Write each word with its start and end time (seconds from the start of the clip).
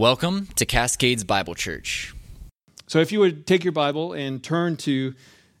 Welcome 0.00 0.46
to 0.56 0.64
Cascades 0.64 1.24
Bible 1.24 1.54
Church. 1.54 2.14
So, 2.86 3.00
if 3.00 3.12
you 3.12 3.20
would 3.20 3.46
take 3.46 3.64
your 3.64 3.72
Bible 3.74 4.14
and 4.14 4.42
turn 4.42 4.78
to 4.78 5.14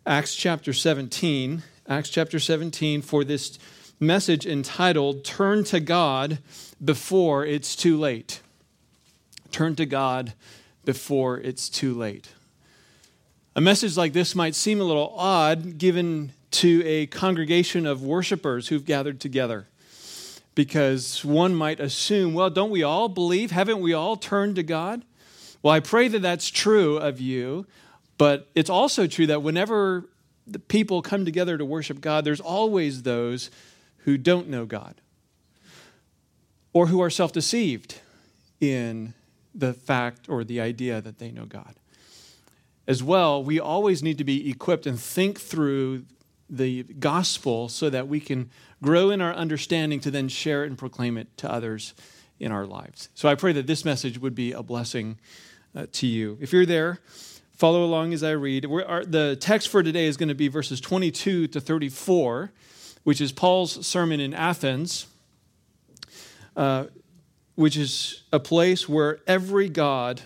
Acts 0.06 0.34
chapter 0.34 0.72
17, 0.72 1.62
Acts 1.86 2.08
chapter 2.08 2.38
17 2.38 3.02
for 3.02 3.22
this 3.22 3.58
message 4.00 4.46
entitled 4.46 5.24
Turn 5.24 5.62
to 5.64 5.78
God 5.78 6.38
Before 6.82 7.44
It's 7.44 7.76
Too 7.76 7.98
Late. 7.98 8.40
Turn 9.50 9.76
to 9.76 9.84
God 9.84 10.32
Before 10.86 11.38
It's 11.38 11.68
Too 11.68 11.92
Late. 11.92 12.30
A 13.54 13.60
message 13.60 13.98
like 13.98 14.14
this 14.14 14.34
might 14.34 14.54
seem 14.54 14.80
a 14.80 14.84
little 14.84 15.12
odd 15.18 15.76
given 15.76 16.32
to 16.52 16.82
a 16.86 17.08
congregation 17.08 17.84
of 17.84 18.02
worshipers 18.02 18.68
who've 18.68 18.86
gathered 18.86 19.20
together 19.20 19.66
because 20.60 21.24
one 21.24 21.54
might 21.54 21.80
assume, 21.80 22.34
well, 22.34 22.50
don't 22.50 22.68
we 22.68 22.82
all 22.82 23.08
believe? 23.08 23.50
Haven't 23.50 23.80
we 23.80 23.94
all 23.94 24.14
turned 24.14 24.56
to 24.56 24.62
God? 24.62 25.02
Well, 25.62 25.72
I 25.72 25.80
pray 25.80 26.06
that 26.08 26.20
that's 26.20 26.50
true 26.50 26.98
of 26.98 27.18
you, 27.18 27.66
but 28.18 28.46
it's 28.54 28.68
also 28.68 29.06
true 29.06 29.26
that 29.28 29.42
whenever 29.42 30.10
the 30.46 30.58
people 30.58 31.00
come 31.00 31.24
together 31.24 31.56
to 31.56 31.64
worship 31.64 32.02
God, 32.02 32.26
there's 32.26 32.42
always 32.42 33.04
those 33.04 33.50
who 34.00 34.18
don't 34.18 34.50
know 34.50 34.66
God 34.66 35.00
or 36.74 36.88
who 36.88 37.00
are 37.00 37.08
self 37.08 37.32
deceived 37.32 37.98
in 38.60 39.14
the 39.54 39.72
fact 39.72 40.28
or 40.28 40.44
the 40.44 40.60
idea 40.60 41.00
that 41.00 41.18
they 41.18 41.30
know 41.30 41.46
God. 41.46 41.74
As 42.86 43.02
well, 43.02 43.42
we 43.42 43.58
always 43.58 44.02
need 44.02 44.18
to 44.18 44.24
be 44.24 44.50
equipped 44.50 44.86
and 44.86 45.00
think 45.00 45.40
through 45.40 46.04
the 46.50 46.82
gospel 46.82 47.68
so 47.68 47.88
that 47.88 48.08
we 48.08 48.20
can 48.20 48.50
grow 48.82 49.10
in 49.10 49.20
our 49.20 49.32
understanding 49.32 50.00
to 50.00 50.10
then 50.10 50.28
share 50.28 50.64
it 50.64 50.68
and 50.68 50.76
proclaim 50.76 51.16
it 51.16 51.36
to 51.38 51.50
others 51.50 51.94
in 52.38 52.50
our 52.50 52.66
lives. 52.66 53.08
So 53.14 53.28
I 53.28 53.34
pray 53.34 53.52
that 53.52 53.66
this 53.66 53.84
message 53.84 54.18
would 54.18 54.34
be 54.34 54.52
a 54.52 54.62
blessing 54.62 55.18
uh, 55.74 55.86
to 55.92 56.06
you. 56.06 56.38
If 56.40 56.52
you're 56.52 56.66
there, 56.66 56.98
follow 57.52 57.84
along 57.84 58.12
as 58.14 58.22
I 58.22 58.32
read. 58.32 58.66
Our, 58.66 59.04
the 59.04 59.36
text 59.36 59.68
for 59.68 59.82
today 59.82 60.06
is 60.06 60.16
going 60.16 60.30
to 60.30 60.34
be 60.34 60.48
verses 60.48 60.80
22 60.80 61.48
to 61.48 61.60
34, 61.60 62.50
which 63.04 63.20
is 63.20 63.32
Paul's 63.32 63.86
sermon 63.86 64.18
in 64.18 64.34
Athens, 64.34 65.06
uh, 66.56 66.86
which 67.54 67.76
is 67.76 68.22
a 68.32 68.40
place 68.40 68.88
where 68.88 69.20
every 69.26 69.68
God 69.68 70.22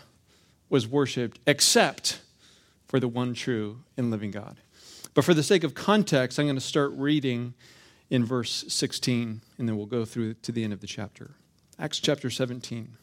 was 0.70 0.86
worshiped 0.86 1.40
except 1.46 2.20
for 2.86 3.00
the 3.00 3.08
one 3.08 3.34
true 3.34 3.80
and 3.96 4.10
living 4.10 4.30
God. 4.30 4.56
But 5.14 5.24
for 5.24 5.32
the 5.32 5.42
sake 5.42 5.64
of 5.64 5.74
context, 5.74 6.38
I'm 6.38 6.46
going 6.46 6.56
to 6.56 6.60
start 6.60 6.92
reading 6.94 7.54
in 8.10 8.24
verse 8.24 8.64
16, 8.68 9.40
and 9.58 9.68
then 9.68 9.76
we'll 9.76 9.86
go 9.86 10.04
through 10.04 10.34
to 10.34 10.52
the 10.52 10.64
end 10.64 10.72
of 10.72 10.80
the 10.80 10.86
chapter. 10.86 11.30
Acts 11.78 12.00
chapter 12.00 12.30
17. 12.30 12.96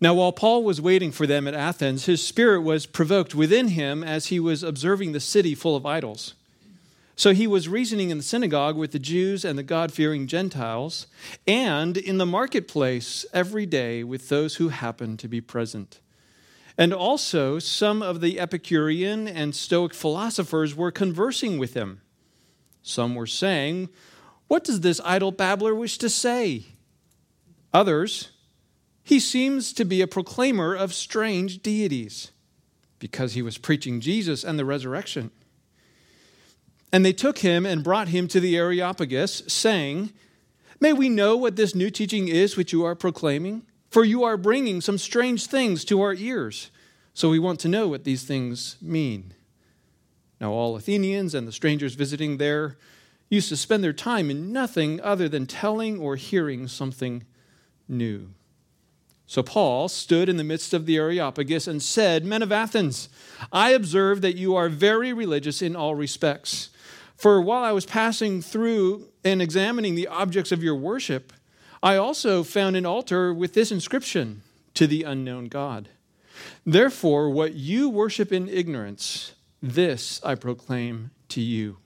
Now, 0.00 0.14
while 0.14 0.32
Paul 0.32 0.62
was 0.62 0.80
waiting 0.80 1.10
for 1.10 1.26
them 1.26 1.48
at 1.48 1.54
Athens, 1.54 2.06
his 2.06 2.24
spirit 2.24 2.60
was 2.60 2.86
provoked 2.86 3.34
within 3.34 3.68
him 3.68 4.04
as 4.04 4.26
he 4.26 4.38
was 4.38 4.62
observing 4.62 5.12
the 5.12 5.20
city 5.20 5.54
full 5.54 5.74
of 5.74 5.86
idols. 5.86 6.34
So 7.16 7.34
he 7.34 7.48
was 7.48 7.68
reasoning 7.68 8.10
in 8.10 8.18
the 8.18 8.22
synagogue 8.22 8.76
with 8.76 8.92
the 8.92 9.00
Jews 9.00 9.44
and 9.44 9.58
the 9.58 9.64
God 9.64 9.92
fearing 9.92 10.28
Gentiles, 10.28 11.08
and 11.48 11.96
in 11.96 12.18
the 12.18 12.26
marketplace 12.26 13.26
every 13.32 13.66
day 13.66 14.04
with 14.04 14.28
those 14.28 14.56
who 14.56 14.68
happened 14.68 15.18
to 15.18 15.26
be 15.26 15.40
present. 15.40 15.98
And 16.78 16.94
also, 16.94 17.58
some 17.58 18.02
of 18.02 18.20
the 18.20 18.38
Epicurean 18.38 19.26
and 19.26 19.52
Stoic 19.52 19.92
philosophers 19.92 20.76
were 20.76 20.92
conversing 20.92 21.58
with 21.58 21.74
him. 21.74 22.02
Some 22.82 23.16
were 23.16 23.26
saying, 23.26 23.88
What 24.46 24.62
does 24.62 24.80
this 24.80 25.00
idle 25.04 25.32
babbler 25.32 25.74
wish 25.74 25.98
to 25.98 26.08
say? 26.08 26.66
Others, 27.74 28.30
He 29.02 29.18
seems 29.18 29.72
to 29.72 29.84
be 29.84 30.00
a 30.00 30.06
proclaimer 30.06 30.74
of 30.74 30.94
strange 30.94 31.62
deities, 31.62 32.30
because 32.98 33.32
he 33.32 33.42
was 33.42 33.58
preaching 33.58 34.00
Jesus 34.00 34.44
and 34.44 34.58
the 34.58 34.64
resurrection. 34.64 35.30
And 36.92 37.04
they 37.04 37.12
took 37.12 37.38
him 37.38 37.66
and 37.66 37.82
brought 37.82 38.08
him 38.08 38.28
to 38.28 38.38
the 38.38 38.56
Areopagus, 38.56 39.42
saying, 39.48 40.12
May 40.78 40.92
we 40.92 41.08
know 41.08 41.36
what 41.36 41.56
this 41.56 41.74
new 41.74 41.90
teaching 41.90 42.28
is 42.28 42.56
which 42.56 42.72
you 42.72 42.84
are 42.84 42.94
proclaiming? 42.94 43.62
For 43.98 44.04
you 44.04 44.22
are 44.22 44.36
bringing 44.36 44.80
some 44.80 44.96
strange 44.96 45.46
things 45.46 45.84
to 45.86 46.00
our 46.02 46.14
ears. 46.14 46.70
So 47.14 47.30
we 47.30 47.40
want 47.40 47.58
to 47.58 47.68
know 47.68 47.88
what 47.88 48.04
these 48.04 48.22
things 48.22 48.76
mean. 48.80 49.34
Now, 50.40 50.52
all 50.52 50.76
Athenians 50.76 51.34
and 51.34 51.48
the 51.48 51.52
strangers 51.52 51.96
visiting 51.96 52.36
there 52.36 52.78
used 53.28 53.48
to 53.48 53.56
spend 53.56 53.82
their 53.82 53.92
time 53.92 54.30
in 54.30 54.52
nothing 54.52 55.00
other 55.00 55.28
than 55.28 55.46
telling 55.46 55.98
or 55.98 56.14
hearing 56.14 56.68
something 56.68 57.24
new. 57.88 58.34
So 59.26 59.42
Paul 59.42 59.88
stood 59.88 60.28
in 60.28 60.36
the 60.36 60.44
midst 60.44 60.72
of 60.72 60.86
the 60.86 60.96
Areopagus 60.96 61.66
and 61.66 61.82
said, 61.82 62.24
Men 62.24 62.42
of 62.42 62.52
Athens, 62.52 63.08
I 63.50 63.70
observe 63.70 64.20
that 64.20 64.36
you 64.36 64.54
are 64.54 64.68
very 64.68 65.12
religious 65.12 65.60
in 65.60 65.74
all 65.74 65.96
respects. 65.96 66.70
For 67.16 67.42
while 67.42 67.64
I 67.64 67.72
was 67.72 67.84
passing 67.84 68.42
through 68.42 69.08
and 69.24 69.42
examining 69.42 69.96
the 69.96 70.06
objects 70.06 70.52
of 70.52 70.62
your 70.62 70.76
worship, 70.76 71.32
I 71.82 71.96
also 71.96 72.42
found 72.42 72.76
an 72.76 72.86
altar 72.86 73.32
with 73.32 73.54
this 73.54 73.70
inscription 73.70 74.42
to 74.74 74.86
the 74.86 75.04
unknown 75.04 75.48
God. 75.48 75.88
Therefore, 76.64 77.30
what 77.30 77.54
you 77.54 77.88
worship 77.88 78.32
in 78.32 78.48
ignorance, 78.48 79.34
this 79.62 80.20
I 80.24 80.34
proclaim 80.34 81.10
to 81.30 81.40
you. 81.40 81.78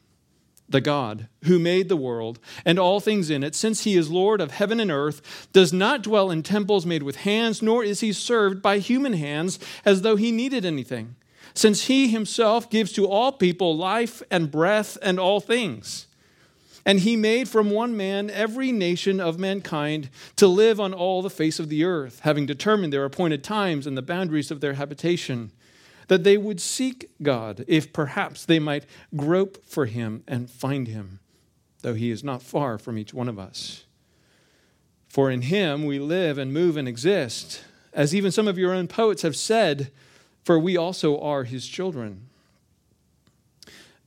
The 0.69 0.81
God 0.81 1.29
who 1.45 1.59
made 1.59 1.91
the 1.91 1.97
world 1.97 2.39
and 2.65 2.79
all 2.79 2.99
things 3.01 3.29
in 3.29 3.43
it, 3.43 3.55
since 3.55 3.85
he 3.85 3.95
is 3.97 4.11
Lord 4.11 4.41
of 4.41 4.53
heaven 4.53 4.81
and 4.81 4.91
earth, 4.91 5.49
does 5.53 5.73
not 5.73 6.03
dwell 6.03 6.31
in 6.31 6.43
temples 6.43 6.87
made 6.87 7.03
with 7.03 7.17
hands, 7.17 7.61
nor 7.61 7.85
is 7.85 8.01
he 8.01 8.13
served 8.13 8.63
by 8.63 8.79
human 8.79 9.13
hands 9.13 9.59
as 9.85 10.01
though 10.01 10.17
he 10.17 10.33
needed 10.33 10.65
anything, 10.65 11.17
since 11.53 11.87
he 11.87 12.09
himself 12.09 12.71
gives 12.71 12.93
to 12.93 13.07
all 13.07 13.33
people 13.33 13.77
life 13.77 14.23
and 14.31 14.51
breath 14.51 14.97
and 15.03 15.21
all 15.21 15.41
things. 15.41 16.07
And 16.85 17.01
he 17.01 17.15
made 17.15 17.49
from 17.49 17.71
one 17.71 17.97
man 17.97 18.29
every 18.29 18.73
nation 18.73 19.21
of 19.21 19.39
mankind 19.39 20.11
to 20.37 20.49
live 20.49 20.81
on 20.81 20.93
all 20.93 21.23
the 21.23 21.31
face 21.31 21.61
of 21.61 21.69
the 21.69 21.85
earth, 21.85 22.21
having 22.21 22.45
determined 22.45 22.93
their 22.93 23.05
appointed 23.05 23.45
times 23.45 23.87
and 23.87 23.97
the 23.97 24.03
boundaries 24.03 24.51
of 24.51 24.61
their 24.61 24.75
habitation, 24.75 25.53
that 26.09 26.25
they 26.25 26.37
would 26.37 26.61
seek 26.61 27.11
God, 27.23 27.65
if 27.69 27.93
perhaps 27.93 28.45
they 28.45 28.59
might 28.59 28.87
grope 29.17 29.65
for 29.65 29.87
him 29.87 30.25
and 30.27 30.51
find 30.51 30.89
him, 30.89 31.21
though 31.83 31.95
he 31.95 32.11
is 32.11 32.25
not 32.25 32.43
far 32.43 32.79
from 32.79 32.99
each 32.99 33.15
one 33.15 33.29
of 33.29 33.39
us. 33.39 33.85
For 35.09 35.31
in 35.31 35.43
him 35.43 35.85
we 35.85 35.99
live 36.01 36.37
and 36.37 36.53
move 36.53 36.77
and 36.77 36.89
exist, 36.89 37.63
as 37.93 38.15
even 38.15 38.33
some 38.33 38.49
of 38.49 38.59
your 38.59 38.73
own 38.73 38.89
poets 38.89 39.23
have 39.23 39.37
said, 39.37 39.93
for 40.45 40.59
we 40.59 40.77
also 40.77 41.21
are 41.21 41.45
his 41.45 41.69
children. 41.69 42.29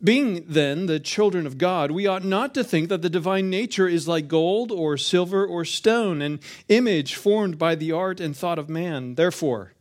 Being 0.06 0.46
then 0.48 0.86
the 0.86 1.00
children 1.00 1.48
of 1.48 1.58
God, 1.58 1.90
we 1.90 2.06
ought 2.06 2.24
not 2.24 2.54
to 2.54 2.64
think 2.64 2.90
that 2.90 3.02
the 3.02 3.10
divine 3.10 3.50
nature 3.50 3.88
is 3.88 4.08
like 4.08 4.28
gold 4.28 4.72
or 4.72 4.98
silver 4.98 5.44
or 5.44 5.66
stone, 5.66 6.22
an 6.22 6.40
image 6.70 7.16
formed 7.16 7.58
by 7.58 7.74
the 7.74 7.92
art 7.92 8.20
and 8.20 8.38
thought 8.38 8.60
of 8.60 8.70
man. 8.70 9.16
Therefore, 9.16 9.74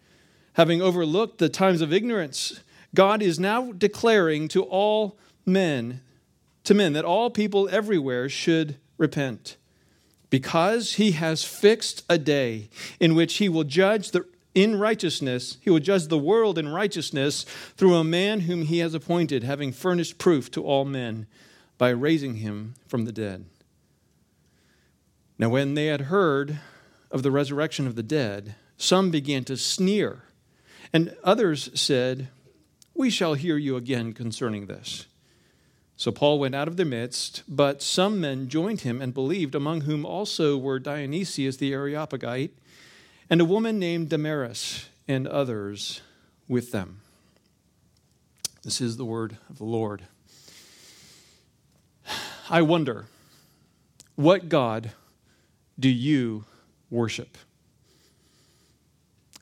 having 0.54 0.80
overlooked 0.80 1.36
the 1.36 1.50
times 1.50 1.82
of 1.82 1.92
ignorance, 1.92 2.60
God 2.94 3.20
is 3.20 3.38
now 3.38 3.72
declaring 3.72 4.48
to 4.48 4.62
all 4.62 5.18
men, 5.44 6.00
to 6.62 6.72
men, 6.72 6.94
that 6.94 7.04
all 7.04 7.28
people 7.28 7.68
everywhere 7.68 8.30
should 8.30 8.78
repent, 8.96 9.58
because 10.30 10.94
he 10.94 11.10
has 11.10 11.44
fixed 11.44 12.02
a 12.08 12.16
day 12.16 12.70
in 12.98 13.14
which 13.14 13.36
he 13.36 13.50
will 13.50 13.64
judge 13.64 14.12
the 14.12 14.24
in 14.54 14.78
righteousness, 14.78 15.58
he 15.60 15.70
will 15.70 15.80
judge 15.80 16.06
the 16.06 16.18
world 16.18 16.58
in 16.58 16.68
righteousness 16.68 17.44
through 17.76 17.96
a 17.96 18.04
man 18.04 18.40
whom 18.40 18.62
he 18.62 18.78
has 18.78 18.94
appointed, 18.94 19.42
having 19.42 19.72
furnished 19.72 20.18
proof 20.18 20.50
to 20.52 20.64
all 20.64 20.84
men 20.84 21.26
by 21.76 21.88
raising 21.90 22.36
him 22.36 22.74
from 22.86 23.04
the 23.04 23.12
dead. 23.12 23.46
Now, 25.38 25.48
when 25.48 25.74
they 25.74 25.86
had 25.86 26.02
heard 26.02 26.60
of 27.10 27.24
the 27.24 27.32
resurrection 27.32 27.86
of 27.86 27.96
the 27.96 28.02
dead, 28.02 28.54
some 28.76 29.10
began 29.10 29.44
to 29.44 29.56
sneer, 29.56 30.22
and 30.92 31.16
others 31.24 31.70
said, 31.74 32.28
We 32.94 33.10
shall 33.10 33.34
hear 33.34 33.56
you 33.56 33.76
again 33.76 34.12
concerning 34.12 34.66
this. 34.66 35.06
So 35.96 36.12
Paul 36.12 36.38
went 36.38 36.54
out 36.54 36.68
of 36.68 36.76
their 36.76 36.86
midst, 36.86 37.42
but 37.48 37.82
some 37.82 38.20
men 38.20 38.48
joined 38.48 38.82
him 38.82 39.00
and 39.00 39.14
believed, 39.14 39.54
among 39.54 39.82
whom 39.82 40.04
also 40.04 40.56
were 40.56 40.78
Dionysius 40.78 41.56
the 41.56 41.72
Areopagite 41.72 42.52
and 43.30 43.40
a 43.40 43.44
woman 43.44 43.78
named 43.78 44.08
Damaris 44.08 44.88
and 45.08 45.26
others 45.26 46.00
with 46.48 46.72
them. 46.72 47.00
This 48.62 48.80
is 48.80 48.96
the 48.96 49.04
word 49.04 49.36
of 49.50 49.58
the 49.58 49.64
Lord. 49.64 50.02
I 52.50 52.62
wonder, 52.62 53.06
what 54.16 54.48
God 54.48 54.92
do 55.78 55.88
you 55.88 56.44
worship? 56.90 57.36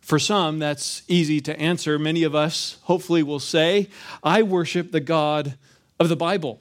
For 0.00 0.18
some, 0.18 0.58
that's 0.58 1.02
easy 1.08 1.40
to 1.40 1.58
answer. 1.58 1.98
Many 1.98 2.22
of 2.22 2.34
us, 2.34 2.78
hopefully, 2.82 3.22
will 3.22 3.40
say, 3.40 3.88
I 4.22 4.42
worship 4.42 4.92
the 4.92 5.00
God 5.00 5.56
of 5.98 6.08
the 6.08 6.16
Bible. 6.16 6.60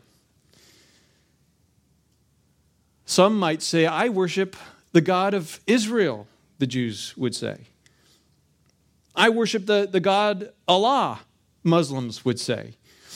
Some 3.06 3.38
might 3.38 3.62
say, 3.62 3.86
I 3.86 4.10
worship 4.10 4.56
the 4.94 5.02
God 5.02 5.34
of 5.34 5.60
Israel 5.68 6.28
the 6.62 6.68
Jews 6.68 7.18
would 7.18 7.36
say. 7.36 7.58
I 9.16 9.30
worship 9.30 9.66
the, 9.66 9.90
the 9.92 10.00
God 10.00 10.54
Allah, 10.68 11.22
Muslims 11.64 12.24
would 12.24 12.40
say. 12.40 12.76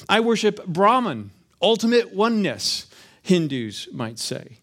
I 0.10 0.20
worship 0.20 0.66
Brahman, 0.66 1.30
ultimate 1.62 2.12
oneness, 2.12 2.88
Hindus 3.22 3.88
might 3.94 4.18
say. 4.18 4.58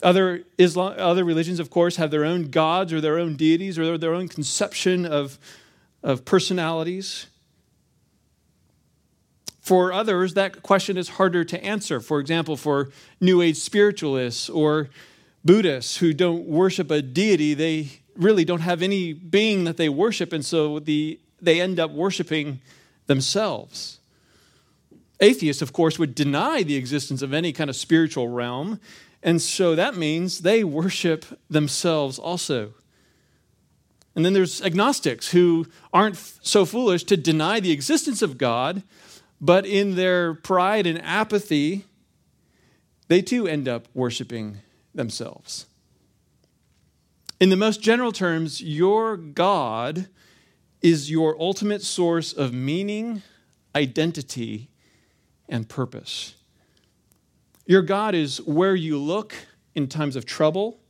Other, 0.00 0.44
Islam, 0.58 0.94
other 0.96 1.24
religions, 1.24 1.58
of 1.58 1.70
course, 1.70 1.96
have 1.96 2.12
their 2.12 2.24
own 2.24 2.50
gods 2.50 2.92
or 2.92 3.00
their 3.00 3.18
own 3.18 3.34
deities 3.34 3.80
or 3.80 3.98
their 3.98 4.14
own 4.14 4.28
conception 4.28 5.04
of, 5.04 5.36
of 6.04 6.24
personalities. 6.24 7.26
For 9.60 9.92
others, 9.92 10.34
that 10.34 10.62
question 10.62 10.96
is 10.96 11.08
harder 11.08 11.42
to 11.44 11.62
answer. 11.64 11.98
For 11.98 12.20
example, 12.20 12.56
for 12.56 12.90
New 13.20 13.42
Age 13.42 13.56
spiritualists 13.56 14.48
or 14.48 14.88
Buddhists 15.48 15.96
who 15.96 16.12
don't 16.12 16.44
worship 16.44 16.90
a 16.90 17.00
deity, 17.00 17.54
they 17.54 17.88
really 18.16 18.44
don't 18.44 18.60
have 18.60 18.82
any 18.82 19.14
being 19.14 19.64
that 19.64 19.78
they 19.78 19.88
worship, 19.88 20.30
and 20.34 20.44
so 20.44 20.78
the, 20.78 21.18
they 21.40 21.58
end 21.58 21.80
up 21.80 21.90
worshiping 21.90 22.60
themselves. 23.06 24.00
Atheists, 25.20 25.62
of 25.62 25.72
course, 25.72 25.98
would 25.98 26.14
deny 26.14 26.62
the 26.62 26.76
existence 26.76 27.22
of 27.22 27.32
any 27.32 27.54
kind 27.54 27.70
of 27.70 27.76
spiritual 27.76 28.28
realm, 28.28 28.78
and 29.22 29.40
so 29.40 29.74
that 29.74 29.96
means 29.96 30.40
they 30.40 30.64
worship 30.64 31.24
themselves 31.48 32.18
also. 32.18 32.74
And 34.14 34.26
then 34.26 34.34
there's 34.34 34.60
agnostics 34.60 35.30
who 35.30 35.64
aren't 35.94 36.18
so 36.42 36.66
foolish 36.66 37.04
to 37.04 37.16
deny 37.16 37.58
the 37.58 37.72
existence 37.72 38.20
of 38.20 38.36
God, 38.36 38.82
but 39.40 39.64
in 39.64 39.94
their 39.94 40.34
pride 40.34 40.86
and 40.86 41.02
apathy, 41.02 41.86
they 43.06 43.22
too 43.22 43.48
end 43.48 43.66
up 43.66 43.88
worshiping 43.94 44.58
themselves. 44.98 45.64
In 47.40 47.48
the 47.48 47.56
most 47.56 47.80
general 47.80 48.12
terms, 48.12 48.60
your 48.60 49.16
God 49.16 50.08
is 50.82 51.10
your 51.10 51.40
ultimate 51.40 51.82
source 51.82 52.32
of 52.32 52.52
meaning, 52.52 53.22
identity, 53.74 54.68
and 55.48 55.68
purpose. 55.68 56.34
Your 57.64 57.82
God 57.82 58.14
is 58.14 58.42
where 58.42 58.74
you 58.74 58.98
look 58.98 59.34
in 59.74 59.86
times 59.86 60.16
of 60.16 60.26
trouble, 60.26 60.80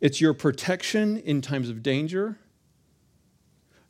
it's 0.00 0.20
your 0.20 0.34
protection 0.34 1.18
in 1.18 1.40
times 1.42 1.68
of 1.68 1.82
danger. 1.82 2.38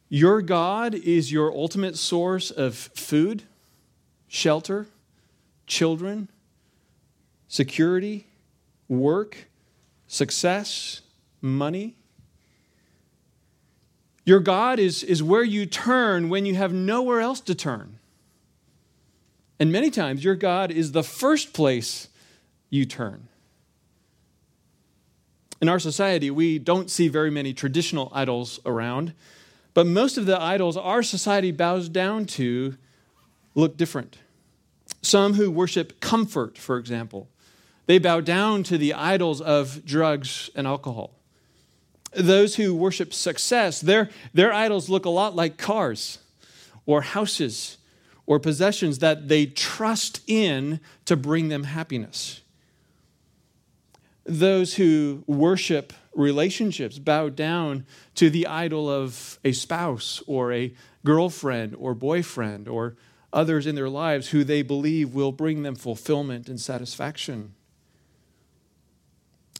Your 0.08 0.42
God 0.42 0.94
is 0.94 1.32
your 1.32 1.50
ultimate 1.50 1.96
source 1.96 2.50
of 2.50 2.74
food, 2.74 3.44
shelter, 4.28 4.86
children, 5.66 6.28
security, 7.48 8.26
work, 8.92 9.48
success, 10.06 11.00
money. 11.40 11.96
Your 14.24 14.38
God 14.38 14.78
is, 14.78 15.02
is 15.02 15.22
where 15.22 15.42
you 15.42 15.66
turn 15.66 16.28
when 16.28 16.46
you 16.46 16.54
have 16.54 16.72
nowhere 16.72 17.20
else 17.20 17.40
to 17.40 17.54
turn. 17.54 17.98
And 19.58 19.72
many 19.72 19.90
times, 19.90 20.22
your 20.22 20.34
God 20.34 20.70
is 20.70 20.92
the 20.92 21.02
first 21.02 21.52
place 21.52 22.08
you 22.70 22.84
turn. 22.84 23.28
In 25.60 25.68
our 25.68 25.78
society, 25.78 26.30
we 26.30 26.58
don't 26.58 26.90
see 26.90 27.08
very 27.08 27.30
many 27.30 27.54
traditional 27.54 28.10
idols 28.12 28.60
around, 28.66 29.14
but 29.74 29.86
most 29.86 30.18
of 30.18 30.26
the 30.26 30.40
idols 30.40 30.76
our 30.76 31.02
society 31.02 31.52
bows 31.52 31.88
down 31.88 32.26
to 32.26 32.76
look 33.54 33.76
different. 33.76 34.18
Some 35.00 35.34
who 35.34 35.50
worship 35.50 36.00
comfort, 36.00 36.58
for 36.58 36.78
example, 36.78 37.28
they 37.86 37.98
bow 37.98 38.20
down 38.20 38.62
to 38.64 38.78
the 38.78 38.94
idols 38.94 39.40
of 39.40 39.84
drugs 39.84 40.50
and 40.54 40.66
alcohol. 40.66 41.18
Those 42.14 42.56
who 42.56 42.74
worship 42.74 43.14
success, 43.14 43.80
their, 43.80 44.10
their 44.34 44.52
idols 44.52 44.88
look 44.88 45.04
a 45.04 45.10
lot 45.10 45.34
like 45.34 45.56
cars 45.56 46.18
or 46.86 47.02
houses 47.02 47.78
or 48.26 48.38
possessions 48.38 48.98
that 48.98 49.28
they 49.28 49.46
trust 49.46 50.20
in 50.26 50.80
to 51.06 51.16
bring 51.16 51.48
them 51.48 51.64
happiness. 51.64 52.40
Those 54.24 54.74
who 54.74 55.24
worship 55.26 55.92
relationships 56.14 56.98
bow 56.98 57.30
down 57.30 57.86
to 58.14 58.30
the 58.30 58.46
idol 58.46 58.88
of 58.88 59.38
a 59.44 59.52
spouse 59.52 60.22
or 60.26 60.52
a 60.52 60.72
girlfriend 61.04 61.74
or 61.76 61.94
boyfriend 61.94 62.68
or 62.68 62.96
others 63.32 63.66
in 63.66 63.74
their 63.74 63.88
lives 63.88 64.28
who 64.28 64.44
they 64.44 64.62
believe 64.62 65.14
will 65.14 65.32
bring 65.32 65.62
them 65.62 65.74
fulfillment 65.74 66.48
and 66.48 66.60
satisfaction. 66.60 67.54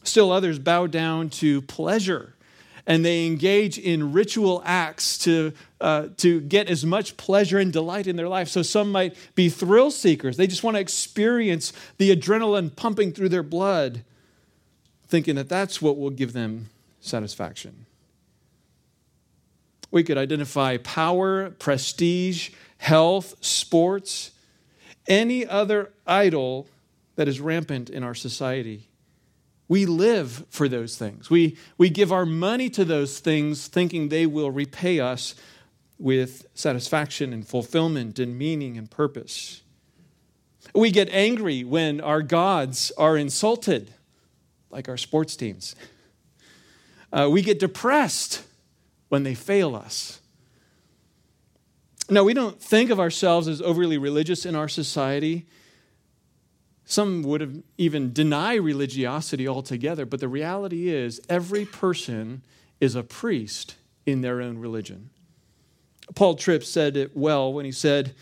Still, 0.03 0.31
others 0.31 0.59
bow 0.59 0.87
down 0.87 1.29
to 1.29 1.61
pleasure 1.61 2.33
and 2.85 3.05
they 3.05 3.25
engage 3.25 3.77
in 3.77 4.11
ritual 4.11 4.61
acts 4.65 5.17
to, 5.19 5.53
uh, 5.79 6.07
to 6.17 6.41
get 6.41 6.69
as 6.69 6.85
much 6.85 7.15
pleasure 7.15 7.57
and 7.57 7.71
delight 7.71 8.07
in 8.07 8.15
their 8.15 8.27
life. 8.27 8.49
So 8.49 8.61
some 8.61 8.91
might 8.91 9.15
be 9.35 9.49
thrill 9.49 9.89
seekers. 9.89 10.35
They 10.35 10.47
just 10.47 10.63
want 10.63 10.75
to 10.75 10.81
experience 10.81 11.71
the 11.97 12.15
adrenaline 12.15 12.75
pumping 12.75 13.13
through 13.13 13.29
their 13.29 13.43
blood, 13.43 14.03
thinking 15.07 15.35
that 15.35 15.47
that's 15.47 15.81
what 15.81 15.97
will 15.97 16.09
give 16.09 16.33
them 16.33 16.69
satisfaction. 16.99 17.85
We 19.89 20.03
could 20.03 20.17
identify 20.17 20.77
power, 20.77 21.51
prestige, 21.51 22.49
health, 22.77 23.35
sports, 23.39 24.31
any 25.07 25.45
other 25.45 25.93
idol 26.05 26.67
that 27.15 27.27
is 27.27 27.39
rampant 27.39 27.89
in 27.89 28.03
our 28.03 28.15
society. 28.15 28.87
We 29.67 29.85
live 29.85 30.45
for 30.49 30.67
those 30.67 30.97
things. 30.97 31.29
We, 31.29 31.57
we 31.77 31.89
give 31.89 32.11
our 32.11 32.25
money 32.25 32.69
to 32.71 32.85
those 32.85 33.19
things 33.19 33.67
thinking 33.67 34.09
they 34.09 34.25
will 34.25 34.51
repay 34.51 34.99
us 34.99 35.35
with 35.97 36.45
satisfaction 36.53 37.31
and 37.31 37.47
fulfillment 37.47 38.19
and 38.19 38.37
meaning 38.37 38.77
and 38.77 38.91
purpose. 38.91 39.61
We 40.75 40.91
get 40.91 41.09
angry 41.09 41.63
when 41.63 42.01
our 42.01 42.21
gods 42.21 42.91
are 42.97 43.15
insulted, 43.15 43.93
like 44.69 44.89
our 44.89 44.97
sports 44.97 45.35
teams. 45.35 45.75
Uh, 47.11 47.29
we 47.31 47.41
get 47.41 47.59
depressed 47.59 48.43
when 49.09 49.23
they 49.23 49.35
fail 49.35 49.75
us. 49.75 50.19
Now, 52.09 52.23
we 52.23 52.33
don't 52.33 52.59
think 52.61 52.89
of 52.89 52.99
ourselves 52.99 53.47
as 53.47 53.61
overly 53.61 53.97
religious 53.97 54.45
in 54.45 54.55
our 54.55 54.67
society. 54.67 55.45
Some 56.85 57.23
would 57.23 57.41
have 57.41 57.63
even 57.77 58.13
deny 58.13 58.55
religiosity 58.55 59.47
altogether, 59.47 60.05
but 60.05 60.19
the 60.19 60.27
reality 60.27 60.89
is 60.89 61.21
every 61.29 61.65
person 61.65 62.43
is 62.79 62.95
a 62.95 63.03
priest 63.03 63.75
in 64.05 64.21
their 64.21 64.41
own 64.41 64.57
religion. 64.57 65.09
Paul 66.15 66.35
Tripp 66.35 66.63
said 66.63 66.97
it 66.97 67.15
well 67.15 67.53
when 67.53 67.65
he 67.65 67.71
said, 67.71 68.13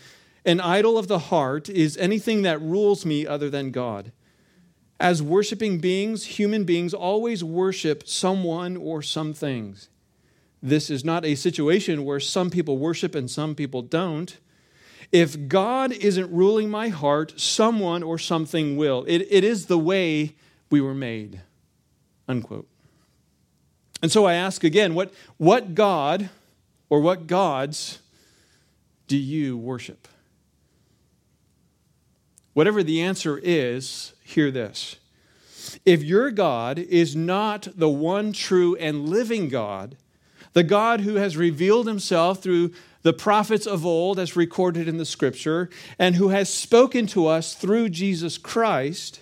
An 0.44 0.60
idol 0.60 0.96
of 0.96 1.08
the 1.08 1.18
heart 1.18 1.68
is 1.68 1.96
anything 1.96 2.42
that 2.42 2.62
rules 2.62 3.04
me 3.04 3.26
other 3.26 3.50
than 3.50 3.72
God. 3.72 4.12
As 5.00 5.20
worshiping 5.20 5.78
beings, 5.78 6.24
human 6.38 6.62
beings 6.62 6.94
always 6.94 7.42
worship 7.42 8.06
someone 8.06 8.76
or 8.76 9.02
some 9.02 9.34
things. 9.34 9.88
This 10.62 10.90
is 10.90 11.04
not 11.04 11.24
a 11.24 11.34
situation 11.34 12.04
where 12.04 12.20
some 12.20 12.50
people 12.50 12.78
worship 12.78 13.16
and 13.16 13.28
some 13.28 13.56
people 13.56 13.82
don't. 13.82 14.38
If 15.12 15.46
God 15.46 15.92
isn't 15.92 16.32
ruling 16.32 16.70
my 16.70 16.88
heart, 16.88 17.38
someone 17.38 18.02
or 18.02 18.18
something 18.18 18.76
will. 18.76 19.04
It, 19.06 19.28
it 19.30 19.44
is 19.44 19.66
the 19.66 19.78
way 19.78 20.34
we 20.70 20.80
were 20.80 20.94
made. 20.94 21.42
Unquote. 22.26 22.66
And 24.02 24.10
so 24.10 24.24
I 24.24 24.34
ask 24.34 24.64
again 24.64 24.94
what, 24.94 25.12
what 25.36 25.74
God 25.74 26.30
or 26.88 27.00
what 27.00 27.26
gods 27.26 28.00
do 29.06 29.16
you 29.16 29.56
worship? 29.56 30.08
Whatever 32.54 32.82
the 32.82 33.00
answer 33.00 33.38
is, 33.42 34.14
hear 34.24 34.50
this. 34.50 34.96
If 35.84 36.02
your 36.02 36.30
God 36.30 36.78
is 36.78 37.14
not 37.14 37.68
the 37.76 37.88
one 37.88 38.32
true 38.32 38.76
and 38.76 39.08
living 39.08 39.48
God, 39.48 39.96
the 40.52 40.62
God 40.62 41.00
who 41.00 41.14
has 41.14 41.36
revealed 41.36 41.86
himself 41.86 42.42
through 42.42 42.72
the 43.02 43.12
prophets 43.12 43.66
of 43.66 43.84
old, 43.84 44.18
as 44.18 44.36
recorded 44.36 44.88
in 44.88 44.96
the 44.96 45.04
scripture, 45.04 45.68
and 45.98 46.14
who 46.16 46.28
has 46.28 46.52
spoken 46.52 47.06
to 47.08 47.26
us 47.26 47.54
through 47.54 47.88
Jesus 47.88 48.38
Christ, 48.38 49.20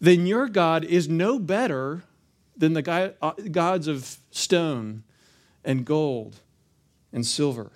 then 0.00 0.26
your 0.26 0.48
God 0.48 0.84
is 0.84 1.08
no 1.08 1.38
better 1.38 2.04
than 2.56 2.72
the 2.72 3.14
uh, 3.22 3.32
gods 3.50 3.86
of 3.86 4.18
stone 4.30 5.04
and 5.64 5.84
gold 5.84 6.40
and 7.12 7.24
silver. 7.24 7.70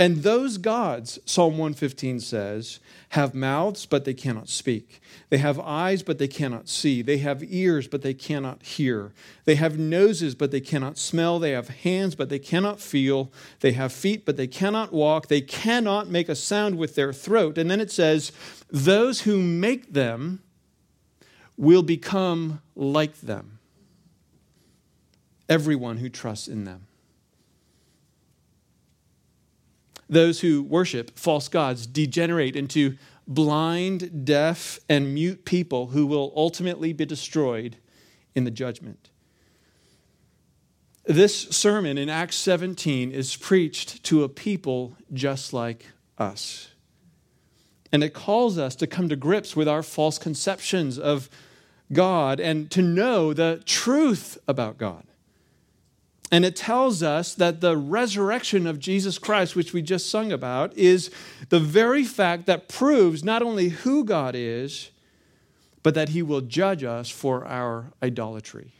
And 0.00 0.22
those 0.22 0.58
gods, 0.58 1.18
Psalm 1.24 1.58
115 1.58 2.20
says, 2.20 2.78
have 3.10 3.34
mouths, 3.34 3.84
but 3.84 4.04
they 4.04 4.14
cannot 4.14 4.48
speak. 4.48 5.00
They 5.28 5.38
have 5.38 5.58
eyes, 5.58 6.04
but 6.04 6.18
they 6.18 6.28
cannot 6.28 6.68
see. 6.68 7.02
They 7.02 7.18
have 7.18 7.42
ears, 7.42 7.88
but 7.88 8.02
they 8.02 8.14
cannot 8.14 8.62
hear. 8.62 9.12
They 9.44 9.56
have 9.56 9.76
noses, 9.76 10.36
but 10.36 10.52
they 10.52 10.60
cannot 10.60 10.98
smell. 10.98 11.40
They 11.40 11.50
have 11.50 11.68
hands, 11.68 12.14
but 12.14 12.28
they 12.28 12.38
cannot 12.38 12.80
feel. 12.80 13.32
They 13.58 13.72
have 13.72 13.92
feet, 13.92 14.24
but 14.24 14.36
they 14.36 14.46
cannot 14.46 14.92
walk. 14.92 15.26
They 15.26 15.40
cannot 15.40 16.08
make 16.08 16.28
a 16.28 16.36
sound 16.36 16.78
with 16.78 16.94
their 16.94 17.12
throat. 17.12 17.58
And 17.58 17.68
then 17.68 17.80
it 17.80 17.90
says, 17.90 18.30
those 18.70 19.22
who 19.22 19.42
make 19.42 19.94
them 19.94 20.42
will 21.56 21.82
become 21.82 22.62
like 22.76 23.20
them. 23.20 23.58
everyone 25.48 25.96
who 25.96 26.08
trusts 26.08 26.48
in 26.48 26.64
them. 26.64 26.87
Those 30.08 30.40
who 30.40 30.62
worship 30.62 31.18
false 31.18 31.48
gods 31.48 31.86
degenerate 31.86 32.56
into 32.56 32.96
blind, 33.26 34.24
deaf, 34.24 34.80
and 34.88 35.14
mute 35.14 35.44
people 35.44 35.88
who 35.88 36.06
will 36.06 36.32
ultimately 36.34 36.92
be 36.92 37.04
destroyed 37.04 37.76
in 38.34 38.44
the 38.44 38.50
judgment. 38.50 39.10
This 41.04 41.48
sermon 41.48 41.96
in 41.96 42.08
Acts 42.08 42.36
17 42.36 43.12
is 43.12 43.36
preached 43.36 44.02
to 44.04 44.24
a 44.24 44.28
people 44.28 44.96
just 45.12 45.52
like 45.52 45.86
us. 46.18 46.68
And 47.90 48.04
it 48.04 48.12
calls 48.12 48.58
us 48.58 48.74
to 48.76 48.86
come 48.86 49.08
to 49.08 49.16
grips 49.16 49.56
with 49.56 49.68
our 49.68 49.82
false 49.82 50.18
conceptions 50.18 50.98
of 50.98 51.30
God 51.92 52.40
and 52.40 52.70
to 52.70 52.82
know 52.82 53.32
the 53.32 53.62
truth 53.64 54.36
about 54.46 54.76
God. 54.76 55.07
And 56.30 56.44
it 56.44 56.56
tells 56.56 57.02
us 57.02 57.34
that 57.34 57.60
the 57.60 57.76
resurrection 57.76 58.66
of 58.66 58.78
Jesus 58.78 59.18
Christ, 59.18 59.56
which 59.56 59.72
we 59.72 59.80
just 59.80 60.10
sung 60.10 60.30
about, 60.30 60.76
is 60.76 61.10
the 61.48 61.60
very 61.60 62.04
fact 62.04 62.46
that 62.46 62.68
proves 62.68 63.24
not 63.24 63.42
only 63.42 63.70
who 63.70 64.04
God 64.04 64.34
is, 64.36 64.90
but 65.82 65.94
that 65.94 66.10
he 66.10 66.22
will 66.22 66.42
judge 66.42 66.84
us 66.84 67.08
for 67.08 67.46
our 67.46 67.92
idolatry. 68.02 68.72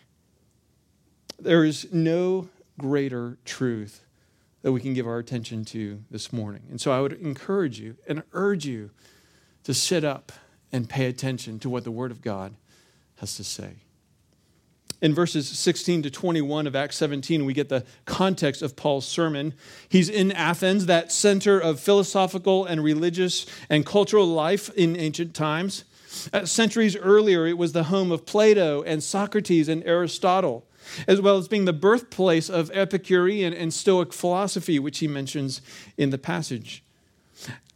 There 1.38 1.64
is 1.64 1.90
no 1.92 2.48
greater 2.78 3.38
truth 3.44 4.04
that 4.62 4.72
we 4.72 4.80
can 4.80 4.92
give 4.92 5.06
our 5.06 5.18
attention 5.18 5.64
to 5.66 6.02
this 6.10 6.32
morning. 6.32 6.62
And 6.68 6.80
so 6.80 6.92
I 6.92 7.00
would 7.00 7.14
encourage 7.14 7.80
you 7.80 7.96
and 8.06 8.22
urge 8.32 8.66
you 8.66 8.90
to 9.64 9.72
sit 9.72 10.04
up 10.04 10.32
and 10.72 10.88
pay 10.88 11.06
attention 11.06 11.58
to 11.60 11.70
what 11.70 11.84
the 11.84 11.90
Word 11.90 12.10
of 12.10 12.20
God 12.20 12.54
has 13.16 13.36
to 13.36 13.44
say. 13.44 13.76
In 15.00 15.14
verses 15.14 15.48
16 15.48 16.02
to 16.02 16.10
21 16.10 16.66
of 16.66 16.74
Acts 16.74 16.96
17, 16.96 17.44
we 17.44 17.52
get 17.52 17.68
the 17.68 17.84
context 18.04 18.62
of 18.62 18.74
Paul's 18.74 19.06
sermon. 19.06 19.54
He's 19.88 20.08
in 20.08 20.32
Athens, 20.32 20.86
that 20.86 21.12
center 21.12 21.58
of 21.58 21.78
philosophical 21.78 22.64
and 22.64 22.82
religious 22.82 23.46
and 23.70 23.86
cultural 23.86 24.26
life 24.26 24.70
in 24.74 24.96
ancient 24.96 25.34
times. 25.34 25.84
Uh, 26.32 26.44
centuries 26.44 26.96
earlier, 26.96 27.46
it 27.46 27.56
was 27.56 27.72
the 27.72 27.84
home 27.84 28.10
of 28.10 28.26
Plato 28.26 28.82
and 28.82 29.00
Socrates 29.00 29.68
and 29.68 29.84
Aristotle, 29.84 30.66
as 31.06 31.20
well 31.20 31.36
as 31.36 31.46
being 31.46 31.64
the 31.64 31.72
birthplace 31.72 32.50
of 32.50 32.68
Epicurean 32.72 33.54
and 33.54 33.72
Stoic 33.72 34.12
philosophy, 34.12 34.80
which 34.80 34.98
he 34.98 35.06
mentions 35.06 35.60
in 35.96 36.10
the 36.10 36.18
passage. 36.18 36.82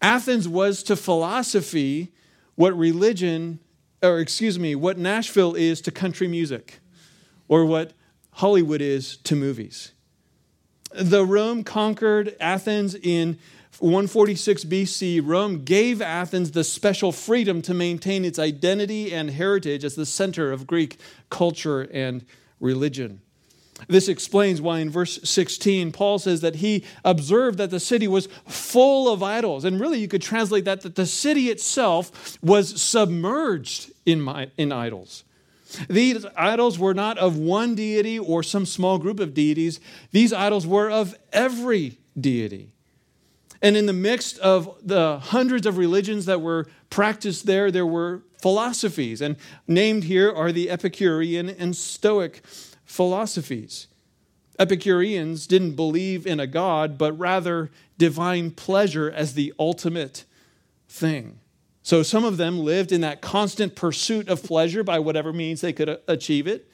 Athens 0.00 0.48
was 0.48 0.82
to 0.82 0.96
philosophy 0.96 2.10
what 2.56 2.76
religion, 2.76 3.60
or 4.02 4.18
excuse 4.18 4.58
me, 4.58 4.74
what 4.74 4.98
Nashville 4.98 5.54
is 5.54 5.80
to 5.82 5.92
country 5.92 6.26
music 6.26 6.80
or 7.52 7.66
what 7.66 7.92
Hollywood 8.30 8.80
is 8.80 9.18
to 9.18 9.36
movies. 9.36 9.92
The 10.94 11.22
Rome 11.22 11.64
conquered 11.64 12.34
Athens 12.40 12.94
in 12.94 13.38
146 13.78 14.64
BC. 14.64 15.20
Rome 15.22 15.62
gave 15.62 16.00
Athens 16.00 16.52
the 16.52 16.64
special 16.64 17.12
freedom 17.12 17.60
to 17.60 17.74
maintain 17.74 18.24
its 18.24 18.38
identity 18.38 19.12
and 19.12 19.28
heritage 19.28 19.84
as 19.84 19.96
the 19.96 20.06
center 20.06 20.50
of 20.50 20.66
Greek 20.66 20.96
culture 21.28 21.82
and 21.92 22.24
religion. 22.58 23.20
This 23.86 24.08
explains 24.08 24.62
why 24.62 24.78
in 24.78 24.88
verse 24.88 25.20
16, 25.22 25.92
Paul 25.92 26.18
says 26.18 26.40
that 26.40 26.56
he 26.56 26.86
observed 27.04 27.58
that 27.58 27.70
the 27.70 27.80
city 27.80 28.08
was 28.08 28.28
full 28.46 29.12
of 29.12 29.22
idols. 29.22 29.66
And 29.66 29.78
really, 29.78 29.98
you 29.98 30.08
could 30.08 30.22
translate 30.22 30.64
that 30.64 30.80
that 30.80 30.94
the 30.94 31.04
city 31.04 31.50
itself 31.50 32.38
was 32.42 32.80
submerged 32.80 33.92
in, 34.06 34.22
my, 34.22 34.50
in 34.56 34.72
idols. 34.72 35.24
These 35.88 36.26
idols 36.36 36.78
were 36.78 36.94
not 36.94 37.18
of 37.18 37.36
one 37.36 37.74
deity 37.74 38.18
or 38.18 38.42
some 38.42 38.66
small 38.66 38.98
group 38.98 39.20
of 39.20 39.34
deities, 39.34 39.80
these 40.10 40.32
idols 40.32 40.66
were 40.66 40.90
of 40.90 41.16
every 41.32 41.98
deity. 42.18 42.70
And 43.62 43.76
in 43.76 43.86
the 43.86 43.92
midst 43.92 44.38
of 44.40 44.76
the 44.82 45.18
hundreds 45.18 45.66
of 45.66 45.76
religions 45.78 46.26
that 46.26 46.40
were 46.40 46.66
practiced 46.90 47.46
there, 47.46 47.70
there 47.70 47.86
were 47.86 48.22
philosophies. 48.40 49.20
And 49.20 49.36
named 49.68 50.04
here 50.04 50.30
are 50.32 50.50
the 50.50 50.68
Epicurean 50.68 51.48
and 51.48 51.76
Stoic 51.76 52.42
philosophies. 52.84 53.86
Epicureans 54.58 55.46
didn't 55.46 55.76
believe 55.76 56.26
in 56.26 56.40
a 56.40 56.46
God, 56.46 56.98
but 56.98 57.16
rather 57.18 57.70
divine 57.98 58.50
pleasure 58.50 59.10
as 59.10 59.34
the 59.34 59.54
ultimate 59.58 60.24
thing. 60.88 61.38
So 61.82 62.02
some 62.02 62.24
of 62.24 62.36
them 62.36 62.60
lived 62.60 62.92
in 62.92 63.00
that 63.00 63.20
constant 63.20 63.74
pursuit 63.74 64.28
of 64.28 64.42
pleasure 64.42 64.84
by 64.84 64.98
whatever 65.00 65.32
means 65.32 65.60
they 65.60 65.72
could 65.72 65.88
uh, 65.88 65.96
achieve 66.06 66.46
it. 66.46 66.68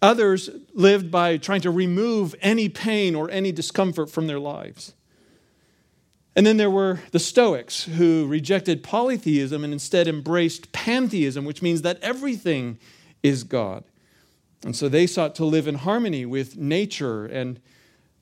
Others 0.00 0.50
lived 0.72 1.10
by 1.10 1.36
trying 1.36 1.60
to 1.62 1.70
remove 1.70 2.34
any 2.40 2.68
pain 2.68 3.14
or 3.14 3.30
any 3.30 3.52
discomfort 3.52 4.10
from 4.10 4.26
their 4.26 4.38
lives. 4.38 4.94
And 6.34 6.46
then 6.46 6.56
there 6.56 6.70
were 6.70 7.00
the 7.10 7.18
Stoics 7.18 7.84
who 7.84 8.26
rejected 8.26 8.82
polytheism 8.82 9.64
and 9.64 9.72
instead 9.72 10.08
embraced 10.08 10.72
pantheism, 10.72 11.44
which 11.44 11.60
means 11.60 11.82
that 11.82 12.00
everything 12.00 12.78
is 13.22 13.44
God. 13.44 13.84
And 14.64 14.74
so 14.74 14.88
they 14.88 15.06
sought 15.06 15.34
to 15.36 15.44
live 15.44 15.66
in 15.66 15.74
harmony 15.74 16.24
with 16.24 16.56
nature 16.56 17.26
and 17.26 17.60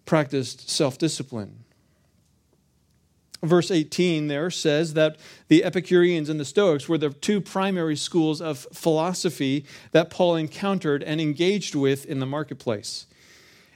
practiced 0.07 0.69
self 0.69 0.99
discipline. 0.99 1.65
Verse 3.43 3.71
18 3.71 4.27
there 4.27 4.51
says 4.51 4.95
that 4.95 5.17
the 5.49 5.65
Epicureans 5.65 6.29
and 6.29 6.39
the 6.39 6.45
Stoics 6.45 6.89
were 6.89 6.99
the 6.99 7.11
two 7.11 7.41
primary 7.41 7.97
schools 7.97 8.41
of 8.43 8.67
philosophy 8.73 9.65
that 9.93 10.11
Paul 10.11 10.37
encountered 10.37 11.03
and 11.03 11.21
engaged 11.21 11.75
with 11.75 12.05
in 12.05 12.21
the 12.21 12.27
marketplace. 12.27 13.07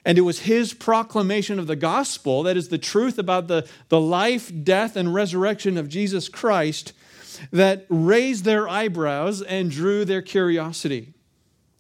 And 0.05 0.19
it 0.19 0.23
was 0.23 0.41
his 0.41 0.75
proclamation 0.75 1.59
of 1.59 1.67
the 1.67 1.77
gospel, 1.77 2.43
that 2.43 2.59
is 2.59 2.69
the 2.69 2.77
truth 2.77 3.19
about 3.19 3.49
the, 3.49 3.67
the 3.89 4.01
life, 4.01 4.53
death, 4.63 4.97
and 4.97 5.15
resurrection 5.15 5.79
of 5.79 5.89
Jesus 5.89 6.29
Christ, 6.29 6.93
that 7.51 7.87
raised 7.89 8.45
their 8.45 8.69
eyebrows 8.69 9.41
and 9.41 9.71
drew 9.71 10.05
their 10.05 10.21
curiosity. 10.21 11.15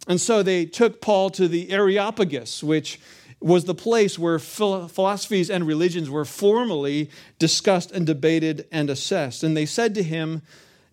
And 0.09 0.21
so 0.21 0.43
they 0.43 0.64
took 0.64 1.03
Paul 1.03 1.31
to 1.31 1.49
the 1.49 1.71
Areopagus, 1.71 2.62
which 2.62 2.99
was 3.41 3.64
the 3.64 3.75
place 3.75 4.19
where 4.19 4.38
philosophies 4.38 5.50
and 5.50 5.67
religions 5.67 6.09
were 6.09 6.25
formally 6.25 7.11
discussed 7.38 7.91
and 7.93 8.07
debated 8.07 8.67
and 8.73 8.88
assessed. 8.88 9.43
And 9.43 9.57
they 9.57 9.67
said 9.67 9.95
to 9.97 10.03
him 10.03 10.43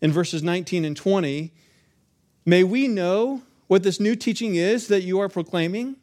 in 0.01 0.11
verses 0.11 0.43
19 0.43 0.83
and 0.83 0.97
20, 0.97 1.53
May 2.45 2.63
we 2.63 2.87
know 2.87 3.43
what 3.67 3.83
this 3.83 3.99
new 3.99 4.15
teaching 4.15 4.55
is 4.55 4.87
that 4.87 5.03
you 5.03 5.19
are 5.19 5.29
proclaiming? 5.29 5.95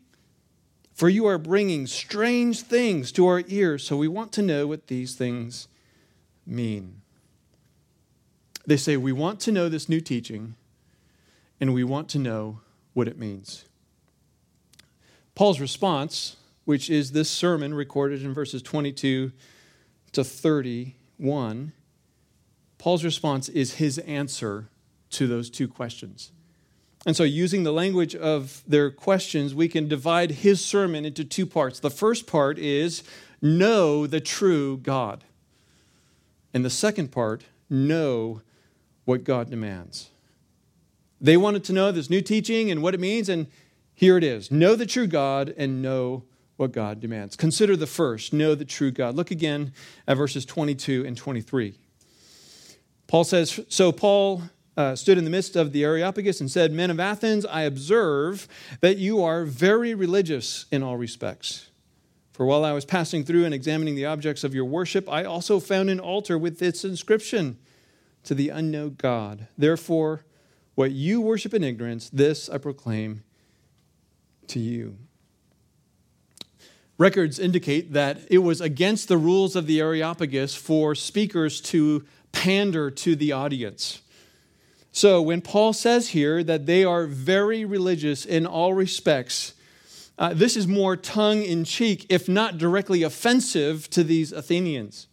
For 0.94 1.08
you 1.08 1.26
are 1.26 1.38
bringing 1.38 1.86
strange 1.86 2.62
things 2.62 3.12
to 3.12 3.26
our 3.26 3.44
ears, 3.46 3.84
so 3.84 3.96
we 3.96 4.08
want 4.08 4.32
to 4.32 4.42
know 4.42 4.66
what 4.66 4.88
these 4.88 5.14
things 5.14 5.68
mean. 6.44 7.02
They 8.66 8.76
say, 8.76 8.96
We 8.96 9.12
want 9.12 9.38
to 9.40 9.52
know 9.52 9.68
this 9.68 9.88
new 9.88 10.00
teaching, 10.00 10.56
and 11.60 11.72
we 11.72 11.84
want 11.84 12.08
to 12.10 12.18
know 12.18 12.60
what 12.94 13.06
it 13.06 13.18
means. 13.18 13.67
Paul's 15.38 15.60
response 15.60 16.34
which 16.64 16.90
is 16.90 17.12
this 17.12 17.30
sermon 17.30 17.72
recorded 17.72 18.24
in 18.24 18.34
verses 18.34 18.60
22 18.60 19.30
to 20.10 20.24
31, 20.24 21.72
Paul's 22.76 23.04
response 23.04 23.48
is 23.48 23.74
his 23.74 23.98
answer 23.98 24.68
to 25.10 25.28
those 25.28 25.48
two 25.48 25.68
questions. 25.68 26.32
And 27.06 27.16
so, 27.16 27.22
using 27.22 27.62
the 27.62 27.72
language 27.72 28.16
of 28.16 28.64
their 28.66 28.90
questions, 28.90 29.54
we 29.54 29.68
can 29.68 29.86
divide 29.86 30.32
his 30.32 30.62
sermon 30.62 31.04
into 31.04 31.24
two 31.24 31.46
parts. 31.46 31.78
The 31.78 31.88
first 31.88 32.26
part 32.26 32.58
is 32.58 33.04
know 33.40 34.08
the 34.08 34.20
true 34.20 34.76
God. 34.78 35.22
And 36.52 36.64
the 36.64 36.68
second 36.68 37.12
part, 37.12 37.44
know 37.70 38.42
what 39.04 39.22
God 39.22 39.50
demands. 39.50 40.10
They 41.20 41.36
wanted 41.36 41.62
to 41.64 41.72
know 41.72 41.92
this 41.92 42.10
new 42.10 42.22
teaching 42.22 42.72
and 42.72 42.82
what 42.82 42.92
it 42.92 43.00
means, 43.00 43.28
and 43.28 43.46
here 43.98 44.16
it 44.16 44.22
is 44.22 44.52
know 44.52 44.76
the 44.76 44.86
true 44.86 45.08
God 45.08 45.52
and 45.56 45.82
know 45.82 46.22
what 46.54 46.70
God 46.70 47.00
demands. 47.00 47.34
Consider 47.34 47.76
the 47.76 47.88
first, 47.88 48.32
know 48.32 48.54
the 48.54 48.64
true 48.64 48.92
God. 48.92 49.16
Look 49.16 49.32
again 49.32 49.72
at 50.06 50.16
verses 50.16 50.46
22 50.46 51.04
and 51.04 51.16
23. 51.16 51.74
Paul 53.08 53.24
says, 53.24 53.58
So 53.68 53.90
Paul 53.90 54.42
uh, 54.76 54.94
stood 54.94 55.18
in 55.18 55.24
the 55.24 55.30
midst 55.30 55.56
of 55.56 55.72
the 55.72 55.82
Areopagus 55.82 56.40
and 56.40 56.48
said, 56.48 56.70
Men 56.70 56.92
of 56.92 57.00
Athens, 57.00 57.44
I 57.44 57.62
observe 57.62 58.46
that 58.82 58.98
you 58.98 59.20
are 59.24 59.44
very 59.44 59.94
religious 59.94 60.66
in 60.70 60.84
all 60.84 60.96
respects. 60.96 61.70
For 62.30 62.46
while 62.46 62.64
I 62.64 62.74
was 62.74 62.84
passing 62.84 63.24
through 63.24 63.46
and 63.46 63.52
examining 63.52 63.96
the 63.96 64.06
objects 64.06 64.44
of 64.44 64.54
your 64.54 64.64
worship, 64.64 65.08
I 65.08 65.24
also 65.24 65.58
found 65.58 65.90
an 65.90 65.98
altar 65.98 66.38
with 66.38 66.62
its 66.62 66.84
inscription 66.84 67.58
to 68.22 68.32
the 68.32 68.50
unknown 68.50 68.94
God. 68.96 69.48
Therefore, 69.58 70.24
what 70.76 70.92
you 70.92 71.20
worship 71.20 71.52
in 71.52 71.64
ignorance, 71.64 72.08
this 72.10 72.48
I 72.48 72.58
proclaim 72.58 73.24
to 74.48 74.58
you. 74.58 74.96
Records 76.98 77.38
indicate 77.38 77.92
that 77.92 78.18
it 78.28 78.38
was 78.38 78.60
against 78.60 79.06
the 79.06 79.16
rules 79.16 79.54
of 79.54 79.66
the 79.66 79.80
Areopagus 79.80 80.56
for 80.56 80.96
speakers 80.96 81.60
to 81.60 82.04
pander 82.32 82.90
to 82.90 83.14
the 83.14 83.32
audience. 83.32 84.02
So 84.90 85.22
when 85.22 85.40
Paul 85.40 85.72
says 85.72 86.08
here 86.08 86.42
that 86.42 86.66
they 86.66 86.84
are 86.84 87.06
very 87.06 87.64
religious 87.64 88.26
in 88.26 88.46
all 88.46 88.74
respects, 88.74 89.54
uh, 90.18 90.34
this 90.34 90.56
is 90.56 90.66
more 90.66 90.96
tongue 90.96 91.42
in 91.42 91.62
cheek, 91.64 92.04
if 92.08 92.28
not 92.28 92.58
directly 92.58 93.04
offensive 93.04 93.88
to 93.90 94.02
these 94.02 94.32
Athenians. 94.32 95.06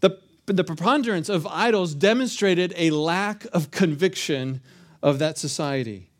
The, 0.00 0.20
the 0.44 0.64
preponderance 0.64 1.30
of 1.30 1.46
idols 1.46 1.94
demonstrated 1.94 2.74
a 2.76 2.90
lack 2.90 3.46
of 3.54 3.70
conviction 3.70 4.60
of 5.02 5.18
that 5.18 5.38
society. 5.38 6.10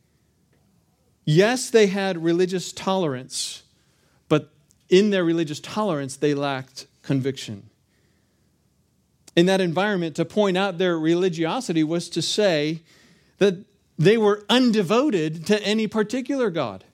Yes, 1.26 1.70
they 1.70 1.88
had 1.88 2.22
religious 2.22 2.72
tolerance, 2.72 3.64
but 4.28 4.50
in 4.88 5.10
their 5.10 5.24
religious 5.24 5.58
tolerance, 5.58 6.16
they 6.16 6.34
lacked 6.34 6.86
conviction. 7.02 7.68
In 9.34 9.46
that 9.46 9.60
environment, 9.60 10.14
to 10.16 10.24
point 10.24 10.56
out 10.56 10.78
their 10.78 10.96
religiosity 10.96 11.82
was 11.82 12.08
to 12.10 12.22
say 12.22 12.80
that 13.38 13.56
they 13.98 14.16
were 14.16 14.44
undevoted 14.48 15.44
to 15.46 15.60
any 15.62 15.88
particular 15.88 16.48
God. 16.48 16.84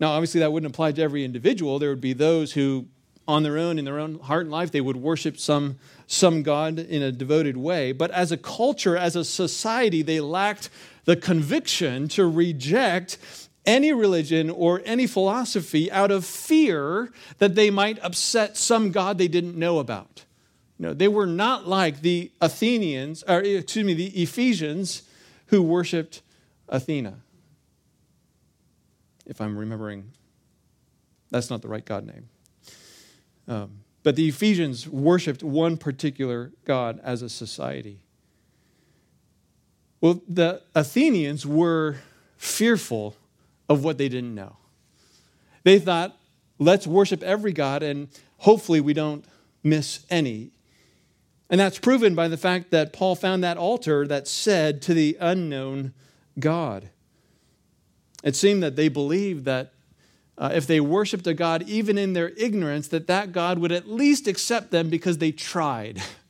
Now, 0.00 0.12
obviously, 0.12 0.40
that 0.40 0.50
wouldn't 0.50 0.72
apply 0.72 0.92
to 0.92 1.02
every 1.02 1.24
individual. 1.24 1.78
There 1.78 1.90
would 1.90 2.00
be 2.00 2.14
those 2.14 2.52
who, 2.52 2.86
on 3.28 3.42
their 3.42 3.58
own, 3.58 3.78
in 3.78 3.84
their 3.84 3.98
own 3.98 4.18
heart 4.18 4.42
and 4.42 4.50
life, 4.50 4.72
they 4.72 4.80
would 4.80 4.96
worship 4.96 5.38
some, 5.38 5.78
some 6.06 6.42
God 6.42 6.78
in 6.78 7.02
a 7.02 7.12
devoted 7.12 7.56
way. 7.56 7.92
But 7.92 8.10
as 8.12 8.32
a 8.32 8.36
culture, 8.36 8.96
as 8.96 9.14
a 9.14 9.24
society, 9.24 10.02
they 10.02 10.20
lacked 10.20 10.70
the 11.04 11.16
conviction 11.16 12.08
to 12.08 12.26
reject 12.26 13.18
any 13.66 13.92
religion 13.92 14.50
or 14.50 14.82
any 14.84 15.06
philosophy 15.06 15.90
out 15.90 16.10
of 16.10 16.24
fear 16.24 17.10
that 17.38 17.54
they 17.54 17.70
might 17.70 17.98
upset 18.02 18.56
some 18.56 18.90
God 18.90 19.16
they 19.18 19.28
didn't 19.28 19.56
know 19.56 19.78
about. 19.78 20.24
No, 20.78 20.92
they 20.92 21.08
were 21.08 21.26
not 21.26 21.66
like 21.66 22.00
the 22.00 22.32
Athenians, 22.40 23.22
or 23.26 23.40
excuse 23.40 23.84
me, 23.84 23.94
the 23.94 24.22
Ephesians 24.22 25.02
who 25.46 25.62
worshiped 25.62 26.22
Athena 26.68 27.18
if 29.26 29.40
I'm 29.40 29.56
remembering. 29.56 30.12
That's 31.30 31.50
not 31.50 31.62
the 31.62 31.68
right 31.68 31.84
God 31.84 32.06
name. 32.06 32.28
Um, 33.48 33.80
but 34.02 34.16
the 34.16 34.28
Ephesians 34.28 34.88
worshiped 34.88 35.42
one 35.42 35.76
particular 35.76 36.52
God 36.64 37.00
as 37.02 37.22
a 37.22 37.28
society. 37.28 38.03
Well, 40.04 40.20
the 40.28 40.60
Athenians 40.74 41.46
were 41.46 41.96
fearful 42.36 43.16
of 43.70 43.84
what 43.84 43.96
they 43.96 44.10
didn't 44.10 44.34
know. 44.34 44.58
They 45.62 45.78
thought, 45.78 46.14
let's 46.58 46.86
worship 46.86 47.22
every 47.22 47.54
God 47.54 47.82
and 47.82 48.08
hopefully 48.36 48.82
we 48.82 48.92
don't 48.92 49.24
miss 49.62 50.04
any. 50.10 50.50
And 51.48 51.58
that's 51.58 51.78
proven 51.78 52.14
by 52.14 52.28
the 52.28 52.36
fact 52.36 52.70
that 52.70 52.92
Paul 52.92 53.16
found 53.16 53.42
that 53.44 53.56
altar 53.56 54.06
that 54.06 54.28
said 54.28 54.82
to 54.82 54.92
the 54.92 55.16
unknown 55.20 55.94
God. 56.38 56.90
It 58.22 58.36
seemed 58.36 58.62
that 58.62 58.76
they 58.76 58.88
believed 58.88 59.46
that 59.46 59.72
uh, 60.36 60.50
if 60.52 60.66
they 60.66 60.80
worshiped 60.80 61.26
a 61.26 61.32
God, 61.32 61.62
even 61.62 61.96
in 61.96 62.12
their 62.12 62.28
ignorance, 62.36 62.88
that 62.88 63.06
that 63.06 63.32
God 63.32 63.58
would 63.58 63.72
at 63.72 63.88
least 63.88 64.28
accept 64.28 64.70
them 64.70 64.90
because 64.90 65.16
they 65.16 65.32
tried. 65.32 66.02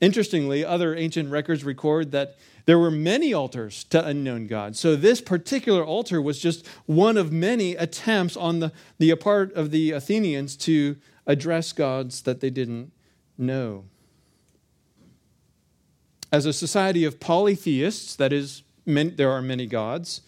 Interestingly, 0.00 0.64
other 0.64 0.96
ancient 0.96 1.30
records 1.30 1.62
record 1.62 2.10
that 2.12 2.36
there 2.64 2.78
were 2.78 2.90
many 2.90 3.34
altars 3.34 3.84
to 3.84 4.04
unknown 4.04 4.46
gods. 4.46 4.80
So 4.80 4.96
this 4.96 5.20
particular 5.20 5.84
altar 5.84 6.22
was 6.22 6.38
just 6.38 6.66
one 6.86 7.16
of 7.16 7.32
many 7.32 7.74
attempts 7.76 8.36
on 8.36 8.60
the, 8.60 8.72
the 8.98 9.14
part 9.16 9.52
of 9.54 9.70
the 9.70 9.90
Athenians 9.90 10.56
to 10.58 10.96
address 11.26 11.72
gods 11.72 12.22
that 12.22 12.40
they 12.40 12.50
didn't 12.50 12.92
know. 13.36 13.84
As 16.32 16.46
a 16.46 16.52
society 16.52 17.04
of 17.04 17.20
polytheists, 17.20 18.16
that 18.16 18.32
is, 18.32 18.62
many, 18.86 19.10
there 19.10 19.30
are 19.30 19.42
many 19.42 19.66
gods, 19.66 20.22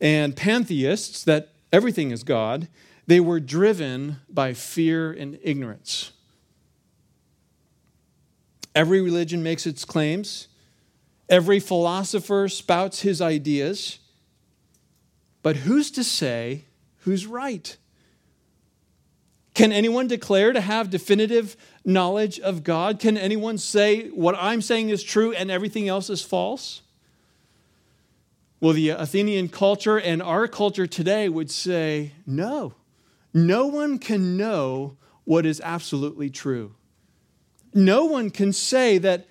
and 0.00 0.36
pantheists, 0.36 1.24
that 1.24 1.48
everything 1.72 2.10
is 2.10 2.22
God, 2.22 2.68
they 3.06 3.20
were 3.20 3.40
driven 3.40 4.20
by 4.28 4.54
fear 4.54 5.12
and 5.12 5.38
ignorance. 5.42 6.12
Every 8.74 9.00
religion 9.00 9.42
makes 9.42 9.66
its 9.66 9.84
claims, 9.84 10.48
every 11.28 11.58
philosopher 11.58 12.48
spouts 12.48 13.00
his 13.00 13.20
ideas, 13.20 13.98
but 15.42 15.56
who's 15.56 15.90
to 15.92 16.04
say 16.04 16.64
who's 16.98 17.26
right? 17.26 17.76
Can 19.54 19.72
anyone 19.72 20.06
declare 20.06 20.52
to 20.52 20.60
have 20.60 20.90
definitive 20.90 21.56
knowledge 21.84 22.38
of 22.40 22.62
God? 22.62 23.00
Can 23.00 23.18
anyone 23.18 23.58
say 23.58 24.08
what 24.08 24.36
I'm 24.38 24.62
saying 24.62 24.90
is 24.90 25.02
true 25.02 25.32
and 25.32 25.50
everything 25.50 25.88
else 25.88 26.08
is 26.08 26.22
false? 26.22 26.82
Well, 28.60 28.74
the 28.74 28.90
Athenian 28.90 29.48
culture 29.48 29.98
and 29.98 30.22
our 30.22 30.46
culture 30.46 30.86
today 30.86 31.28
would 31.28 31.50
say 31.50 32.12
no. 32.26 32.74
No 33.32 33.66
one 33.66 33.98
can 33.98 34.36
know 34.36 34.96
what 35.24 35.46
is 35.46 35.60
absolutely 35.62 36.30
true. 36.30 36.74
No 37.72 38.04
one 38.04 38.30
can 38.30 38.52
say 38.52 38.98
that, 38.98 39.26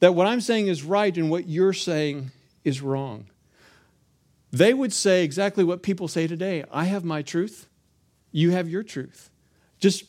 that 0.00 0.14
what 0.14 0.26
I'm 0.26 0.40
saying 0.40 0.68
is 0.68 0.82
right 0.82 1.16
and 1.16 1.30
what 1.30 1.48
you're 1.48 1.72
saying 1.72 2.30
is 2.64 2.80
wrong. 2.80 3.26
They 4.52 4.74
would 4.74 4.92
say 4.92 5.24
exactly 5.24 5.64
what 5.64 5.82
people 5.82 6.08
say 6.08 6.26
today 6.26 6.64
I 6.70 6.84
have 6.84 7.04
my 7.04 7.22
truth, 7.22 7.68
you 8.32 8.50
have 8.50 8.68
your 8.68 8.82
truth. 8.82 9.30
Just, 9.78 10.04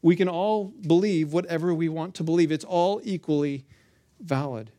we 0.00 0.16
can 0.16 0.28
all 0.28 0.72
believe 0.86 1.32
whatever 1.32 1.74
we 1.74 1.88
want 1.88 2.14
to 2.16 2.22
believe, 2.22 2.52
it's 2.52 2.64
all 2.64 3.00
equally 3.04 3.64
valid. 4.20 4.70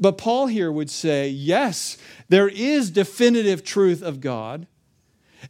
But 0.00 0.18
Paul 0.18 0.46
here 0.46 0.70
would 0.70 0.90
say, 0.90 1.28
yes, 1.28 1.98
there 2.28 2.48
is 2.48 2.90
definitive 2.90 3.64
truth 3.64 4.02
of 4.02 4.20
God. 4.20 4.66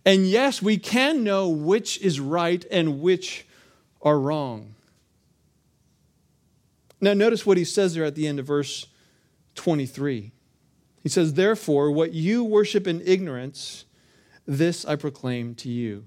And 0.05 0.27
yes, 0.27 0.63
we 0.63 0.79
can 0.79 1.25
know 1.25 1.49
which 1.49 2.01
is 2.01 2.21
right 2.21 2.65
and 2.71 3.01
which 3.01 3.47
are 4.03 4.19
wrong. 4.19 4.75
Now, 7.01 7.15
notice 7.15 7.47
what 7.47 7.57
he 7.57 7.65
says 7.65 7.95
there 7.95 8.05
at 8.05 8.15
the 8.15 8.27
end 8.27 8.39
of 8.39 8.47
verse 8.47 8.87
23. 9.55 10.33
He 11.03 11.09
says, 11.09 11.35
Therefore, 11.35 11.91
what 11.91 12.13
you 12.13 12.45
worship 12.45 12.87
in 12.87 13.03
ignorance, 13.05 13.85
this 14.47 14.85
I 14.85 14.97
proclaim 14.97 15.55
to 15.57 15.69
you. 15.69 16.07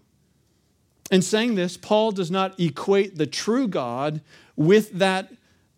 In 1.10 1.22
saying 1.22 1.56
this, 1.56 1.78
Paul 1.78 2.12
does 2.12 2.32
not 2.32 2.60
equate 2.60 3.18
the 3.18 3.28
true 3.28 3.68
God 3.68 4.22
with 4.56 4.92
that 4.94 5.32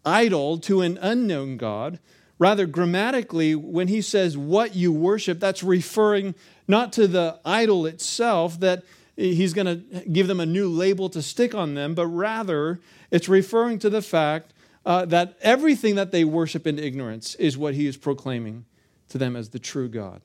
idol 0.05 0.57
to 0.59 0.81
an 0.81 0.97
unknown 1.01 1.57
God, 1.57 1.99
Rather, 2.39 2.65
grammatically, 2.65 3.55
when 3.55 3.87
he 3.87 4.01
says 4.01 4.37
what 4.37 4.75
you 4.75 4.91
worship, 4.91 5.39
that's 5.39 5.63
referring 5.63 6.35
not 6.67 6.91
to 6.93 7.07
the 7.07 7.39
idol 7.45 7.85
itself, 7.85 8.59
that 8.59 8.83
he's 9.15 9.53
going 9.53 9.65
to 9.65 9.99
give 10.09 10.27
them 10.27 10.39
a 10.39 10.45
new 10.45 10.67
label 10.67 11.09
to 11.09 11.21
stick 11.21 11.53
on 11.53 11.75
them, 11.75 11.93
but 11.93 12.07
rather 12.07 12.79
it's 13.11 13.29
referring 13.29 13.79
to 13.79 13.89
the 13.89 14.01
fact 14.01 14.52
uh, 14.85 15.05
that 15.05 15.37
everything 15.41 15.95
that 15.95 16.11
they 16.11 16.23
worship 16.23 16.67
in 16.67 16.77
ignorance 16.77 17.35
is 17.35 17.57
what 17.57 17.73
he 17.73 17.87
is 17.87 17.97
proclaiming 17.97 18.65
to 19.09 19.17
them 19.17 19.35
as 19.35 19.49
the 19.49 19.59
true 19.59 19.87
God. 19.87 20.21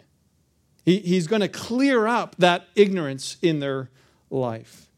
He, 0.84 0.98
he's 0.98 1.26
going 1.26 1.42
to 1.42 1.48
clear 1.48 2.06
up 2.06 2.36
that 2.36 2.66
ignorance 2.74 3.36
in 3.42 3.60
their 3.60 3.90
life. 4.30 4.88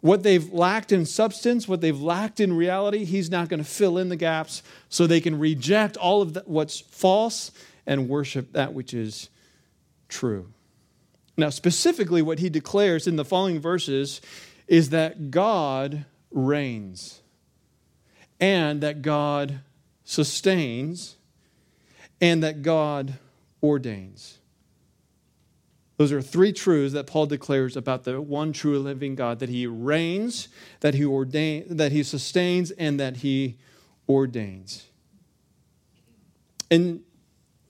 What 0.00 0.22
they've 0.22 0.52
lacked 0.52 0.92
in 0.92 1.06
substance, 1.06 1.66
what 1.66 1.80
they've 1.80 2.00
lacked 2.00 2.40
in 2.40 2.52
reality, 2.52 3.04
he's 3.04 3.30
not 3.30 3.48
going 3.48 3.58
to 3.58 3.68
fill 3.68 3.98
in 3.98 4.08
the 4.08 4.16
gaps 4.16 4.62
so 4.88 5.06
they 5.06 5.20
can 5.20 5.38
reject 5.38 5.96
all 5.96 6.22
of 6.22 6.34
the, 6.34 6.42
what's 6.46 6.80
false 6.80 7.50
and 7.86 8.08
worship 8.08 8.52
that 8.52 8.74
which 8.74 8.92
is 8.92 9.30
true. 10.08 10.52
Now, 11.36 11.50
specifically, 11.50 12.22
what 12.22 12.38
he 12.38 12.48
declares 12.48 13.06
in 13.06 13.16
the 13.16 13.24
following 13.24 13.60
verses 13.60 14.20
is 14.66 14.90
that 14.90 15.30
God 15.30 16.04
reigns 16.30 17.20
and 18.40 18.80
that 18.80 19.02
God 19.02 19.60
sustains 20.04 21.16
and 22.20 22.42
that 22.42 22.62
God 22.62 23.14
ordains. 23.62 24.38
Those 25.96 26.12
are 26.12 26.20
three 26.20 26.52
truths 26.52 26.92
that 26.92 27.06
Paul 27.06 27.26
declares 27.26 27.76
about 27.76 28.04
the 28.04 28.20
one 28.20 28.52
true 28.52 28.78
living 28.78 29.14
God 29.14 29.38
that 29.38 29.48
he 29.48 29.66
reigns, 29.66 30.48
that 30.80 30.94
he 30.94 31.04
ordain, 31.04 31.64
that 31.76 31.90
he 31.90 32.02
sustains, 32.02 32.70
and 32.72 33.00
that 33.00 33.18
he 33.18 33.56
ordains. 34.08 34.86
In 36.68 37.02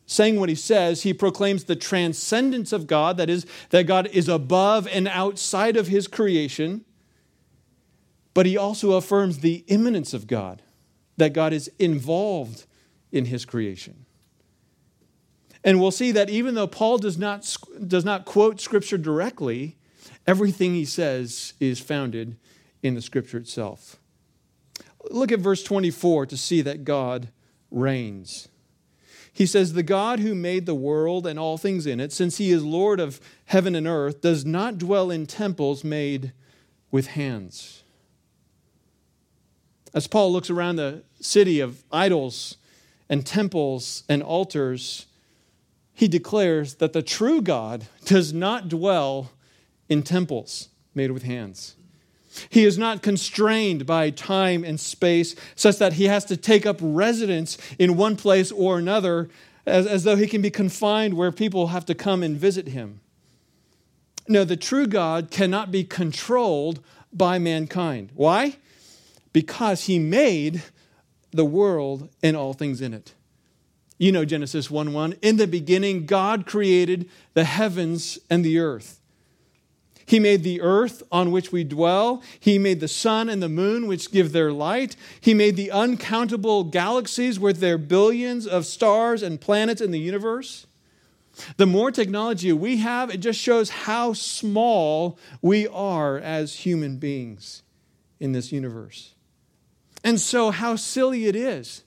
saying 0.06 0.40
what 0.40 0.48
he 0.48 0.54
says, 0.54 1.02
he 1.02 1.14
proclaims 1.14 1.64
the 1.64 1.76
transcendence 1.76 2.72
of 2.72 2.86
God, 2.86 3.16
that 3.16 3.30
is, 3.30 3.46
that 3.70 3.86
God 3.86 4.08
is 4.08 4.28
above 4.28 4.88
and 4.88 5.06
outside 5.06 5.76
of 5.76 5.86
his 5.86 6.08
creation, 6.08 6.84
but 8.36 8.44
he 8.44 8.54
also 8.54 8.92
affirms 8.92 9.38
the 9.38 9.64
immanence 9.66 10.12
of 10.12 10.26
God, 10.26 10.60
that 11.16 11.32
God 11.32 11.54
is 11.54 11.70
involved 11.78 12.66
in 13.10 13.24
his 13.24 13.46
creation. 13.46 14.04
And 15.64 15.80
we'll 15.80 15.90
see 15.90 16.12
that 16.12 16.28
even 16.28 16.54
though 16.54 16.66
Paul 16.66 16.98
does 16.98 17.16
not, 17.16 17.56
does 17.88 18.04
not 18.04 18.26
quote 18.26 18.60
Scripture 18.60 18.98
directly, 18.98 19.78
everything 20.26 20.74
he 20.74 20.84
says 20.84 21.54
is 21.60 21.80
founded 21.80 22.36
in 22.82 22.94
the 22.94 23.00
Scripture 23.00 23.38
itself. 23.38 23.96
Look 25.10 25.32
at 25.32 25.40
verse 25.40 25.64
24 25.64 26.26
to 26.26 26.36
see 26.36 26.60
that 26.60 26.84
God 26.84 27.30
reigns. 27.70 28.48
He 29.32 29.46
says, 29.46 29.72
The 29.72 29.82
God 29.82 30.20
who 30.20 30.34
made 30.34 30.66
the 30.66 30.74
world 30.74 31.26
and 31.26 31.38
all 31.38 31.56
things 31.56 31.86
in 31.86 32.00
it, 32.00 32.12
since 32.12 32.36
he 32.36 32.50
is 32.50 32.62
Lord 32.62 33.00
of 33.00 33.18
heaven 33.46 33.74
and 33.74 33.86
earth, 33.86 34.20
does 34.20 34.44
not 34.44 34.76
dwell 34.76 35.10
in 35.10 35.24
temples 35.24 35.82
made 35.82 36.34
with 36.90 37.06
hands. 37.06 37.82
As 39.94 40.06
Paul 40.06 40.32
looks 40.32 40.50
around 40.50 40.76
the 40.76 41.02
city 41.20 41.60
of 41.60 41.82
idols 41.90 42.56
and 43.08 43.24
temples 43.24 44.02
and 44.08 44.22
altars, 44.22 45.06
he 45.92 46.08
declares 46.08 46.74
that 46.74 46.92
the 46.92 47.02
true 47.02 47.40
God 47.40 47.86
does 48.04 48.32
not 48.32 48.68
dwell 48.68 49.30
in 49.88 50.02
temples 50.02 50.68
made 50.94 51.10
with 51.10 51.22
hands. 51.22 51.76
He 52.50 52.64
is 52.64 52.76
not 52.76 53.02
constrained 53.02 53.86
by 53.86 54.10
time 54.10 54.62
and 54.62 54.78
space 54.78 55.34
such 55.54 55.78
that 55.78 55.94
he 55.94 56.04
has 56.04 56.24
to 56.26 56.36
take 56.36 56.66
up 56.66 56.78
residence 56.80 57.56
in 57.78 57.96
one 57.96 58.16
place 58.16 58.52
or 58.52 58.78
another 58.78 59.30
as, 59.64 59.86
as 59.86 60.04
though 60.04 60.16
he 60.16 60.26
can 60.26 60.42
be 60.42 60.50
confined 60.50 61.14
where 61.14 61.32
people 61.32 61.68
have 61.68 61.86
to 61.86 61.94
come 61.94 62.22
and 62.22 62.36
visit 62.36 62.68
him. 62.68 63.00
No, 64.28 64.44
the 64.44 64.56
true 64.56 64.86
God 64.86 65.30
cannot 65.30 65.70
be 65.70 65.84
controlled 65.84 66.80
by 67.12 67.38
mankind. 67.38 68.10
Why? 68.14 68.56
Because 69.36 69.84
he 69.84 69.98
made 69.98 70.62
the 71.30 71.44
world 71.44 72.08
and 72.22 72.34
all 72.34 72.54
things 72.54 72.80
in 72.80 72.94
it. 72.94 73.12
You 73.98 74.10
know 74.10 74.24
Genesis 74.24 74.70
1 74.70 74.94
1. 74.94 75.16
In 75.20 75.36
the 75.36 75.46
beginning, 75.46 76.06
God 76.06 76.46
created 76.46 77.10
the 77.34 77.44
heavens 77.44 78.18
and 78.30 78.42
the 78.42 78.58
earth. 78.58 78.98
He 80.06 80.20
made 80.20 80.42
the 80.42 80.62
earth 80.62 81.02
on 81.12 81.32
which 81.32 81.52
we 81.52 81.64
dwell. 81.64 82.22
He 82.40 82.58
made 82.58 82.80
the 82.80 82.88
sun 82.88 83.28
and 83.28 83.42
the 83.42 83.50
moon, 83.50 83.86
which 83.86 84.10
give 84.10 84.32
their 84.32 84.52
light. 84.52 84.96
He 85.20 85.34
made 85.34 85.56
the 85.56 85.70
uncountable 85.70 86.64
galaxies 86.64 87.38
with 87.38 87.58
their 87.58 87.76
billions 87.76 88.46
of 88.46 88.64
stars 88.64 89.22
and 89.22 89.38
planets 89.38 89.82
in 89.82 89.90
the 89.90 90.00
universe. 90.00 90.66
The 91.58 91.66
more 91.66 91.90
technology 91.90 92.54
we 92.54 92.78
have, 92.78 93.10
it 93.10 93.18
just 93.18 93.38
shows 93.38 93.68
how 93.68 94.14
small 94.14 95.18
we 95.42 95.68
are 95.68 96.16
as 96.16 96.60
human 96.60 96.96
beings 96.96 97.62
in 98.18 98.32
this 98.32 98.50
universe. 98.50 99.12
And 100.06 100.20
so, 100.20 100.52
how 100.52 100.76
silly 100.76 101.26
it 101.26 101.34
is 101.34 101.82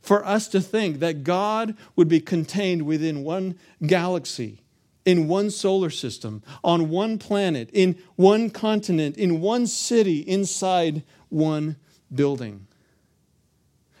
for 0.00 0.24
us 0.24 0.46
to 0.46 0.60
think 0.60 1.00
that 1.00 1.24
God 1.24 1.76
would 1.96 2.06
be 2.06 2.20
contained 2.20 2.82
within 2.82 3.24
one 3.24 3.58
galaxy 3.84 4.62
in 5.04 5.26
one 5.26 5.50
solar 5.50 5.90
system, 5.90 6.44
on 6.62 6.88
one 6.88 7.18
planet, 7.18 7.68
in 7.72 7.98
one 8.14 8.48
continent, 8.48 9.16
in 9.16 9.40
one 9.40 9.66
city, 9.66 10.20
inside 10.20 11.02
one 11.30 11.74
building. 12.14 12.68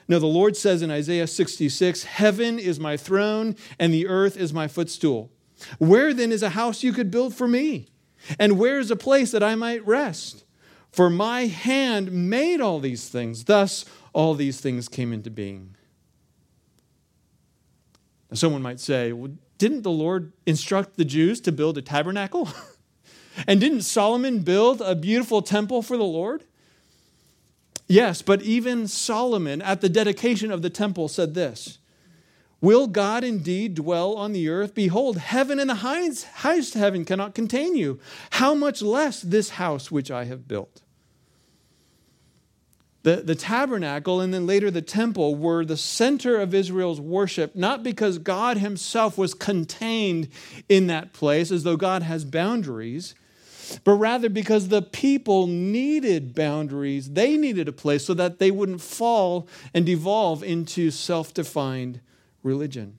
No, 0.06 0.20
the 0.20 0.26
Lord 0.26 0.56
says 0.56 0.80
in 0.80 0.92
Isaiah 0.92 1.26
66 1.26 2.04
Heaven 2.04 2.60
is 2.60 2.78
my 2.78 2.96
throne, 2.96 3.56
and 3.80 3.92
the 3.92 4.06
earth 4.06 4.36
is 4.36 4.52
my 4.52 4.68
footstool. 4.68 5.32
Where 5.78 6.14
then 6.14 6.30
is 6.30 6.44
a 6.44 6.50
house 6.50 6.84
you 6.84 6.92
could 6.92 7.10
build 7.10 7.34
for 7.34 7.48
me? 7.48 7.88
And 8.38 8.56
where 8.56 8.78
is 8.78 8.92
a 8.92 8.96
place 8.96 9.32
that 9.32 9.42
I 9.42 9.56
might 9.56 9.84
rest? 9.84 10.44
For 10.94 11.10
my 11.10 11.46
hand 11.46 12.12
made 12.12 12.60
all 12.60 12.78
these 12.78 13.08
things, 13.08 13.46
thus 13.46 13.84
all 14.12 14.34
these 14.34 14.60
things 14.60 14.88
came 14.88 15.12
into 15.12 15.28
being. 15.28 15.74
Now, 18.30 18.36
someone 18.36 18.62
might 18.62 18.78
say, 18.78 19.12
well, 19.12 19.32
didn't 19.58 19.82
the 19.82 19.90
Lord 19.90 20.32
instruct 20.46 20.96
the 20.96 21.04
Jews 21.04 21.40
to 21.40 21.50
build 21.50 21.76
a 21.78 21.82
tabernacle? 21.82 22.48
and 23.48 23.58
didn't 23.60 23.80
Solomon 23.80 24.38
build 24.38 24.80
a 24.82 24.94
beautiful 24.94 25.42
temple 25.42 25.82
for 25.82 25.96
the 25.96 26.04
Lord? 26.04 26.44
Yes, 27.88 28.22
but 28.22 28.42
even 28.42 28.86
Solomon 28.86 29.62
at 29.62 29.80
the 29.80 29.88
dedication 29.88 30.52
of 30.52 30.62
the 30.62 30.70
temple 30.70 31.08
said 31.08 31.34
this 31.34 31.78
Will 32.60 32.86
God 32.86 33.24
indeed 33.24 33.74
dwell 33.74 34.14
on 34.14 34.32
the 34.32 34.48
earth? 34.48 34.76
Behold, 34.76 35.18
heaven 35.18 35.58
and 35.58 35.68
the 35.68 35.74
highest, 35.74 36.24
highest 36.26 36.74
heaven 36.74 37.04
cannot 37.04 37.34
contain 37.34 37.74
you. 37.74 37.98
How 38.30 38.54
much 38.54 38.80
less 38.80 39.22
this 39.22 39.50
house 39.50 39.90
which 39.90 40.12
I 40.12 40.26
have 40.26 40.46
built? 40.46 40.82
The, 43.04 43.16
the 43.16 43.34
tabernacle 43.34 44.22
and 44.22 44.32
then 44.32 44.46
later 44.46 44.70
the 44.70 44.80
temple 44.80 45.34
were 45.34 45.62
the 45.62 45.76
center 45.76 46.40
of 46.40 46.54
Israel's 46.54 47.02
worship, 47.02 47.54
not 47.54 47.82
because 47.82 48.16
God 48.16 48.56
himself 48.56 49.18
was 49.18 49.34
contained 49.34 50.28
in 50.70 50.86
that 50.86 51.12
place, 51.12 51.50
as 51.50 51.64
though 51.64 51.76
God 51.76 52.02
has 52.02 52.24
boundaries, 52.24 53.14
but 53.84 53.92
rather 53.92 54.30
because 54.30 54.68
the 54.68 54.80
people 54.80 55.46
needed 55.46 56.34
boundaries. 56.34 57.10
They 57.10 57.36
needed 57.36 57.68
a 57.68 57.72
place 57.72 58.06
so 58.06 58.14
that 58.14 58.38
they 58.38 58.50
wouldn't 58.50 58.80
fall 58.80 59.46
and 59.74 59.84
devolve 59.84 60.42
into 60.42 60.90
self 60.90 61.34
defined 61.34 62.00
religion. 62.42 62.98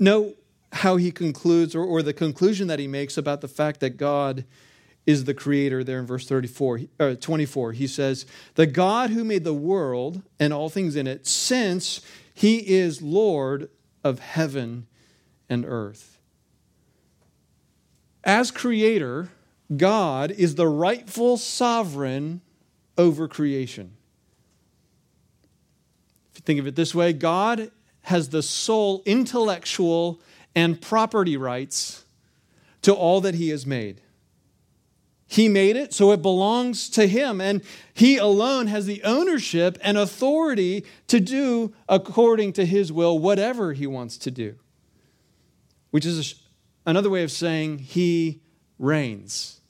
Note 0.00 0.38
how 0.72 0.96
he 0.96 1.12
concludes, 1.12 1.74
or, 1.74 1.84
or 1.84 2.02
the 2.02 2.14
conclusion 2.14 2.66
that 2.68 2.78
he 2.78 2.88
makes 2.88 3.18
about 3.18 3.42
the 3.42 3.48
fact 3.48 3.80
that 3.80 3.98
God 3.98 4.46
is 5.06 5.24
the 5.24 5.34
creator 5.34 5.82
there 5.82 5.98
in 5.98 6.06
verse 6.06 6.28
34 6.28 6.80
uh, 7.00 7.14
24 7.14 7.72
he 7.72 7.86
says 7.86 8.24
the 8.54 8.66
god 8.66 9.10
who 9.10 9.24
made 9.24 9.44
the 9.44 9.52
world 9.52 10.22
and 10.38 10.52
all 10.52 10.68
things 10.68 10.94
in 10.94 11.06
it 11.06 11.26
since 11.26 12.00
he 12.34 12.58
is 12.58 13.02
lord 13.02 13.68
of 14.04 14.18
heaven 14.18 14.86
and 15.48 15.64
earth. 15.66 16.18
As 18.24 18.50
creator 18.50 19.28
god 19.76 20.30
is 20.30 20.54
the 20.54 20.68
rightful 20.68 21.36
sovereign 21.36 22.42
over 22.98 23.26
creation. 23.26 23.96
If 26.30 26.38
you 26.38 26.42
think 26.42 26.60
of 26.60 26.66
it 26.66 26.76
this 26.76 26.94
way 26.94 27.12
god 27.12 27.70
has 28.02 28.28
the 28.28 28.42
sole 28.42 29.02
intellectual 29.06 30.20
and 30.54 30.80
property 30.80 31.36
rights 31.36 32.04
to 32.82 32.92
all 32.92 33.20
that 33.22 33.34
he 33.34 33.48
has 33.48 33.64
made 33.64 34.01
he 35.32 35.48
made 35.48 35.76
it, 35.76 35.94
so 35.94 36.12
it 36.12 36.20
belongs 36.20 36.90
to 36.90 37.06
Him. 37.06 37.40
And 37.40 37.62
He 37.94 38.18
alone 38.18 38.66
has 38.66 38.84
the 38.84 39.02
ownership 39.02 39.78
and 39.80 39.96
authority 39.96 40.84
to 41.06 41.20
do 41.20 41.72
according 41.88 42.52
to 42.52 42.66
His 42.66 42.92
will 42.92 43.18
whatever 43.18 43.72
He 43.72 43.86
wants 43.86 44.18
to 44.18 44.30
do, 44.30 44.56
which 45.90 46.04
is 46.04 46.34
another 46.84 47.08
way 47.08 47.22
of 47.22 47.30
saying 47.30 47.78
He 47.78 48.42
reigns. 48.78 49.62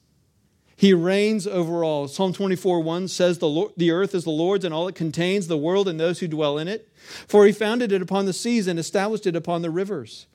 He 0.75 0.93
reigns 0.93 1.47
over 1.47 1.81
all. 1.85 2.09
Psalm 2.09 2.33
24 2.33 2.81
1 2.81 3.07
says, 3.07 3.37
the, 3.37 3.47
Lord, 3.47 3.71
the 3.77 3.91
earth 3.91 4.13
is 4.13 4.25
the 4.25 4.31
Lord's 4.31 4.65
and 4.65 4.73
all 4.73 4.89
it 4.89 4.95
contains, 4.95 5.47
the 5.47 5.57
world 5.57 5.87
and 5.87 5.97
those 5.97 6.19
who 6.19 6.27
dwell 6.27 6.57
in 6.57 6.67
it. 6.67 6.89
For 7.25 7.45
He 7.45 7.53
founded 7.53 7.93
it 7.93 8.01
upon 8.01 8.25
the 8.25 8.33
seas 8.33 8.67
and 8.67 8.77
established 8.77 9.25
it 9.25 9.35
upon 9.37 9.61
the 9.61 9.71
rivers. 9.71 10.27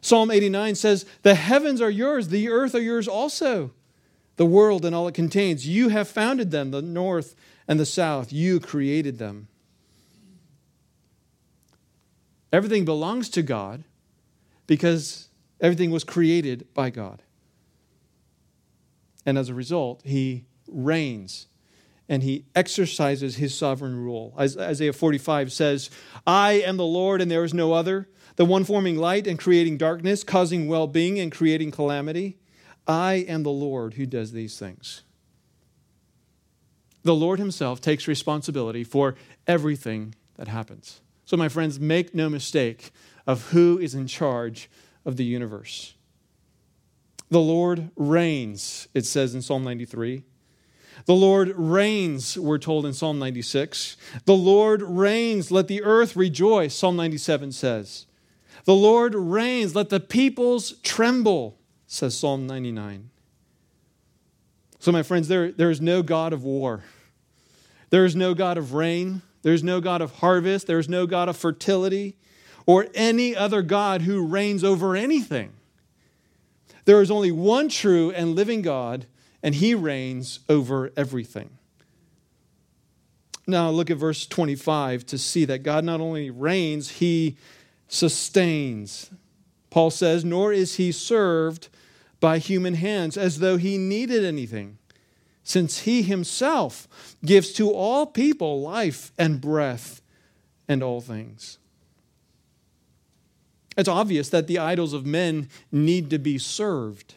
Psalm 0.00 0.30
89 0.30 0.76
says, 0.76 1.04
The 1.20 1.34
heavens 1.34 1.82
are 1.82 1.90
yours, 1.90 2.28
the 2.28 2.48
earth 2.48 2.74
are 2.74 2.80
yours 2.80 3.06
also 3.06 3.72
the 4.42 4.46
world 4.46 4.84
and 4.84 4.92
all 4.92 5.06
it 5.06 5.14
contains. 5.14 5.68
You 5.68 5.90
have 5.90 6.08
founded 6.08 6.50
them, 6.50 6.72
the 6.72 6.82
north 6.82 7.36
and 7.68 7.78
the 7.78 7.86
south. 7.86 8.32
You 8.32 8.58
created 8.58 9.18
them. 9.18 9.46
Everything 12.52 12.84
belongs 12.84 13.28
to 13.28 13.42
God 13.42 13.84
because 14.66 15.28
everything 15.60 15.92
was 15.92 16.02
created 16.02 16.66
by 16.74 16.90
God. 16.90 17.22
And 19.24 19.38
as 19.38 19.48
a 19.48 19.54
result, 19.54 20.00
he 20.04 20.44
reigns 20.66 21.46
and 22.08 22.24
he 22.24 22.44
exercises 22.56 23.36
his 23.36 23.56
sovereign 23.56 23.94
rule. 23.94 24.34
As 24.36 24.58
Isaiah 24.58 24.92
45 24.92 25.52
says, 25.52 25.88
I 26.26 26.54
am 26.54 26.78
the 26.78 26.84
Lord 26.84 27.20
and 27.20 27.30
there 27.30 27.44
is 27.44 27.54
no 27.54 27.74
other, 27.74 28.08
the 28.34 28.44
one 28.44 28.64
forming 28.64 28.96
light 28.96 29.28
and 29.28 29.38
creating 29.38 29.76
darkness, 29.76 30.24
causing 30.24 30.66
well 30.66 30.88
being 30.88 31.20
and 31.20 31.30
creating 31.30 31.70
calamity. 31.70 32.38
I 32.86 33.14
am 33.28 33.42
the 33.42 33.50
Lord 33.50 33.94
who 33.94 34.06
does 34.06 34.32
these 34.32 34.58
things. 34.58 35.02
The 37.04 37.14
Lord 37.14 37.38
Himself 37.38 37.80
takes 37.80 38.06
responsibility 38.06 38.84
for 38.84 39.16
everything 39.46 40.14
that 40.36 40.48
happens. 40.48 41.00
So, 41.24 41.36
my 41.36 41.48
friends, 41.48 41.80
make 41.80 42.14
no 42.14 42.28
mistake 42.28 42.90
of 43.26 43.50
who 43.50 43.78
is 43.78 43.94
in 43.94 44.06
charge 44.06 44.70
of 45.04 45.16
the 45.16 45.24
universe. 45.24 45.94
The 47.30 47.40
Lord 47.40 47.90
reigns, 47.96 48.88
it 48.94 49.06
says 49.06 49.34
in 49.34 49.42
Psalm 49.42 49.64
93. 49.64 50.24
The 51.06 51.14
Lord 51.14 51.52
reigns, 51.56 52.38
we're 52.38 52.58
told 52.58 52.86
in 52.86 52.92
Psalm 52.92 53.18
96. 53.18 53.96
The 54.26 54.34
Lord 54.34 54.82
reigns, 54.82 55.50
let 55.50 55.66
the 55.66 55.82
earth 55.82 56.14
rejoice, 56.14 56.74
Psalm 56.74 56.96
97 56.96 57.52
says. 57.52 58.06
The 58.64 58.74
Lord 58.74 59.14
reigns, 59.14 59.74
let 59.74 59.88
the 59.88 59.98
peoples 59.98 60.74
tremble 60.82 61.58
says 61.92 62.18
Psalm 62.18 62.46
99. 62.46 63.10
So, 64.78 64.90
my 64.90 65.02
friends, 65.02 65.28
there, 65.28 65.52
there 65.52 65.70
is 65.70 65.80
no 65.80 66.02
God 66.02 66.32
of 66.32 66.42
war. 66.42 66.82
There 67.90 68.06
is 68.06 68.16
no 68.16 68.32
God 68.32 68.56
of 68.56 68.72
rain. 68.72 69.20
There 69.42 69.52
is 69.52 69.62
no 69.62 69.78
God 69.78 70.00
of 70.00 70.12
harvest. 70.16 70.66
There 70.66 70.78
is 70.78 70.88
no 70.88 71.06
God 71.06 71.28
of 71.28 71.36
fertility 71.36 72.16
or 72.64 72.86
any 72.94 73.36
other 73.36 73.60
God 73.60 74.02
who 74.02 74.26
reigns 74.26 74.64
over 74.64 74.96
anything. 74.96 75.52
There 76.86 77.02
is 77.02 77.10
only 77.10 77.30
one 77.30 77.68
true 77.68 78.10
and 78.10 78.34
living 78.34 78.62
God, 78.62 79.04
and 79.42 79.54
he 79.54 79.74
reigns 79.74 80.40
over 80.48 80.92
everything. 80.96 81.50
Now 83.46 83.68
look 83.68 83.90
at 83.90 83.98
verse 83.98 84.26
25 84.26 85.04
to 85.06 85.18
see 85.18 85.44
that 85.44 85.62
God 85.62 85.84
not 85.84 86.00
only 86.00 86.30
reigns, 86.30 86.88
he 86.90 87.36
sustains. 87.86 89.10
Paul 89.68 89.90
says, 89.90 90.24
nor 90.24 90.54
is 90.54 90.76
he 90.76 90.90
served 90.90 91.68
by 92.22 92.38
human 92.38 92.74
hands 92.74 93.16
as 93.16 93.40
though 93.40 93.56
he 93.56 93.76
needed 93.76 94.24
anything, 94.24 94.78
since 95.42 95.80
he 95.80 96.02
himself 96.02 96.86
gives 97.24 97.52
to 97.52 97.68
all 97.68 98.06
people 98.06 98.62
life 98.62 99.10
and 99.18 99.40
breath 99.40 100.00
and 100.68 100.84
all 100.84 101.00
things. 101.00 101.58
It's 103.76 103.88
obvious 103.88 104.28
that 104.28 104.46
the 104.46 104.60
idols 104.60 104.92
of 104.92 105.04
men 105.04 105.48
need 105.72 106.10
to 106.10 106.18
be 106.18 106.38
served. 106.38 107.14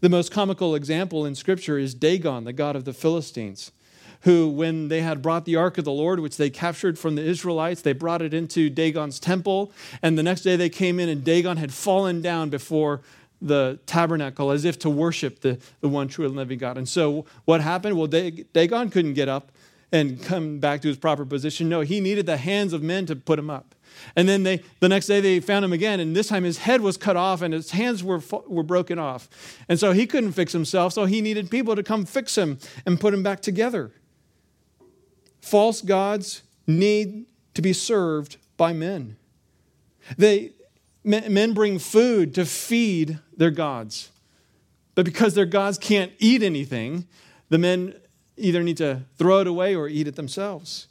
The 0.00 0.10
most 0.10 0.30
comical 0.30 0.74
example 0.74 1.24
in 1.24 1.34
Scripture 1.34 1.78
is 1.78 1.94
Dagon, 1.94 2.44
the 2.44 2.52
god 2.52 2.76
of 2.76 2.84
the 2.84 2.92
Philistines, 2.92 3.72
who, 4.22 4.50
when 4.50 4.88
they 4.88 5.00
had 5.00 5.22
brought 5.22 5.46
the 5.46 5.56
ark 5.56 5.78
of 5.78 5.86
the 5.86 5.92
Lord, 5.92 6.20
which 6.20 6.36
they 6.36 6.50
captured 6.50 6.98
from 6.98 7.14
the 7.14 7.24
Israelites, 7.24 7.80
they 7.80 7.94
brought 7.94 8.20
it 8.20 8.34
into 8.34 8.68
Dagon's 8.68 9.18
temple. 9.18 9.72
And 10.02 10.18
the 10.18 10.22
next 10.22 10.42
day 10.42 10.56
they 10.56 10.68
came 10.68 11.00
in, 11.00 11.08
and 11.08 11.24
Dagon 11.24 11.56
had 11.56 11.72
fallen 11.72 12.20
down 12.20 12.50
before 12.50 13.00
the 13.42 13.78
tabernacle 13.86 14.50
as 14.50 14.64
if 14.64 14.78
to 14.80 14.90
worship 14.90 15.40
the, 15.40 15.58
the 15.80 15.88
one 15.88 16.08
true 16.08 16.26
and 16.26 16.36
living 16.36 16.58
God. 16.58 16.76
And 16.76 16.88
so 16.88 17.24
what 17.44 17.60
happened? 17.60 17.96
Well, 17.96 18.06
Dagon 18.06 18.90
couldn't 18.90 19.14
get 19.14 19.28
up 19.28 19.52
and 19.92 20.22
come 20.22 20.58
back 20.58 20.82
to 20.82 20.88
his 20.88 20.96
proper 20.96 21.24
position. 21.24 21.68
No, 21.68 21.80
he 21.80 22.00
needed 22.00 22.26
the 22.26 22.36
hands 22.36 22.72
of 22.72 22.82
men 22.82 23.06
to 23.06 23.16
put 23.16 23.38
him 23.38 23.50
up. 23.50 23.74
And 24.14 24.28
then 24.28 24.44
they, 24.44 24.62
the 24.78 24.88
next 24.88 25.06
day 25.06 25.20
they 25.20 25.40
found 25.40 25.64
him 25.64 25.72
again, 25.72 25.98
and 25.98 26.14
this 26.14 26.28
time 26.28 26.44
his 26.44 26.58
head 26.58 26.80
was 26.80 26.96
cut 26.96 27.16
off 27.16 27.42
and 27.42 27.52
his 27.52 27.72
hands 27.72 28.04
were, 28.04 28.22
were 28.46 28.62
broken 28.62 28.98
off. 28.98 29.28
And 29.68 29.80
so 29.80 29.92
he 29.92 30.06
couldn't 30.06 30.32
fix 30.32 30.52
himself, 30.52 30.92
so 30.92 31.06
he 31.06 31.20
needed 31.20 31.50
people 31.50 31.74
to 31.74 31.82
come 31.82 32.04
fix 32.04 32.38
him 32.38 32.58
and 32.86 33.00
put 33.00 33.12
him 33.12 33.22
back 33.22 33.40
together. 33.40 33.90
False 35.40 35.80
gods 35.80 36.42
need 36.66 37.26
to 37.54 37.62
be 37.62 37.72
served 37.72 38.36
by 38.56 38.72
men. 38.72 39.16
They, 40.16 40.52
men 41.04 41.54
bring 41.54 41.78
food 41.78 42.34
to 42.34 42.44
feed 42.44 43.18
their 43.36 43.50
gods. 43.50 44.10
But 44.94 45.04
because 45.04 45.34
their 45.34 45.46
gods 45.46 45.78
can't 45.78 46.12
eat 46.18 46.42
anything, 46.42 47.06
the 47.48 47.58
men 47.58 47.94
either 48.36 48.62
need 48.62 48.76
to 48.78 49.02
throw 49.16 49.40
it 49.40 49.46
away 49.46 49.74
or 49.74 49.88
eat 49.88 50.06
it 50.08 50.16
themselves. 50.16 50.88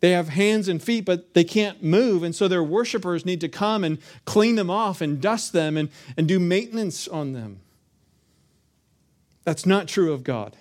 They 0.00 0.10
have 0.10 0.28
hands 0.28 0.68
and 0.68 0.82
feet, 0.82 1.06
but 1.06 1.32
they 1.32 1.44
can't 1.44 1.82
move. 1.82 2.22
And 2.22 2.34
so 2.34 2.46
their 2.46 2.62
worshipers 2.62 3.24
need 3.24 3.40
to 3.40 3.48
come 3.48 3.84
and 3.84 3.98
clean 4.26 4.56
them 4.56 4.68
off 4.68 5.00
and 5.00 5.20
dust 5.20 5.52
them 5.52 5.76
and, 5.78 5.88
and 6.16 6.28
do 6.28 6.38
maintenance 6.38 7.08
on 7.08 7.32
them. 7.32 7.60
That's 9.44 9.64
not 9.64 9.88
true 9.88 10.12
of 10.12 10.22
God. 10.22 10.56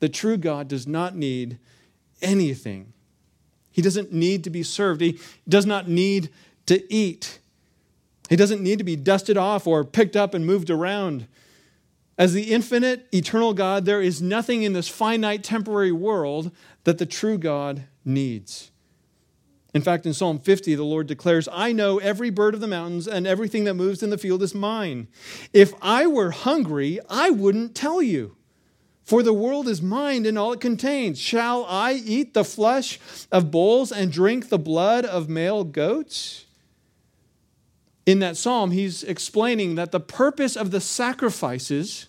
The 0.00 0.08
true 0.08 0.36
God 0.36 0.68
does 0.68 0.86
not 0.86 1.16
need 1.16 1.58
anything, 2.22 2.92
He 3.70 3.82
doesn't 3.82 4.12
need 4.12 4.44
to 4.44 4.50
be 4.50 4.62
served, 4.62 5.00
He 5.00 5.18
does 5.48 5.66
not 5.66 5.88
need 5.88 6.30
to 6.68 6.92
eat. 6.92 7.38
He 8.28 8.36
doesn't 8.36 8.62
need 8.62 8.78
to 8.78 8.84
be 8.84 8.96
dusted 8.96 9.36
off 9.36 9.66
or 9.66 9.84
picked 9.84 10.16
up 10.16 10.34
and 10.34 10.46
moved 10.46 10.70
around. 10.70 11.26
As 12.16 12.32
the 12.32 12.52
infinite, 12.52 13.06
eternal 13.12 13.54
God, 13.54 13.84
there 13.84 14.02
is 14.02 14.20
nothing 14.20 14.62
in 14.62 14.72
this 14.72 14.88
finite, 14.88 15.44
temporary 15.44 15.92
world 15.92 16.50
that 16.84 16.98
the 16.98 17.06
true 17.06 17.38
God 17.38 17.84
needs. 18.04 18.70
In 19.74 19.82
fact, 19.82 20.06
in 20.06 20.14
Psalm 20.14 20.40
50, 20.40 20.74
the 20.74 20.84
Lord 20.84 21.06
declares, 21.06 21.48
I 21.52 21.72
know 21.72 21.98
every 21.98 22.30
bird 22.30 22.54
of 22.54 22.60
the 22.60 22.66
mountains 22.66 23.06
and 23.06 23.26
everything 23.26 23.64
that 23.64 23.74
moves 23.74 24.02
in 24.02 24.10
the 24.10 24.18
field 24.18 24.42
is 24.42 24.54
mine. 24.54 25.08
If 25.52 25.72
I 25.80 26.06
were 26.06 26.32
hungry, 26.32 26.98
I 27.08 27.30
wouldn't 27.30 27.74
tell 27.74 28.02
you. 28.02 28.34
For 29.04 29.22
the 29.22 29.32
world 29.32 29.68
is 29.68 29.80
mine 29.80 30.26
and 30.26 30.38
all 30.38 30.52
it 30.52 30.60
contains. 30.60 31.18
Shall 31.18 31.64
I 31.66 31.92
eat 31.92 32.34
the 32.34 32.44
flesh 32.44 32.98
of 33.30 33.50
bulls 33.50 33.92
and 33.92 34.12
drink 34.12 34.48
the 34.48 34.58
blood 34.58 35.04
of 35.04 35.28
male 35.28 35.64
goats? 35.64 36.46
In 38.08 38.20
that 38.20 38.38
psalm, 38.38 38.70
he's 38.70 39.04
explaining 39.04 39.74
that 39.74 39.92
the 39.92 40.00
purpose 40.00 40.56
of 40.56 40.70
the 40.70 40.80
sacrifices 40.80 42.06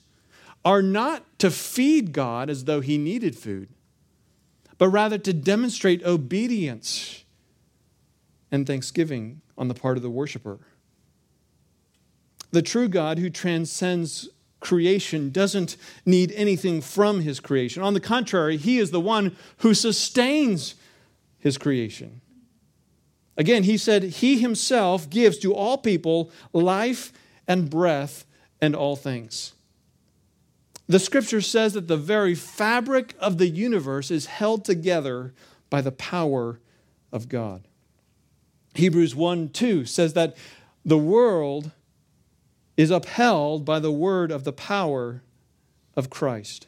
are 0.63 0.81
not 0.81 1.25
to 1.39 1.51
feed 1.51 2.13
God 2.13 2.49
as 2.49 2.63
though 2.63 2.79
he 2.79 2.97
needed 2.97 3.38
food, 3.38 3.67
but 4.77 4.88
rather 4.88 5.17
to 5.17 5.33
demonstrate 5.33 6.01
obedience 6.05 7.25
and 8.49 8.65
thanksgiving 8.65 9.41
on 9.57 9.67
the 9.67 9.73
part 9.73 9.97
of 9.97 10.03
the 10.03 10.09
worshiper. 10.09 10.59
The 12.51 12.62
true 12.62 12.88
God 12.88 13.19
who 13.19 13.29
transcends 13.29 14.29
creation 14.62 15.31
doesn't 15.31 15.75
need 16.05 16.31
anything 16.31 16.79
from 16.79 17.19
his 17.19 17.41
creation. 17.41 17.83
On 17.83 17.93
the 17.93 17.99
contrary, 17.99 18.55
he 18.55 18.77
is 18.77 18.91
the 18.91 19.01
one 19.01 19.35
who 19.57 19.73
sustains 19.73 20.75
his 21.39 21.57
creation. 21.57 22.21
Again, 23.37 23.63
he 23.63 23.77
said, 23.77 24.03
He 24.03 24.39
himself 24.39 25.09
gives 25.09 25.37
to 25.39 25.53
all 25.53 25.77
people 25.77 26.31
life 26.53 27.13
and 27.47 27.69
breath 27.69 28.25
and 28.61 28.75
all 28.75 28.95
things. 28.95 29.53
The 30.87 30.99
scripture 30.99 31.41
says 31.41 31.73
that 31.73 31.87
the 31.87 31.97
very 31.97 32.33
fabric 32.33 33.13
of 33.19 33.37
the 33.37 33.47
universe 33.47 34.09
is 34.09 34.25
held 34.25 34.65
together 34.65 35.33
by 35.69 35.81
the 35.81 35.91
power 35.91 36.59
of 37.11 37.29
God. 37.29 37.67
Hebrews 38.73 39.15
1 39.15 39.49
2 39.49 39.85
says 39.85 40.13
that 40.13 40.35
the 40.83 40.97
world 40.97 41.71
is 42.75 42.91
upheld 42.91 43.65
by 43.65 43.79
the 43.79 43.91
word 43.91 44.31
of 44.31 44.45
the 44.45 44.53
power 44.53 45.21
of 45.95 46.09
Christ. 46.09 46.65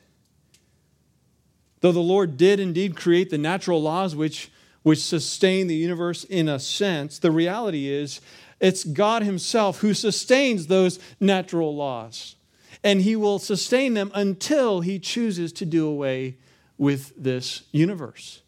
Though 1.80 1.92
the 1.92 2.00
Lord 2.00 2.38
did 2.38 2.60
indeed 2.60 2.96
create 2.96 3.30
the 3.30 3.38
natural 3.38 3.82
laws 3.82 4.16
which 4.16 4.52
which 4.84 5.04
sustain 5.04 5.68
the 5.68 5.76
universe 5.76 6.24
in 6.24 6.48
a 6.48 6.60
sense, 6.60 7.20
the 7.20 7.32
reality 7.32 7.88
is 7.88 8.22
it's 8.60 8.84
God 8.84 9.24
Himself 9.24 9.80
who 9.80 9.94
sustains 9.94 10.68
those 10.68 11.00
natural 11.20 11.76
laws. 11.76 12.36
And 12.84 13.02
He 13.02 13.16
will 13.16 13.40
sustain 13.40 13.94
them 13.94 14.12
until 14.14 14.82
He 14.82 15.00
chooses 15.00 15.52
to 15.54 15.66
do 15.66 15.88
away 15.88 16.38
with 16.78 17.14
this 17.16 17.64
universe. 17.72 18.42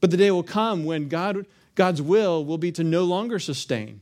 But 0.00 0.10
the 0.10 0.16
day 0.16 0.30
will 0.30 0.42
come 0.42 0.84
when 0.84 1.08
God, 1.08 1.46
God's 1.74 2.02
will 2.02 2.44
will 2.44 2.58
be 2.58 2.70
to 2.72 2.84
no 2.84 3.04
longer 3.04 3.38
sustain 3.38 4.00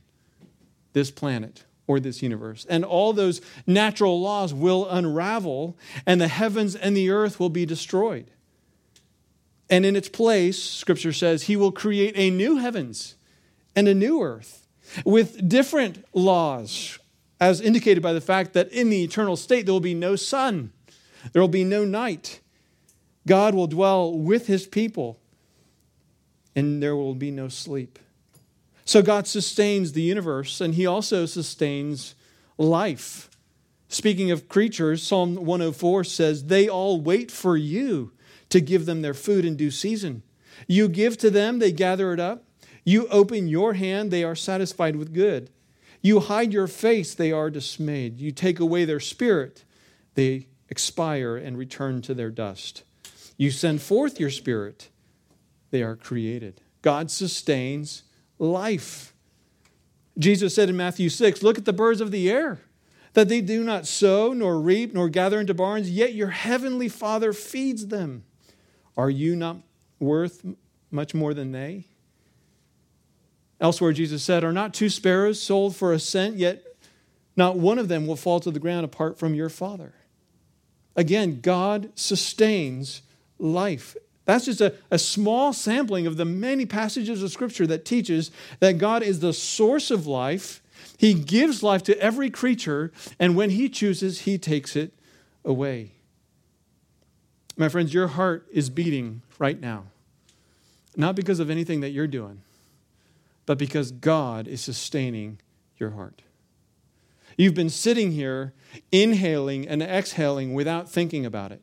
this 0.93 1.09
planet 1.09 1.63
or 1.87 1.99
this 1.99 2.21
universe. 2.21 2.65
And 2.69 2.85
all 2.85 3.13
those 3.13 3.41
natural 3.65 4.21
laws 4.21 4.53
will 4.53 4.87
unravel, 4.89 5.77
and 6.05 6.19
the 6.21 6.27
heavens 6.27 6.75
and 6.75 6.95
the 6.95 7.09
earth 7.09 7.39
will 7.39 7.49
be 7.49 7.65
destroyed. 7.65 8.29
And 9.73 9.87
in 9.87 9.95
its 9.95 10.07
place, 10.07 10.61
Scripture 10.61 11.11
says, 11.11 11.43
He 11.43 11.55
will 11.55 11.71
create 11.71 12.13
a 12.15 12.29
new 12.29 12.57
heavens 12.57 13.15
and 13.75 13.87
a 13.87 13.95
new 13.95 14.21
earth 14.21 14.67
with 15.03 15.49
different 15.49 16.05
laws, 16.13 16.99
as 17.41 17.59
indicated 17.59 18.03
by 18.03 18.13
the 18.13 18.21
fact 18.21 18.53
that 18.53 18.71
in 18.71 18.91
the 18.91 19.03
eternal 19.03 19.35
state 19.35 19.65
there 19.65 19.73
will 19.73 19.79
be 19.79 19.95
no 19.95 20.15
sun, 20.15 20.71
there 21.31 21.41
will 21.41 21.47
be 21.47 21.63
no 21.63 21.85
night. 21.85 22.39
God 23.25 23.55
will 23.55 23.65
dwell 23.65 24.15
with 24.15 24.45
His 24.45 24.67
people, 24.67 25.19
and 26.55 26.83
there 26.83 26.95
will 26.95 27.15
be 27.15 27.31
no 27.31 27.47
sleep. 27.47 27.97
So 28.85 29.01
God 29.01 29.25
sustains 29.25 29.93
the 29.93 30.03
universe, 30.03 30.61
and 30.61 30.75
He 30.75 30.85
also 30.85 31.25
sustains 31.25 32.13
life. 32.59 33.27
Speaking 33.87 34.29
of 34.29 34.47
creatures, 34.47 35.01
Psalm 35.01 35.33
104 35.33 36.03
says, 36.03 36.43
They 36.43 36.69
all 36.69 37.01
wait 37.01 37.31
for 37.31 37.57
you 37.57 38.11
to 38.53 38.61
give 38.61 38.85
them 38.85 39.01
their 39.01 39.15
food 39.15 39.45
in 39.45 39.55
due 39.55 39.71
season. 39.71 40.21
You 40.67 40.87
give 40.87 41.17
to 41.17 41.31
them, 41.31 41.57
they 41.57 41.71
gather 41.71 42.13
it 42.13 42.19
up. 42.19 42.43
You 42.83 43.07
open 43.07 43.47
your 43.47 43.73
hand, 43.73 44.11
they 44.11 44.23
are 44.23 44.35
satisfied 44.35 44.95
with 44.95 45.11
good. 45.11 45.49
You 46.03 46.19
hide 46.19 46.53
your 46.53 46.67
face, 46.67 47.15
they 47.15 47.31
are 47.31 47.49
dismayed. 47.49 48.19
You 48.19 48.31
take 48.31 48.59
away 48.59 48.85
their 48.85 48.99
spirit, 48.99 49.63
they 50.13 50.49
expire 50.69 51.35
and 51.35 51.57
return 51.57 52.03
to 52.03 52.13
their 52.13 52.29
dust. 52.29 52.83
You 53.37 53.49
send 53.49 53.81
forth 53.81 54.19
your 54.19 54.29
spirit, 54.29 54.89
they 55.71 55.81
are 55.81 55.95
created. 55.95 56.61
God 56.83 57.09
sustains 57.09 58.03
life. 58.37 59.15
Jesus 60.19 60.53
said 60.53 60.69
in 60.69 60.77
Matthew 60.77 61.09
6 61.09 61.41
Look 61.41 61.57
at 61.57 61.65
the 61.65 61.73
birds 61.73 62.01
of 62.01 62.11
the 62.11 62.29
air, 62.29 62.59
that 63.13 63.29
they 63.29 63.41
do 63.41 63.63
not 63.63 63.87
sow, 63.87 64.31
nor 64.31 64.59
reap, 64.59 64.93
nor 64.93 65.09
gather 65.09 65.39
into 65.39 65.55
barns, 65.55 65.89
yet 65.89 66.13
your 66.13 66.29
heavenly 66.29 66.87
Father 66.87 67.33
feeds 67.33 67.87
them. 67.87 68.25
Are 68.97 69.09
you 69.09 69.35
not 69.35 69.57
worth 69.99 70.45
much 70.91 71.13
more 71.13 71.33
than 71.33 71.51
they? 71.51 71.85
Elsewhere, 73.59 73.93
Jesus 73.93 74.23
said, 74.23 74.43
Are 74.43 74.51
not 74.51 74.73
two 74.73 74.89
sparrows 74.89 75.41
sold 75.41 75.75
for 75.75 75.93
a 75.93 75.99
cent, 75.99 76.35
yet 76.35 76.63
not 77.35 77.57
one 77.57 77.79
of 77.79 77.87
them 77.87 78.05
will 78.05 78.15
fall 78.15 78.39
to 78.41 78.51
the 78.51 78.59
ground 78.59 78.85
apart 78.85 79.17
from 79.17 79.33
your 79.33 79.49
Father? 79.49 79.93
Again, 80.95 81.39
God 81.41 81.89
sustains 81.95 83.01
life. 83.39 83.95
That's 84.25 84.45
just 84.45 84.61
a, 84.61 84.73
a 84.91 84.99
small 84.99 85.53
sampling 85.53 86.07
of 86.07 86.17
the 86.17 86.25
many 86.25 86.65
passages 86.65 87.23
of 87.23 87.31
Scripture 87.31 87.65
that 87.67 87.85
teaches 87.85 88.31
that 88.59 88.77
God 88.77 89.01
is 89.01 89.19
the 89.19 89.33
source 89.33 89.91
of 89.91 90.05
life. 90.05 90.61
He 90.97 91.13
gives 91.13 91.63
life 91.63 91.83
to 91.83 91.99
every 91.99 92.29
creature, 92.29 92.91
and 93.19 93.35
when 93.35 93.49
He 93.51 93.69
chooses, 93.69 94.21
He 94.21 94.37
takes 94.37 94.75
it 94.75 94.93
away. 95.43 95.92
My 97.55 97.69
friends, 97.69 97.93
your 97.93 98.07
heart 98.07 98.47
is 98.51 98.69
beating 98.69 99.21
right 99.37 99.59
now. 99.59 99.85
Not 100.95 101.15
because 101.15 101.39
of 101.39 101.49
anything 101.49 101.81
that 101.81 101.89
you're 101.89 102.07
doing, 102.07 102.41
but 103.45 103.57
because 103.57 103.91
God 103.91 104.47
is 104.47 104.61
sustaining 104.61 105.39
your 105.77 105.91
heart. 105.91 106.21
You've 107.37 107.55
been 107.55 107.69
sitting 107.69 108.11
here 108.11 108.53
inhaling 108.91 109.67
and 109.67 109.81
exhaling 109.81 110.53
without 110.53 110.89
thinking 110.89 111.25
about 111.25 111.51
it. 111.51 111.61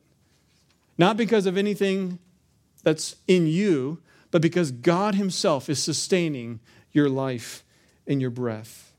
Not 0.97 1.17
because 1.17 1.45
of 1.45 1.57
anything 1.57 2.19
that's 2.83 3.15
in 3.27 3.47
you, 3.47 4.01
but 4.31 4.41
because 4.41 4.71
God 4.71 5.15
Himself 5.15 5.69
is 5.69 5.81
sustaining 5.81 6.59
your 6.91 7.09
life 7.09 7.63
and 8.05 8.21
your 8.21 8.29
breath. 8.29 8.93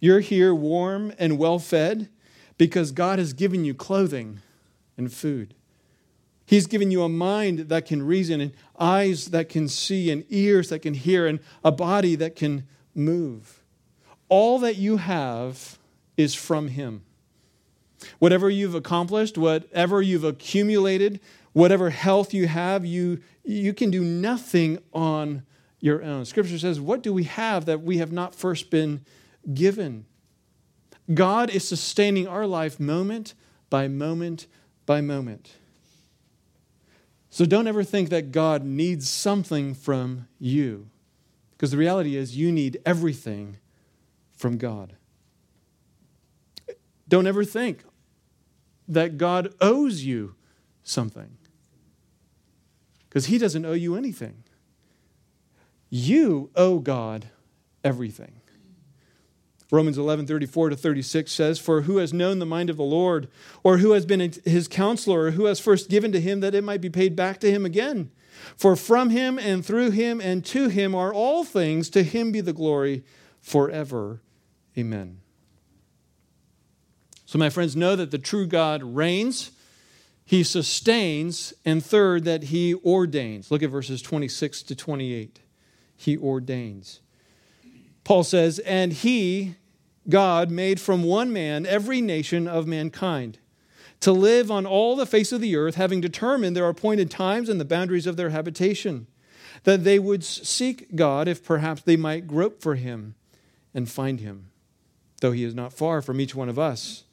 You're 0.00 0.20
here 0.20 0.54
warm 0.54 1.12
and 1.18 1.38
well 1.38 1.58
fed 1.58 2.08
because 2.56 2.92
God 2.92 3.18
has 3.18 3.32
given 3.32 3.64
you 3.64 3.74
clothing 3.74 4.40
and 4.96 5.12
food. 5.12 5.54
He's 6.48 6.66
given 6.66 6.90
you 6.90 7.02
a 7.02 7.10
mind 7.10 7.58
that 7.68 7.84
can 7.84 8.02
reason, 8.02 8.40
and 8.40 8.52
eyes 8.78 9.26
that 9.32 9.50
can 9.50 9.68
see, 9.68 10.10
and 10.10 10.24
ears 10.30 10.70
that 10.70 10.78
can 10.78 10.94
hear, 10.94 11.26
and 11.26 11.40
a 11.62 11.70
body 11.70 12.14
that 12.14 12.36
can 12.36 12.66
move. 12.94 13.62
All 14.30 14.58
that 14.60 14.76
you 14.76 14.96
have 14.96 15.78
is 16.16 16.34
from 16.34 16.68
Him. 16.68 17.02
Whatever 18.18 18.48
you've 18.48 18.74
accomplished, 18.74 19.36
whatever 19.36 20.00
you've 20.00 20.24
accumulated, 20.24 21.20
whatever 21.52 21.90
health 21.90 22.32
you 22.32 22.46
have, 22.46 22.82
you, 22.86 23.20
you 23.44 23.74
can 23.74 23.90
do 23.90 24.02
nothing 24.02 24.78
on 24.94 25.42
your 25.80 26.02
own. 26.02 26.24
Scripture 26.24 26.58
says, 26.58 26.80
What 26.80 27.02
do 27.02 27.12
we 27.12 27.24
have 27.24 27.66
that 27.66 27.82
we 27.82 27.98
have 27.98 28.10
not 28.10 28.34
first 28.34 28.70
been 28.70 29.04
given? 29.52 30.06
God 31.12 31.50
is 31.50 31.68
sustaining 31.68 32.26
our 32.26 32.46
life 32.46 32.80
moment 32.80 33.34
by 33.68 33.86
moment 33.86 34.46
by 34.86 35.02
moment. 35.02 35.57
So 37.30 37.44
don't 37.44 37.66
ever 37.66 37.84
think 37.84 38.08
that 38.08 38.32
God 38.32 38.64
needs 38.64 39.08
something 39.08 39.74
from 39.74 40.28
you, 40.38 40.88
because 41.52 41.70
the 41.70 41.76
reality 41.76 42.16
is 42.16 42.36
you 42.36 42.50
need 42.50 42.80
everything 42.86 43.58
from 44.32 44.56
God. 44.56 44.94
Don't 47.08 47.26
ever 47.26 47.44
think 47.44 47.84
that 48.88 49.18
God 49.18 49.52
owes 49.60 50.04
you 50.04 50.34
something, 50.82 51.36
because 53.08 53.26
He 53.26 53.38
doesn't 53.38 53.64
owe 53.64 53.72
you 53.72 53.94
anything. 53.94 54.44
You 55.90 56.50
owe 56.54 56.78
God 56.78 57.28
everything. 57.84 58.40
Romans 59.70 59.98
11, 59.98 60.26
34 60.26 60.70
to 60.70 60.76
36 60.76 61.30
says, 61.30 61.58
For 61.58 61.82
who 61.82 61.98
has 61.98 62.12
known 62.12 62.38
the 62.38 62.46
mind 62.46 62.70
of 62.70 62.78
the 62.78 62.84
Lord, 62.84 63.28
or 63.62 63.78
who 63.78 63.92
has 63.92 64.06
been 64.06 64.32
his 64.44 64.66
counselor, 64.66 65.24
or 65.24 65.30
who 65.32 65.44
has 65.44 65.60
first 65.60 65.90
given 65.90 66.10
to 66.12 66.20
him 66.20 66.40
that 66.40 66.54
it 66.54 66.64
might 66.64 66.80
be 66.80 66.88
paid 66.88 67.14
back 67.14 67.38
to 67.40 67.50
him 67.50 67.66
again? 67.66 68.10
For 68.56 68.76
from 68.76 69.10
him 69.10 69.38
and 69.38 69.64
through 69.64 69.90
him 69.90 70.20
and 70.20 70.44
to 70.46 70.68
him 70.68 70.94
are 70.94 71.12
all 71.12 71.44
things, 71.44 71.90
to 71.90 72.02
him 72.02 72.32
be 72.32 72.40
the 72.40 72.52
glory 72.52 73.04
forever. 73.40 74.22
Amen. 74.76 75.20
So, 77.26 77.38
my 77.38 77.50
friends, 77.50 77.76
know 77.76 77.94
that 77.94 78.10
the 78.10 78.18
true 78.18 78.46
God 78.46 78.82
reigns, 78.82 79.50
he 80.24 80.42
sustains, 80.42 81.52
and 81.64 81.84
third, 81.84 82.24
that 82.24 82.44
he 82.44 82.74
ordains. 82.76 83.50
Look 83.50 83.62
at 83.62 83.68
verses 83.68 84.00
26 84.00 84.62
to 84.62 84.74
28. 84.74 85.40
He 85.94 86.16
ordains. 86.16 87.00
Paul 88.08 88.24
says, 88.24 88.58
And 88.60 88.94
he, 88.94 89.56
God, 90.08 90.50
made 90.50 90.80
from 90.80 91.02
one 91.02 91.30
man 91.30 91.66
every 91.66 92.00
nation 92.00 92.48
of 92.48 92.66
mankind 92.66 93.38
to 94.00 94.12
live 94.12 94.50
on 94.50 94.64
all 94.64 94.96
the 94.96 95.04
face 95.04 95.30
of 95.30 95.42
the 95.42 95.54
earth, 95.54 95.74
having 95.74 96.00
determined 96.00 96.56
their 96.56 96.70
appointed 96.70 97.10
times 97.10 97.50
and 97.50 97.60
the 97.60 97.66
boundaries 97.66 98.06
of 98.06 98.16
their 98.16 98.30
habitation, 98.30 99.08
that 99.64 99.84
they 99.84 99.98
would 99.98 100.24
seek 100.24 100.96
God 100.96 101.28
if 101.28 101.44
perhaps 101.44 101.82
they 101.82 101.98
might 101.98 102.26
grope 102.26 102.62
for 102.62 102.76
him 102.76 103.14
and 103.74 103.90
find 103.90 104.20
him, 104.20 104.52
though 105.20 105.32
he 105.32 105.44
is 105.44 105.54
not 105.54 105.74
far 105.74 106.00
from 106.00 106.18
each 106.18 106.34
one 106.34 106.48
of 106.48 106.58
us. 106.58 107.04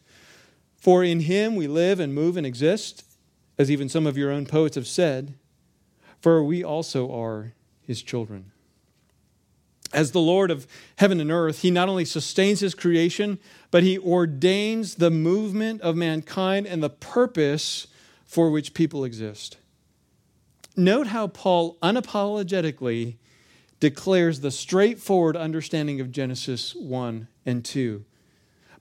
For 0.78 1.04
in 1.04 1.20
him 1.20 1.58
we 1.58 1.68
live 1.68 2.00
and 2.00 2.16
move 2.16 2.38
and 2.38 2.48
exist, 2.48 3.04
as 3.58 3.70
even 3.70 3.90
some 3.90 4.08
of 4.08 4.18
your 4.18 4.32
own 4.32 4.46
poets 4.46 4.76
have 4.76 4.88
said, 4.88 5.34
for 6.22 6.42
we 6.42 6.64
also 6.64 7.12
are 7.12 7.52
his 7.82 8.02
children. 8.02 8.54
As 9.96 10.12
the 10.12 10.20
Lord 10.20 10.52
of 10.52 10.68
heaven 10.98 11.22
and 11.22 11.32
earth, 11.32 11.62
he 11.62 11.72
not 11.72 11.88
only 11.88 12.04
sustains 12.04 12.60
his 12.60 12.76
creation, 12.76 13.40
but 13.72 13.82
he 13.82 13.98
ordains 13.98 14.96
the 14.96 15.10
movement 15.10 15.80
of 15.82 15.96
mankind 15.96 16.68
and 16.68 16.84
the 16.84 16.90
purpose 16.90 17.88
for 18.26 18.50
which 18.50 18.74
people 18.74 19.06
exist. 19.06 19.58
Note 20.76 21.08
how 21.08 21.28
Paul 21.28 21.78
unapologetically 21.82 23.16
declares 23.80 24.42
the 24.42 24.52
straightforward 24.52 25.38
understanding 25.38 26.02
of 26.02 26.12
Genesis 26.12 26.76
1 26.76 27.30
and 27.46 27.64
2 27.64 28.04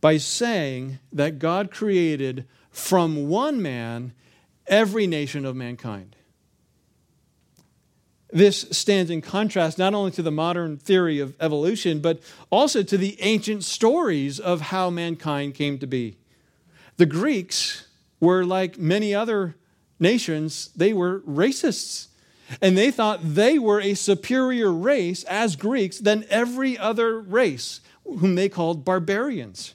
by 0.00 0.16
saying 0.16 0.98
that 1.12 1.38
God 1.38 1.70
created 1.70 2.44
from 2.70 3.28
one 3.28 3.62
man 3.62 4.14
every 4.66 5.06
nation 5.06 5.44
of 5.44 5.54
mankind. 5.54 6.16
This 8.34 8.66
stands 8.72 9.12
in 9.12 9.22
contrast 9.22 9.78
not 9.78 9.94
only 9.94 10.10
to 10.10 10.22
the 10.22 10.32
modern 10.32 10.76
theory 10.76 11.20
of 11.20 11.36
evolution, 11.40 12.00
but 12.00 12.20
also 12.50 12.82
to 12.82 12.98
the 12.98 13.16
ancient 13.20 13.62
stories 13.62 14.40
of 14.40 14.60
how 14.60 14.90
mankind 14.90 15.54
came 15.54 15.78
to 15.78 15.86
be. 15.86 16.16
The 16.96 17.06
Greeks 17.06 17.86
were 18.18 18.44
like 18.44 18.76
many 18.76 19.14
other 19.14 19.54
nations, 20.00 20.70
they 20.74 20.92
were 20.92 21.20
racists. 21.20 22.08
And 22.60 22.76
they 22.76 22.90
thought 22.90 23.20
they 23.22 23.56
were 23.56 23.80
a 23.80 23.94
superior 23.94 24.72
race 24.72 25.22
as 25.24 25.54
Greeks 25.54 25.98
than 25.98 26.26
every 26.28 26.76
other 26.76 27.20
race, 27.20 27.80
whom 28.04 28.34
they 28.34 28.48
called 28.48 28.84
barbarians. 28.84 29.74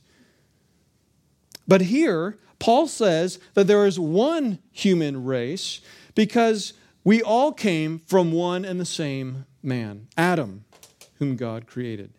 But 1.65 1.81
here, 1.81 2.37
Paul 2.59 2.87
says 2.87 3.39
that 3.53 3.67
there 3.67 3.85
is 3.85 3.97
one 3.97 4.59
human 4.73 5.23
race 5.23 5.79
because 6.13 6.73
we 7.09 7.23
all 7.23 7.51
came 7.51 7.97
from 8.05 8.31
one 8.31 8.63
and 8.63 8.79
the 8.79 8.85
same 8.85 9.47
man, 9.63 10.07
Adam, 10.15 10.63
whom 11.17 11.35
God 11.35 11.65
created. 11.65 12.11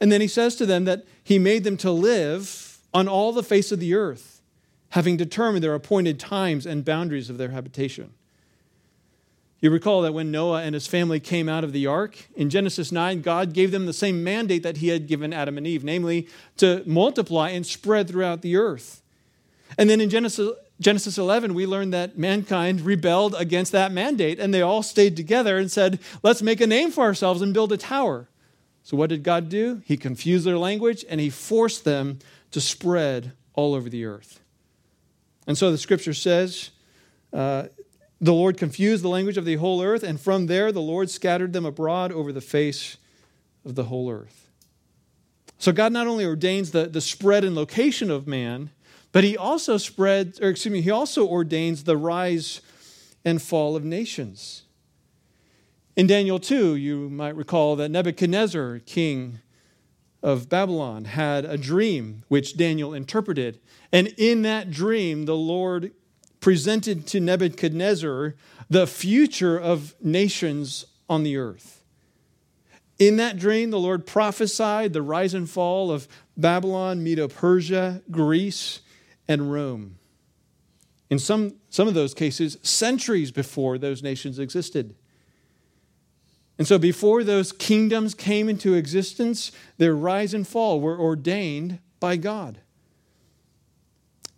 And 0.00 0.10
then 0.10 0.22
he 0.22 0.26
says 0.26 0.56
to 0.56 0.64
them 0.64 0.86
that 0.86 1.04
he 1.22 1.38
made 1.38 1.64
them 1.64 1.76
to 1.76 1.90
live 1.90 2.78
on 2.94 3.08
all 3.08 3.30
the 3.30 3.42
face 3.42 3.70
of 3.72 3.78
the 3.78 3.94
earth, 3.94 4.40
having 4.92 5.18
determined 5.18 5.62
their 5.62 5.74
appointed 5.74 6.18
times 6.18 6.64
and 6.64 6.82
boundaries 6.82 7.28
of 7.28 7.36
their 7.36 7.50
habitation. 7.50 8.14
You 9.60 9.70
recall 9.70 10.00
that 10.00 10.14
when 10.14 10.30
Noah 10.30 10.62
and 10.62 10.72
his 10.72 10.86
family 10.86 11.20
came 11.20 11.46
out 11.46 11.62
of 11.62 11.74
the 11.74 11.86
ark, 11.86 12.26
in 12.34 12.48
Genesis 12.48 12.90
9, 12.90 13.20
God 13.20 13.52
gave 13.52 13.70
them 13.70 13.84
the 13.84 13.92
same 13.92 14.24
mandate 14.24 14.62
that 14.62 14.78
he 14.78 14.88
had 14.88 15.08
given 15.08 15.34
Adam 15.34 15.58
and 15.58 15.66
Eve, 15.66 15.84
namely 15.84 16.26
to 16.56 16.82
multiply 16.86 17.50
and 17.50 17.66
spread 17.66 18.08
throughout 18.08 18.40
the 18.40 18.56
earth. 18.56 19.02
And 19.76 19.90
then 19.90 20.00
in 20.00 20.08
Genesis, 20.08 20.52
Genesis 20.80 21.18
11, 21.18 21.52
we 21.52 21.66
learn 21.66 21.90
that 21.90 22.16
mankind 22.16 22.80
rebelled 22.80 23.34
against 23.34 23.70
that 23.72 23.92
mandate 23.92 24.40
and 24.40 24.52
they 24.52 24.62
all 24.62 24.82
stayed 24.82 25.14
together 25.14 25.58
and 25.58 25.70
said, 25.70 25.98
Let's 26.22 26.40
make 26.40 26.60
a 26.60 26.66
name 26.66 26.90
for 26.90 27.04
ourselves 27.04 27.42
and 27.42 27.52
build 27.52 27.70
a 27.72 27.76
tower. 27.76 28.28
So, 28.82 28.96
what 28.96 29.10
did 29.10 29.22
God 29.22 29.50
do? 29.50 29.82
He 29.84 29.98
confused 29.98 30.46
their 30.46 30.56
language 30.56 31.04
and 31.08 31.20
he 31.20 31.28
forced 31.28 31.84
them 31.84 32.18
to 32.50 32.60
spread 32.60 33.32
all 33.54 33.74
over 33.74 33.90
the 33.90 34.06
earth. 34.06 34.40
And 35.46 35.58
so 35.58 35.70
the 35.70 35.78
scripture 35.78 36.14
says, 36.14 36.70
uh, 37.32 37.64
The 38.20 38.32
Lord 38.32 38.56
confused 38.56 39.04
the 39.04 39.08
language 39.08 39.36
of 39.36 39.44
the 39.44 39.56
whole 39.56 39.82
earth, 39.82 40.02
and 40.02 40.18
from 40.18 40.46
there 40.46 40.72
the 40.72 40.80
Lord 40.80 41.10
scattered 41.10 41.52
them 41.52 41.66
abroad 41.66 42.10
over 42.10 42.32
the 42.32 42.40
face 42.40 42.96
of 43.66 43.74
the 43.74 43.84
whole 43.84 44.10
earth. 44.10 44.48
So, 45.58 45.72
God 45.72 45.92
not 45.92 46.06
only 46.06 46.24
ordains 46.24 46.70
the, 46.70 46.86
the 46.86 47.02
spread 47.02 47.44
and 47.44 47.54
location 47.54 48.10
of 48.10 48.26
man, 48.26 48.70
but 49.12 49.24
he 49.24 49.36
also 49.36 49.76
spreads, 49.76 50.40
or 50.40 50.50
excuse 50.50 50.72
me, 50.72 50.80
he 50.80 50.90
also 50.90 51.26
ordains 51.26 51.84
the 51.84 51.96
rise 51.96 52.60
and 53.24 53.40
fall 53.42 53.76
of 53.76 53.84
nations. 53.84 54.62
In 55.96 56.06
Daniel 56.06 56.38
2, 56.38 56.76
you 56.76 57.10
might 57.10 57.36
recall 57.36 57.76
that 57.76 57.90
Nebuchadnezzar, 57.90 58.80
king 58.86 59.40
of 60.22 60.48
Babylon, 60.48 61.04
had 61.04 61.44
a 61.44 61.58
dream 61.58 62.22
which 62.28 62.56
Daniel 62.56 62.94
interpreted. 62.94 63.60
And 63.92 64.08
in 64.16 64.42
that 64.42 64.70
dream, 64.70 65.24
the 65.24 65.36
Lord 65.36 65.92
presented 66.40 67.06
to 67.08 67.20
Nebuchadnezzar 67.20 68.34
the 68.68 68.86
future 68.86 69.58
of 69.58 69.94
nations 70.00 70.86
on 71.08 71.22
the 71.22 71.36
earth. 71.36 71.82
In 72.98 73.16
that 73.16 73.38
dream, 73.38 73.70
the 73.70 73.78
Lord 73.78 74.06
prophesied 74.06 74.92
the 74.92 75.02
rise 75.02 75.34
and 75.34 75.48
fall 75.48 75.90
of 75.90 76.06
Babylon, 76.36 77.02
Medo 77.02 77.28
Persia, 77.28 78.02
Greece, 78.10 78.80
and 79.30 79.52
Rome. 79.52 79.96
In 81.08 81.20
some, 81.20 81.54
some 81.68 81.86
of 81.86 81.94
those 81.94 82.14
cases, 82.14 82.58
centuries 82.64 83.30
before 83.30 83.78
those 83.78 84.02
nations 84.02 84.40
existed. 84.40 84.96
And 86.58 86.66
so, 86.66 86.78
before 86.78 87.22
those 87.22 87.52
kingdoms 87.52 88.12
came 88.12 88.48
into 88.48 88.74
existence, 88.74 89.52
their 89.78 89.94
rise 89.94 90.34
and 90.34 90.46
fall 90.46 90.80
were 90.80 90.98
ordained 90.98 91.78
by 92.00 92.16
God. 92.16 92.58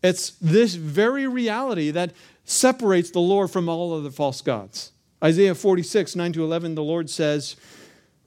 It's 0.03 0.33
this 0.33 0.75
very 0.75 1.27
reality 1.27 1.91
that 1.91 2.13
separates 2.45 3.11
the 3.11 3.21
Lord 3.21 3.51
from 3.51 3.71
all 3.71 3.95
other 3.95 4.11
false 4.11 4.43
gods. 4.43 4.93
Isaiah 5.25 5.55
46, 5.55 6.17
9 6.17 6.33
to 6.35 6.45
11, 6.45 6.75
the 6.75 6.83
Lord 6.83 7.09
says, 7.09 7.57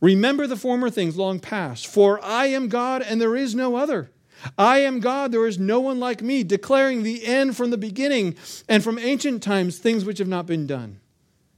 Remember 0.02 0.48
the 0.48 0.58
former 0.58 0.90
things 0.90 1.16
long 1.16 1.40
past, 1.40 1.86
for 1.86 2.24
I 2.26 2.48
am 2.48 2.70
God 2.70 3.04
and 3.04 3.22
there 3.22 3.36
is 3.36 3.54
no 3.54 3.76
other. 3.76 4.10
I 4.58 4.80
am 4.80 5.00
God, 5.00 5.32
there 5.32 5.48
is 5.48 5.60
no 5.60 5.80
one 5.80 6.00
like 6.00 6.22
me, 6.22 6.44
declaring 6.44 7.04
the 7.04 7.26
end 7.26 7.58
from 7.58 7.72
the 7.72 7.78
beginning 7.78 8.36
and 8.68 8.84
from 8.84 9.00
ancient 9.00 9.42
times 9.42 9.78
things 9.78 10.06
which 10.06 10.20
have 10.20 10.28
not 10.28 10.46
been 10.46 10.68
done, 10.68 11.00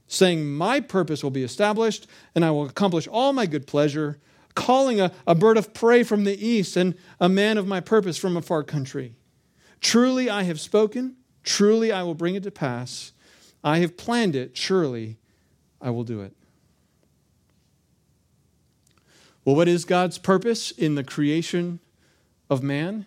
saying, 0.06 0.50
My 0.50 0.80
purpose 0.80 1.22
will 1.22 1.30
be 1.30 1.42
established 1.42 2.06
and 2.34 2.44
I 2.44 2.50
will 2.50 2.66
accomplish 2.66 3.06
all 3.08 3.32
my 3.32 3.46
good 3.46 3.66
pleasure, 3.66 4.18
calling 4.54 5.00
a, 5.00 5.12
a 5.26 5.34
bird 5.34 5.56
of 5.56 5.74
prey 5.74 6.02
from 6.02 6.24
the 6.24 6.46
east 6.46 6.76
and 6.76 6.94
a 7.20 7.28
man 7.28 7.58
of 7.58 7.66
my 7.66 7.80
purpose 7.80 8.16
from 8.16 8.36
a 8.36 8.42
far 8.42 8.62
country. 8.62 9.14
Truly 9.80 10.28
I 10.28 10.42
have 10.44 10.60
spoken, 10.60 11.16
truly 11.44 11.92
I 11.92 12.02
will 12.02 12.14
bring 12.14 12.34
it 12.34 12.42
to 12.44 12.50
pass. 12.50 13.12
I 13.62 13.78
have 13.78 13.96
planned 13.96 14.34
it, 14.34 14.56
surely 14.56 15.18
I 15.80 15.90
will 15.90 16.04
do 16.04 16.20
it. 16.20 16.34
Well, 19.44 19.56
what 19.56 19.68
is 19.68 19.84
God's 19.84 20.18
purpose 20.18 20.70
in 20.72 20.94
the 20.94 21.04
creation 21.04 21.80
of 22.50 22.62
man 22.62 23.06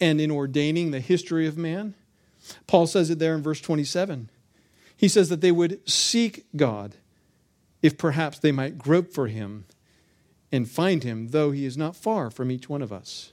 and 0.00 0.20
in 0.20 0.30
ordaining 0.30 0.90
the 0.90 1.00
history 1.00 1.46
of 1.46 1.56
man? 1.56 1.94
Paul 2.66 2.86
says 2.86 3.10
it 3.10 3.18
there 3.18 3.34
in 3.34 3.42
verse 3.42 3.60
27. 3.60 4.30
He 4.96 5.08
says 5.08 5.28
that 5.28 5.40
they 5.40 5.52
would 5.52 5.88
seek 5.88 6.46
God 6.54 6.96
if 7.82 7.98
perhaps 7.98 8.38
they 8.38 8.52
might 8.52 8.78
grope 8.78 9.12
for 9.12 9.26
him 9.26 9.66
and 10.50 10.68
find 10.68 11.02
him, 11.02 11.28
though 11.28 11.50
he 11.50 11.64
is 11.64 11.76
not 11.76 11.96
far 11.96 12.30
from 12.30 12.50
each 12.50 12.68
one 12.68 12.82
of 12.82 12.92
us. 12.92 13.32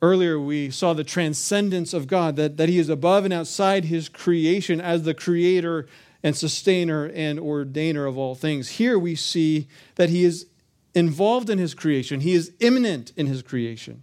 Earlier, 0.00 0.40
we 0.40 0.70
saw 0.70 0.94
the 0.94 1.04
transcendence 1.04 1.92
of 1.92 2.08
God, 2.08 2.36
that, 2.36 2.56
that 2.56 2.68
he 2.68 2.78
is 2.78 2.88
above 2.88 3.24
and 3.24 3.32
outside 3.32 3.84
his 3.84 4.08
creation 4.08 4.80
as 4.80 5.04
the 5.04 5.14
creator 5.14 5.86
and 6.24 6.36
sustainer 6.36 7.06
and 7.06 7.38
ordainer 7.38 8.08
of 8.08 8.18
all 8.18 8.34
things. 8.34 8.70
Here 8.70 8.98
we 8.98 9.14
see 9.14 9.68
that 9.96 10.08
he 10.08 10.24
is 10.24 10.46
involved 10.94 11.48
in 11.50 11.58
his 11.58 11.74
creation, 11.74 12.20
he 12.20 12.32
is 12.32 12.52
immanent 12.60 13.12
in 13.16 13.26
his 13.26 13.42
creation, 13.42 14.02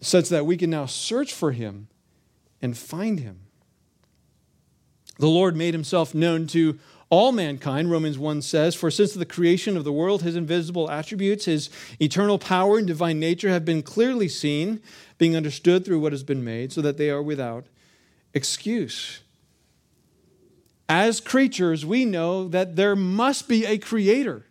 such 0.00 0.28
that 0.28 0.46
we 0.46 0.56
can 0.56 0.70
now 0.70 0.86
search 0.86 1.32
for 1.32 1.52
him 1.52 1.88
and 2.60 2.76
find 2.76 3.20
him. 3.20 3.40
The 5.18 5.28
Lord 5.28 5.56
made 5.56 5.74
himself 5.74 6.14
known 6.14 6.46
to 6.48 6.78
all 7.12 7.30
mankind, 7.30 7.90
Romans 7.90 8.18
1 8.18 8.40
says, 8.40 8.74
For 8.74 8.90
since 8.90 9.12
the 9.12 9.26
creation 9.26 9.76
of 9.76 9.84
the 9.84 9.92
world, 9.92 10.22
his 10.22 10.34
invisible 10.34 10.90
attributes, 10.90 11.44
his 11.44 11.68
eternal 12.00 12.38
power 12.38 12.78
and 12.78 12.86
divine 12.86 13.20
nature 13.20 13.50
have 13.50 13.66
been 13.66 13.82
clearly 13.82 14.28
seen, 14.28 14.80
being 15.18 15.36
understood 15.36 15.84
through 15.84 16.00
what 16.00 16.12
has 16.12 16.22
been 16.22 16.42
made, 16.42 16.72
so 16.72 16.80
that 16.80 16.96
they 16.96 17.10
are 17.10 17.22
without 17.22 17.66
excuse. 18.32 19.20
As 20.88 21.20
creatures, 21.20 21.84
we 21.84 22.06
know 22.06 22.48
that 22.48 22.76
there 22.76 22.96
must 22.96 23.46
be 23.46 23.66
a 23.66 23.76
creator. 23.76 24.46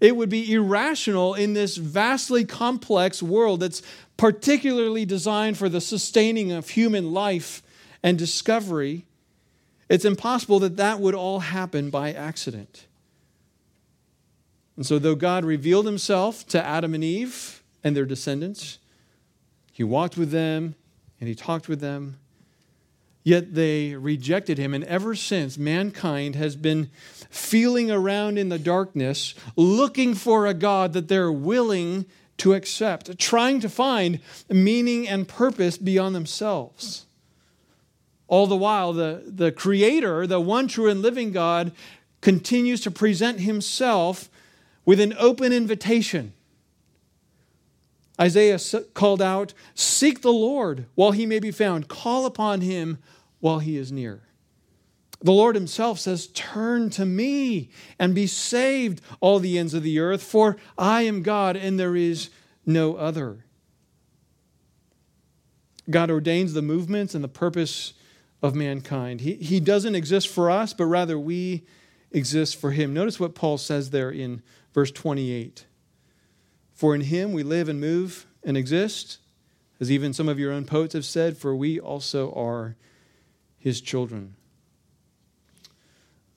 It 0.00 0.16
would 0.16 0.28
be 0.28 0.52
irrational 0.52 1.34
in 1.34 1.54
this 1.54 1.76
vastly 1.76 2.44
complex 2.44 3.22
world 3.22 3.60
that's 3.60 3.82
particularly 4.16 5.04
designed 5.04 5.58
for 5.58 5.68
the 5.68 5.80
sustaining 5.80 6.52
of 6.52 6.70
human 6.70 7.12
life 7.12 7.62
and 8.02 8.18
discovery. 8.18 9.06
It's 9.88 10.04
impossible 10.04 10.60
that 10.60 10.76
that 10.76 11.00
would 11.00 11.14
all 11.14 11.40
happen 11.40 11.90
by 11.90 12.12
accident. 12.12 12.86
And 14.76 14.86
so, 14.86 14.98
though 14.98 15.14
God 15.14 15.44
revealed 15.44 15.86
himself 15.86 16.46
to 16.48 16.64
Adam 16.64 16.94
and 16.94 17.04
Eve 17.04 17.62
and 17.82 17.96
their 17.96 18.06
descendants, 18.06 18.78
he 19.72 19.82
walked 19.82 20.16
with 20.16 20.30
them 20.30 20.74
and 21.18 21.28
he 21.28 21.34
talked 21.34 21.68
with 21.68 21.80
them 21.80 22.18
Yet 23.22 23.54
they 23.54 23.94
rejected 23.94 24.56
him, 24.56 24.72
and 24.72 24.84
ever 24.84 25.14
since, 25.14 25.58
mankind 25.58 26.36
has 26.36 26.56
been 26.56 26.90
feeling 27.28 27.90
around 27.90 28.38
in 28.38 28.48
the 28.48 28.58
darkness, 28.58 29.34
looking 29.56 30.14
for 30.14 30.46
a 30.46 30.54
God 30.54 30.94
that 30.94 31.08
they're 31.08 31.32
willing 31.32 32.06
to 32.38 32.54
accept, 32.54 33.18
trying 33.18 33.60
to 33.60 33.68
find 33.68 34.20
meaning 34.48 35.06
and 35.06 35.28
purpose 35.28 35.76
beyond 35.76 36.14
themselves. 36.14 37.04
All 38.26 38.46
the 38.46 38.56
while, 38.56 38.92
the, 38.92 39.22
the 39.26 39.52
Creator, 39.52 40.26
the 40.26 40.40
one 40.40 40.66
true 40.66 40.88
and 40.88 41.02
living 41.02 41.32
God, 41.32 41.72
continues 42.22 42.80
to 42.82 42.90
present 42.90 43.40
himself 43.40 44.30
with 44.86 45.00
an 45.00 45.14
open 45.18 45.52
invitation. 45.52 46.32
Isaiah 48.20 48.58
called 48.92 49.22
out, 49.22 49.54
Seek 49.74 50.20
the 50.20 50.32
Lord 50.32 50.86
while 50.94 51.12
he 51.12 51.24
may 51.24 51.38
be 51.38 51.50
found, 51.50 51.88
call 51.88 52.26
upon 52.26 52.60
him 52.60 52.98
while 53.40 53.60
he 53.60 53.76
is 53.76 53.90
near. 53.90 54.22
The 55.22 55.32
Lord 55.32 55.54
himself 55.54 55.98
says, 55.98 56.28
Turn 56.28 56.90
to 56.90 57.04
me 57.04 57.70
and 57.98 58.14
be 58.14 58.26
saved, 58.26 59.00
all 59.20 59.38
the 59.38 59.58
ends 59.58 59.74
of 59.74 59.82
the 59.82 59.98
earth, 59.98 60.22
for 60.22 60.56
I 60.76 61.02
am 61.02 61.22
God 61.22 61.56
and 61.56 61.78
there 61.78 61.96
is 61.96 62.30
no 62.66 62.96
other. 62.96 63.44
God 65.88 66.10
ordains 66.10 66.52
the 66.52 66.62
movements 66.62 67.14
and 67.14 67.24
the 67.24 67.28
purpose 67.28 67.94
of 68.42 68.54
mankind. 68.54 69.22
He, 69.22 69.34
he 69.34 69.60
doesn't 69.60 69.94
exist 69.94 70.28
for 70.28 70.50
us, 70.50 70.72
but 70.72 70.86
rather 70.86 71.18
we 71.18 71.64
exist 72.12 72.56
for 72.56 72.70
him. 72.70 72.94
Notice 72.94 73.18
what 73.18 73.34
Paul 73.34 73.58
says 73.58 73.90
there 73.90 74.10
in 74.10 74.42
verse 74.72 74.90
28 74.90 75.66
For 76.80 76.94
in 76.94 77.02
him 77.02 77.34
we 77.34 77.42
live 77.42 77.68
and 77.68 77.78
move 77.78 78.24
and 78.42 78.56
exist, 78.56 79.18
as 79.80 79.90
even 79.90 80.14
some 80.14 80.30
of 80.30 80.38
your 80.38 80.50
own 80.50 80.64
poets 80.64 80.94
have 80.94 81.04
said, 81.04 81.36
for 81.36 81.54
we 81.54 81.78
also 81.78 82.32
are 82.32 82.74
his 83.58 83.82
children. 83.82 84.34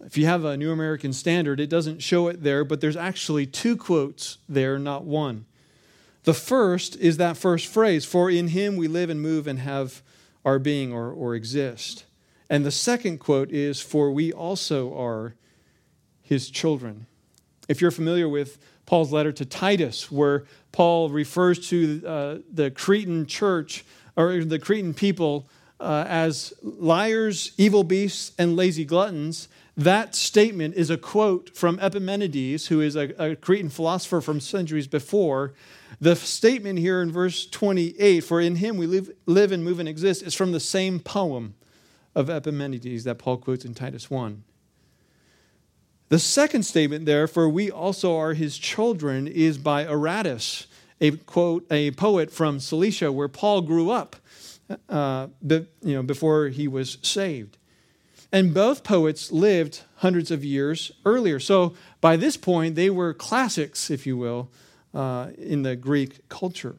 If 0.02 0.18
you 0.18 0.26
have 0.26 0.44
a 0.44 0.58
New 0.58 0.74
American 0.74 1.14
Standard, 1.14 1.62
it 1.62 1.70
doesn't 1.70 2.04
show 2.04 2.28
it 2.28 2.44
there, 2.44 2.66
but 2.66 2.82
there's 2.82 2.98
actually 2.98 3.46
two 3.46 3.78
quotes 3.78 4.40
there, 4.50 4.78
not 4.78 5.06
one. 5.06 5.46
The 6.24 6.34
first 6.34 6.98
is 6.98 7.16
that 7.16 7.38
first 7.38 7.68
phrase, 7.68 8.04
for 8.04 8.30
in 8.30 8.50
him 8.50 8.76
we 8.76 8.90
live 8.90 9.10
and 9.10 9.22
move 9.22 9.48
and 9.48 9.60
have 9.60 10.02
our 10.44 10.60
being 10.60 10.92
or, 10.92 11.10
or 11.10 11.36
exist. 11.36 12.04
And 12.50 12.66
the 12.66 12.70
second 12.72 13.20
quote 13.20 13.50
is, 13.50 13.80
for 13.80 14.12
we 14.12 14.34
also 14.34 14.94
are 14.94 15.36
his 16.22 16.50
children. 16.50 17.06
If 17.70 17.80
you're 17.80 17.92
familiar 17.92 18.28
with 18.28 18.58
Paul's 18.86 19.12
letter 19.12 19.32
to 19.32 19.46
Titus, 19.46 20.12
where 20.12 20.46
Paul 20.72 21.10
refers 21.10 21.68
to 21.70 22.04
uh, 22.06 22.38
the 22.52 22.72
Cretan 22.72 23.26
church 23.26 23.86
or 24.16 24.44
the 24.44 24.60
Cretan 24.60 24.94
people 24.94 25.48
uh, 25.80 26.06
as 26.08 26.54
liars, 26.62 27.52
evil 27.58 27.84
beasts, 27.84 28.32
and 28.38 28.56
lazy 28.56 28.86
gluttons, 28.86 29.48
that 29.76 30.16
statement 30.16 30.76
is 30.76 30.90
a 30.90 30.98
quote 30.98 31.56
from 31.56 31.80
Epimenides, 31.80 32.68
who 32.68 32.80
is 32.80 32.96
a, 32.96 33.14
a, 33.18 33.36
Cretan 33.36 33.70
philosopher 33.70 34.22
from 34.22 34.40
centuries 34.40 34.88
before. 34.88 35.54
The 36.00 36.16
statement 36.16 36.80
here 36.80 37.02
in 37.02 37.12
verse 37.12 37.48
28, 37.48 38.22
for 38.22 38.40
in 38.40 38.58
him 38.58 38.78
we 38.78 38.86
live, 38.86 39.12
live 39.26 39.52
and 39.52 39.64
move 39.64 39.80
and 39.80 39.90
exist, 39.90 40.22
is 40.22 40.36
from 40.36 40.52
the 40.52 40.60
same 40.60 41.00
poem 41.00 41.56
of 42.16 42.30
Epimenides 42.30 43.04
that 43.06 43.18
Paul 43.18 43.38
quotes 43.38 43.66
in 43.66 43.74
Titus 43.74 44.12
1. 44.12 44.44
The 46.14 46.20
second 46.20 46.62
statement 46.62 47.08
therefore, 47.08 47.50
we 47.50 47.72
also 47.72 48.16
are 48.16 48.36
his 48.36 48.60
children, 48.60 49.26
is 49.26 49.58
by 49.58 49.84
Aratus, 49.84 50.68
a 51.02 51.10
quote, 51.10 51.66
a 51.72 51.90
poet 51.90 52.30
from 52.30 52.60
Cilicia, 52.60 53.12
where 53.12 53.28
Paul 53.28 53.62
grew 53.62 53.90
up 53.90 54.18
uh, 54.90 55.30
you 55.42 55.66
know, 55.82 56.04
before 56.04 56.50
he 56.50 56.68
was 56.68 57.00
saved. 57.02 57.58
And 58.32 58.54
both 58.54 58.84
poets 58.84 59.32
lived 59.32 59.82
hundreds 59.96 60.30
of 60.30 60.46
years 60.46 60.92
earlier. 61.04 61.40
So 61.40 61.74
by 62.00 62.16
this 62.16 62.38
point, 62.38 62.76
they 62.76 62.92
were 62.92 63.16
classics, 63.16 63.90
if 63.90 64.06
you 64.06 64.16
will, 64.16 64.52
uh, 64.94 65.32
in 65.36 65.64
the 65.64 65.76
Greek 65.76 66.30
culture. 66.30 66.76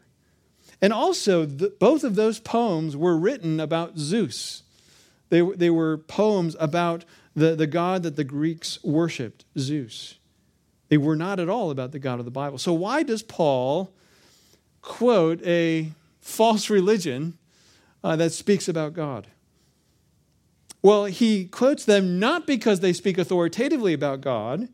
And 0.80 0.92
also, 0.92 1.44
the, 1.44 1.74
both 1.80 2.04
of 2.04 2.14
those 2.14 2.38
poems 2.38 2.96
were 2.96 3.18
written 3.18 3.58
about 3.58 3.98
Zeus. 3.98 4.62
They, 5.30 5.40
they 5.40 5.70
were 5.70 5.98
poems 5.98 6.54
about 6.60 7.04
the, 7.34 7.54
the 7.54 7.66
god 7.66 8.02
that 8.04 8.16
the 8.16 8.24
Greeks 8.24 8.82
worshiped, 8.82 9.44
Zeus. 9.58 10.18
They 10.88 10.98
were 10.98 11.16
not 11.16 11.40
at 11.40 11.48
all 11.48 11.70
about 11.70 11.92
the 11.92 11.98
God 11.98 12.18
of 12.18 12.24
the 12.24 12.30
Bible. 12.30 12.58
So, 12.58 12.72
why 12.72 13.02
does 13.02 13.22
Paul 13.22 13.92
quote 14.82 15.44
a 15.44 15.92
false 16.20 16.70
religion 16.70 17.38
uh, 18.02 18.16
that 18.16 18.32
speaks 18.32 18.68
about 18.68 18.92
God? 18.92 19.26
Well, 20.82 21.06
he 21.06 21.46
quotes 21.46 21.84
them 21.86 22.18
not 22.18 22.46
because 22.46 22.80
they 22.80 22.92
speak 22.92 23.16
authoritatively 23.16 23.94
about 23.94 24.20
God, 24.20 24.68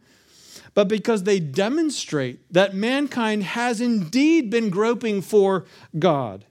but 0.75 0.89
because 0.89 1.23
they 1.23 1.39
demonstrate 1.39 2.41
that 2.53 2.75
mankind 2.75 3.45
has 3.45 3.81
indeed 3.81 4.51
been 4.51 4.71
groping 4.71 5.23
for 5.23 5.67
God. 5.99 6.45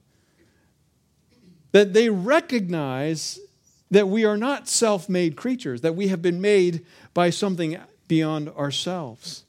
That 1.72 1.92
they 1.92 2.08
recognize 2.08 3.38
that 3.90 4.08
we 4.08 4.24
are 4.24 4.36
not 4.36 4.68
self 4.68 5.08
made 5.08 5.36
creatures, 5.36 5.80
that 5.80 5.96
we 5.96 6.08
have 6.08 6.22
been 6.22 6.40
made 6.40 6.84
by 7.12 7.30
something 7.30 7.78
beyond 8.08 8.48
ourselves. 8.50 9.44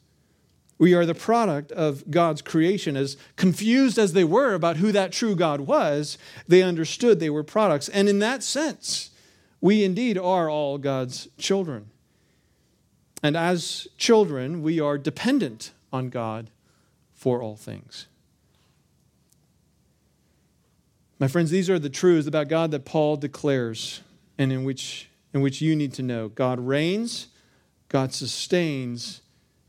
We 0.77 0.95
are 0.95 1.05
the 1.05 1.13
product 1.13 1.71
of 1.71 2.09
God's 2.09 2.41
creation. 2.41 2.97
As 2.97 3.15
confused 3.35 3.99
as 3.99 4.13
they 4.13 4.23
were 4.23 4.55
about 4.55 4.77
who 4.77 4.91
that 4.91 5.11
true 5.11 5.35
God 5.35 5.61
was, 5.61 6.17
they 6.47 6.63
understood 6.63 7.19
they 7.19 7.29
were 7.29 7.43
products. 7.43 7.87
And 7.89 8.09
in 8.09 8.17
that 8.19 8.41
sense, 8.41 9.11
we 9.61 9.83
indeed 9.83 10.17
are 10.17 10.49
all 10.49 10.79
God's 10.79 11.27
children. 11.37 11.91
And 13.21 13.37
as 13.37 13.87
children, 13.97 14.63
we 14.63 14.79
are 14.79 14.97
dependent 14.97 15.71
on 15.93 16.09
God 16.09 16.49
for 17.13 17.43
all 17.43 17.55
things. 17.55 18.07
My 21.19 21.27
friends, 21.27 21.51
these 21.51 21.69
are 21.69 21.77
the 21.77 21.91
truths 21.91 22.27
about 22.27 22.47
God 22.47 22.71
that 22.71 22.85
Paul 22.85 23.17
declares 23.17 24.01
and 24.41 24.51
in 24.51 24.63
which, 24.63 25.07
in 25.35 25.41
which 25.41 25.61
you 25.61 25.75
need 25.75 25.93
to 25.93 26.01
know. 26.01 26.27
God 26.27 26.59
reigns, 26.59 27.27
God 27.89 28.11
sustains, 28.11 29.21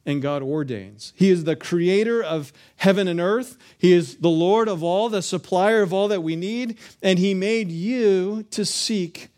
and 0.07 0.23
God 0.23 0.43
ordains. 0.43 1.13
He 1.15 1.29
is 1.29 1.45
the 1.45 1.55
creator 1.55 2.23
of 2.23 2.55
heaven 2.77 3.07
and 3.07 3.21
earth. 3.21 3.59
He 3.77 3.93
is 3.93 4.17
the 4.17 4.31
Lord 4.31 4.69
of 4.69 4.83
all, 4.83 5.11
the 5.11 5.21
supplier 5.21 5.83
of 5.83 5.93
all 5.93 6.09
that 6.09 6.23
we 6.23 6.37
need, 6.37 6.79
and 7.03 7.19
He 7.19 7.35
made 7.35 7.71
you 7.71 8.45
to 8.45 8.65
seek 8.65 9.29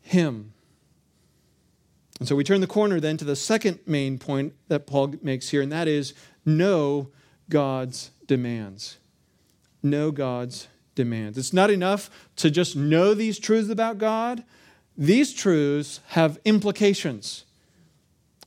Him. 0.00 0.52
And 2.20 2.28
so 2.28 2.36
we 2.36 2.44
turn 2.44 2.60
the 2.60 2.68
corner 2.68 3.00
then 3.00 3.16
to 3.16 3.24
the 3.24 3.34
second 3.34 3.80
main 3.86 4.16
point 4.16 4.54
that 4.68 4.86
Paul 4.86 5.14
makes 5.22 5.48
here, 5.48 5.60
and 5.60 5.72
that 5.72 5.88
is 5.88 6.14
know 6.46 7.08
God's 7.50 8.12
demands. 8.28 8.98
Know 9.82 10.12
God's 10.12 10.68
demands. 10.94 11.36
It's 11.36 11.52
not 11.52 11.72
enough 11.72 12.28
to 12.36 12.48
just 12.48 12.76
know 12.76 13.12
these 13.12 13.40
truths 13.40 13.70
about 13.70 13.98
God, 13.98 14.44
these 14.96 15.32
truths 15.32 16.00
have 16.08 16.38
implications. 16.44 17.44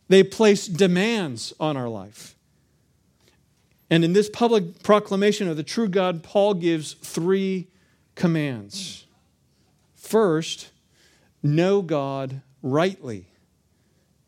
They 0.08 0.24
place 0.24 0.68
demands 0.68 1.54
on 1.60 1.76
our 1.76 1.90
life. 1.90 2.36
And 3.90 4.04
in 4.04 4.14
this 4.14 4.30
public 4.30 4.84
proclamation 4.84 5.48
of 5.48 5.58
the 5.58 5.64
true 5.64 5.88
God, 5.88 6.24
Paul 6.24 6.54
gives 6.54 6.94
three 6.94 7.68
commands. 8.16 9.06
First, 9.96 10.72
know 11.42 11.82
God 11.82 12.42
rightly. 12.62 13.28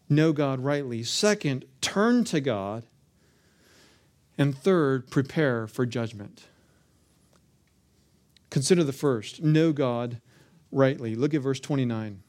Know 0.10 0.34
God 0.34 0.60
rightly. 0.60 1.04
Second, 1.04 1.66
turn 1.82 2.24
to 2.26 2.42
God. 2.42 2.84
And 4.38 4.58
third, 4.58 5.10
prepare 5.10 5.68
for 5.68 5.86
judgment. 5.86 6.46
Consider 8.50 8.84
the 8.84 8.94
first 8.94 9.44
know 9.44 9.72
God 9.72 10.22
rightly. 10.72 11.16
Look 11.16 11.34
at 11.34 11.42
verse 11.42 11.60
29. 11.60 12.22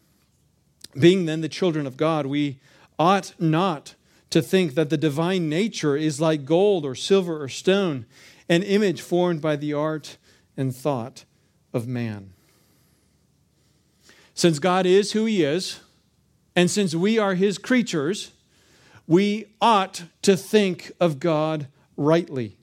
Being 0.98 1.26
then 1.26 1.40
the 1.40 1.48
children 1.48 1.86
of 1.86 1.96
God, 1.96 2.26
we 2.26 2.58
ought 2.98 3.34
not 3.38 3.94
to 4.30 4.42
think 4.42 4.74
that 4.74 4.90
the 4.90 4.96
divine 4.96 5.48
nature 5.48 5.96
is 5.96 6.20
like 6.20 6.44
gold 6.44 6.84
or 6.84 6.94
silver 6.94 7.42
or 7.42 7.48
stone, 7.48 8.06
an 8.48 8.62
image 8.62 9.00
formed 9.00 9.40
by 9.40 9.56
the 9.56 9.72
art 9.72 10.16
and 10.56 10.74
thought 10.74 11.24
of 11.72 11.86
man. 11.86 12.32
Since 14.34 14.58
God 14.58 14.86
is 14.86 15.12
who 15.12 15.24
he 15.26 15.42
is, 15.42 15.80
and 16.56 16.70
since 16.70 16.94
we 16.94 17.18
are 17.18 17.34
his 17.34 17.58
creatures, 17.58 18.32
we 19.06 19.46
ought 19.60 20.04
to 20.22 20.36
think 20.36 20.92
of 21.00 21.18
God 21.18 21.66
rightly. 21.96 22.56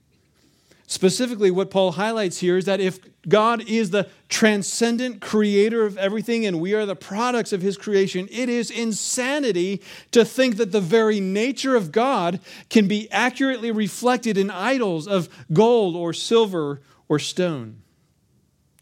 Specifically, 0.86 1.50
what 1.50 1.70
Paul 1.70 1.92
highlights 1.92 2.38
here 2.38 2.56
is 2.56 2.64
that 2.64 2.80
if 2.80 2.98
God 3.28 3.68
is 3.68 3.90
the 3.90 4.08
transcendent 4.28 5.20
creator 5.20 5.84
of 5.84 5.98
everything 5.98 6.46
and 6.46 6.60
we 6.60 6.74
are 6.74 6.86
the 6.86 6.96
products 6.96 7.52
of 7.52 7.62
his 7.62 7.76
creation, 7.76 8.28
it 8.30 8.48
is 8.48 8.70
insanity 8.70 9.82
to 10.12 10.24
think 10.24 10.56
that 10.56 10.72
the 10.72 10.80
very 10.80 11.20
nature 11.20 11.76
of 11.76 11.92
God 11.92 12.40
can 12.70 12.88
be 12.88 13.10
accurately 13.10 13.70
reflected 13.70 14.38
in 14.38 14.50
idols 14.50 15.06
of 15.06 15.28
gold 15.52 15.96
or 15.96 16.12
silver 16.12 16.80
or 17.08 17.18
stone, 17.18 17.82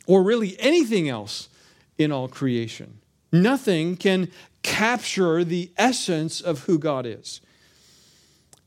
or 0.06 0.22
really 0.22 0.56
anything 0.58 1.08
else 1.08 1.48
in 1.96 2.12
all 2.12 2.28
creation. 2.28 2.98
Nothing 3.32 3.96
can 3.96 4.30
capture 4.62 5.44
the 5.44 5.70
essence 5.76 6.40
of 6.40 6.64
who 6.64 6.78
God 6.78 7.06
is. 7.06 7.40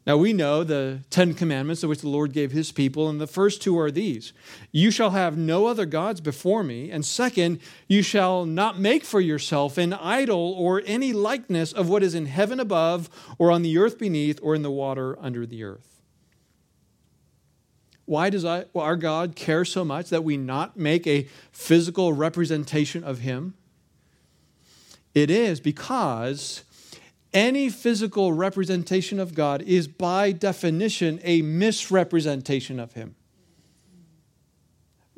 Now 0.09 0.17
we 0.17 0.33
know 0.33 0.63
the 0.63 1.01
Ten 1.11 1.35
Commandments 1.35 1.83
of 1.83 1.89
which 1.89 2.01
the 2.01 2.09
Lord 2.09 2.33
gave 2.33 2.51
his 2.51 2.71
people, 2.71 3.09
and 3.09 3.21
the 3.21 3.27
first 3.27 3.61
two 3.61 3.77
are 3.77 3.91
these 3.91 4.33
You 4.71 4.89
shall 4.89 5.11
have 5.11 5.37
no 5.37 5.67
other 5.67 5.85
gods 5.85 6.19
before 6.19 6.63
me, 6.63 6.89
and 6.89 7.05
second, 7.05 7.59
you 7.87 8.01
shall 8.01 8.43
not 8.43 8.79
make 8.79 9.03
for 9.03 9.21
yourself 9.21 9.77
an 9.77 9.93
idol 9.93 10.55
or 10.57 10.81
any 10.87 11.13
likeness 11.13 11.71
of 11.71 11.89
what 11.89 12.01
is 12.01 12.15
in 12.15 12.25
heaven 12.25 12.59
above, 12.59 13.07
or 13.37 13.51
on 13.51 13.61
the 13.61 13.77
earth 13.77 13.99
beneath, 13.99 14.39
or 14.41 14.55
in 14.55 14.63
the 14.63 14.71
water 14.71 15.15
under 15.21 15.45
the 15.45 15.63
earth. 15.63 16.01
Why 18.05 18.31
does 18.31 18.43
our 18.43 18.95
God 18.95 19.35
care 19.35 19.63
so 19.63 19.85
much 19.85 20.09
that 20.09 20.23
we 20.23 20.37
not 20.37 20.75
make 20.75 21.05
a 21.05 21.27
physical 21.51 22.13
representation 22.13 23.03
of 23.03 23.19
him? 23.19 23.53
It 25.13 25.29
is 25.29 25.59
because 25.59 26.63
any 27.33 27.69
physical 27.69 28.33
representation 28.33 29.19
of 29.19 29.35
God 29.35 29.61
is 29.61 29.87
by 29.87 30.31
definition 30.31 31.19
a 31.23 31.41
misrepresentation 31.41 32.79
of 32.79 32.93
Him. 32.93 33.15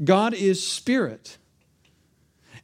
God 0.03 0.33
is 0.33 0.65
spirit. 0.65 1.37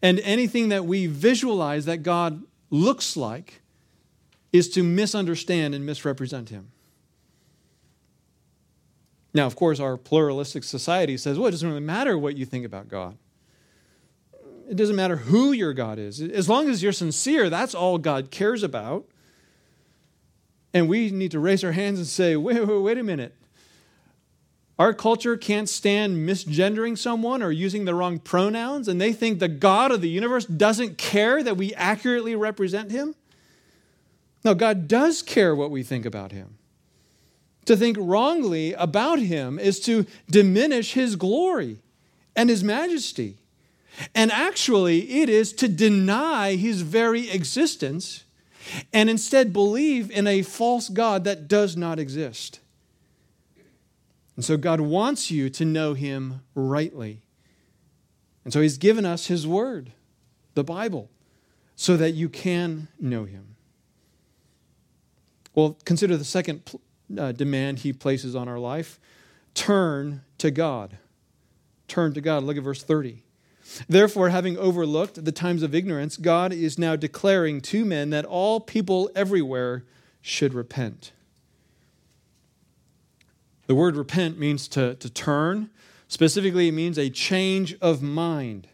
And 0.02 0.20
anything 0.20 0.70
that 0.70 0.86
we 0.86 1.08
visualize 1.08 1.86
that 1.86 2.04
God 2.04 2.44
looks 2.70 3.16
like 3.16 3.62
is 4.52 4.70
to 4.70 4.84
misunderstand 4.84 5.74
and 5.76 5.86
misrepresent 5.86 6.50
Him. 6.50 6.72
Now, 9.34 9.46
of 9.46 9.56
course, 9.56 9.80
our 9.80 9.98
pluralistic 9.98 10.64
society 10.64 11.16
says, 11.18 11.38
well, 11.38 11.48
it 11.48 11.52
doesn't 11.52 11.68
really 11.68 11.80
matter 11.80 12.18
what 12.18 12.38
you 12.38 12.46
think 12.46 12.66
about 12.66 12.88
God. 12.88 13.18
It 14.70 14.76
doesn't 14.76 14.96
matter 14.96 15.18
who 15.18 15.52
your 15.52 15.74
God 15.74 16.00
is. 16.00 16.22
As 16.22 16.50
long 16.50 16.70
as 16.70 16.84
you're 16.84 16.92
sincere, 16.92 17.50
that's 17.50 17.76
all 17.76 17.98
God 17.98 18.32
cares 18.32 18.64
about. 18.64 19.06
And 20.78 20.88
we 20.88 21.10
need 21.10 21.32
to 21.32 21.40
raise 21.40 21.64
our 21.64 21.72
hands 21.72 21.98
and 21.98 22.08
say, 22.08 22.36
wait, 22.36 22.64
wait, 22.64 22.78
wait 22.80 22.98
a 23.00 23.04
minute. 23.04 23.34
Our 24.78 24.94
culture 24.94 25.36
can't 25.36 25.68
stand 25.68 26.18
misgendering 26.30 26.96
someone 26.96 27.42
or 27.42 27.50
using 27.50 27.86
the 27.86 27.96
wrong 27.96 28.20
pronouns, 28.20 28.88
and 28.88 29.02
they 29.02 29.12
think 29.12 29.40
the 29.40 29.48
God 29.48 29.92
of 29.92 30.02
the 30.02 30.10
universe 30.10 30.46
doesn't 30.46 31.00
care 31.00 31.42
that 31.42 31.58
we 31.58 31.74
accurately 31.74 32.36
represent 32.36 32.92
him? 32.92 33.16
No, 34.46 34.54
God 34.54 34.88
does 34.88 35.24
care 35.24 35.56
what 35.56 35.72
we 35.72 35.82
think 35.82 36.06
about 36.06 36.32
him. 36.32 36.60
To 37.66 37.76
think 37.76 37.98
wrongly 38.00 38.74
about 38.74 39.18
him 39.18 39.58
is 39.58 39.80
to 39.80 40.06
diminish 40.30 40.94
his 40.94 41.16
glory 41.16 41.80
and 42.36 42.52
his 42.52 42.64
majesty. 42.64 43.38
And 44.14 44.32
actually, 44.32 45.22
it 45.22 45.28
is 45.28 45.54
to 45.54 45.68
deny 45.68 46.56
his 46.56 46.82
very 46.82 47.32
existence 47.32 48.26
and 48.94 49.10
instead 49.10 49.54
believe 49.54 50.10
in 50.12 50.28
a 50.28 50.42
false 50.42 50.90
God 50.90 51.24
that 51.24 51.48
does 51.48 51.78
not 51.78 52.00
exist. 52.00 52.60
And 54.36 54.46
so 54.46 54.56
God 54.56 54.80
wants 54.80 55.32
you 55.32 55.50
to 55.50 55.66
know 55.66 55.94
him 55.94 56.42
rightly. 56.54 57.22
And 58.44 58.54
so 58.54 58.62
he's 58.62 58.78
given 58.78 59.06
us 59.06 59.28
his 59.28 59.46
word, 59.46 59.92
the 60.54 60.64
Bible, 60.64 61.10
so 61.76 61.98
that 61.98 62.12
you 62.12 62.30
can 62.30 62.88
know 63.00 63.26
him. 63.26 63.56
Well, 65.54 65.78
consider 65.86 66.16
the 66.18 66.24
second 66.24 66.62
uh, 67.18 67.32
demand 67.32 67.80
he 67.80 67.92
places 67.94 68.36
on 68.36 68.48
our 68.48 68.60
life 68.60 69.00
turn 69.54 70.22
to 70.38 70.52
God. 70.52 70.98
Turn 71.88 72.14
to 72.14 72.22
God. 72.22 72.44
Look 72.44 72.58
at 72.58 72.64
verse 72.64 72.84
30. 72.84 73.24
Therefore, 73.88 74.30
having 74.30 74.58
overlooked 74.58 75.24
the 75.24 75.32
times 75.32 75.64
of 75.64 75.76
ignorance, 75.76 76.18
God 76.18 76.54
is 76.54 76.78
now 76.78 76.96
declaring 76.96 77.62
to 77.62 77.86
men 77.86 78.10
that 78.12 78.26
all 78.26 78.60
people 78.60 79.10
everywhere 79.16 79.84
should 80.22 80.54
repent. 80.54 81.12
The 83.68 83.76
word 83.76 83.96
repent 83.96 84.40
means 84.40 84.68
to, 84.70 84.96
to 84.96 85.10
turn. 85.10 85.70
Specifically, 86.08 86.70
it 86.70 86.74
means 86.74 86.98
a 86.98 87.10
change 87.10 87.76
of 87.82 88.02
mind. 88.02 88.68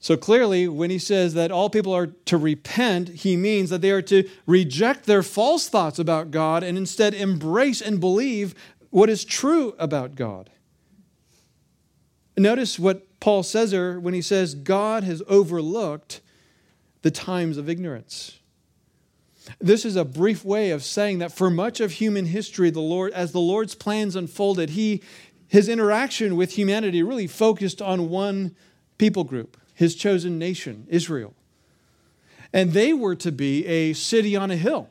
So 0.00 0.16
clearly, 0.16 0.68
when 0.68 0.90
he 0.90 0.98
says 0.98 1.34
that 1.34 1.50
all 1.50 1.68
people 1.68 1.92
are 1.92 2.06
to 2.06 2.36
repent, 2.36 3.08
he 3.08 3.36
means 3.36 3.68
that 3.70 3.80
they 3.80 3.90
are 3.90 4.02
to 4.02 4.28
reject 4.46 5.06
their 5.06 5.24
false 5.24 5.68
thoughts 5.68 5.98
about 5.98 6.30
God 6.30 6.62
and 6.62 6.78
instead 6.78 7.14
embrace 7.14 7.80
and 7.80 7.98
believe 7.98 8.54
what 8.90 9.10
is 9.10 9.24
true 9.24 9.74
about 9.76 10.14
God. 10.14 10.50
Notice 12.36 12.78
what 12.78 13.07
Paul 13.20 13.42
says 13.42 13.72
there 13.72 13.98
when 13.98 14.14
he 14.14 14.22
says 14.22 14.54
God 14.54 15.04
has 15.04 15.22
overlooked 15.26 16.20
the 17.02 17.10
times 17.10 17.56
of 17.56 17.68
ignorance. 17.68 18.38
This 19.60 19.84
is 19.84 19.96
a 19.96 20.04
brief 20.04 20.44
way 20.44 20.70
of 20.70 20.84
saying 20.84 21.18
that 21.18 21.32
for 21.32 21.48
much 21.50 21.80
of 21.80 21.92
human 21.92 22.26
history, 22.26 22.70
the 22.70 22.80
Lord, 22.80 23.12
as 23.12 23.32
the 23.32 23.40
Lord's 23.40 23.74
plans 23.74 24.14
unfolded, 24.14 24.70
he, 24.70 25.02
his 25.48 25.68
interaction 25.68 26.36
with 26.36 26.52
humanity 26.52 27.02
really 27.02 27.26
focused 27.26 27.80
on 27.80 28.10
one 28.10 28.54
people 28.98 29.24
group, 29.24 29.56
his 29.74 29.94
chosen 29.94 30.38
nation, 30.38 30.86
Israel. 30.88 31.34
And 32.52 32.72
they 32.72 32.92
were 32.92 33.14
to 33.16 33.32
be 33.32 33.66
a 33.66 33.92
city 33.94 34.36
on 34.36 34.50
a 34.50 34.56
hill. 34.56 34.90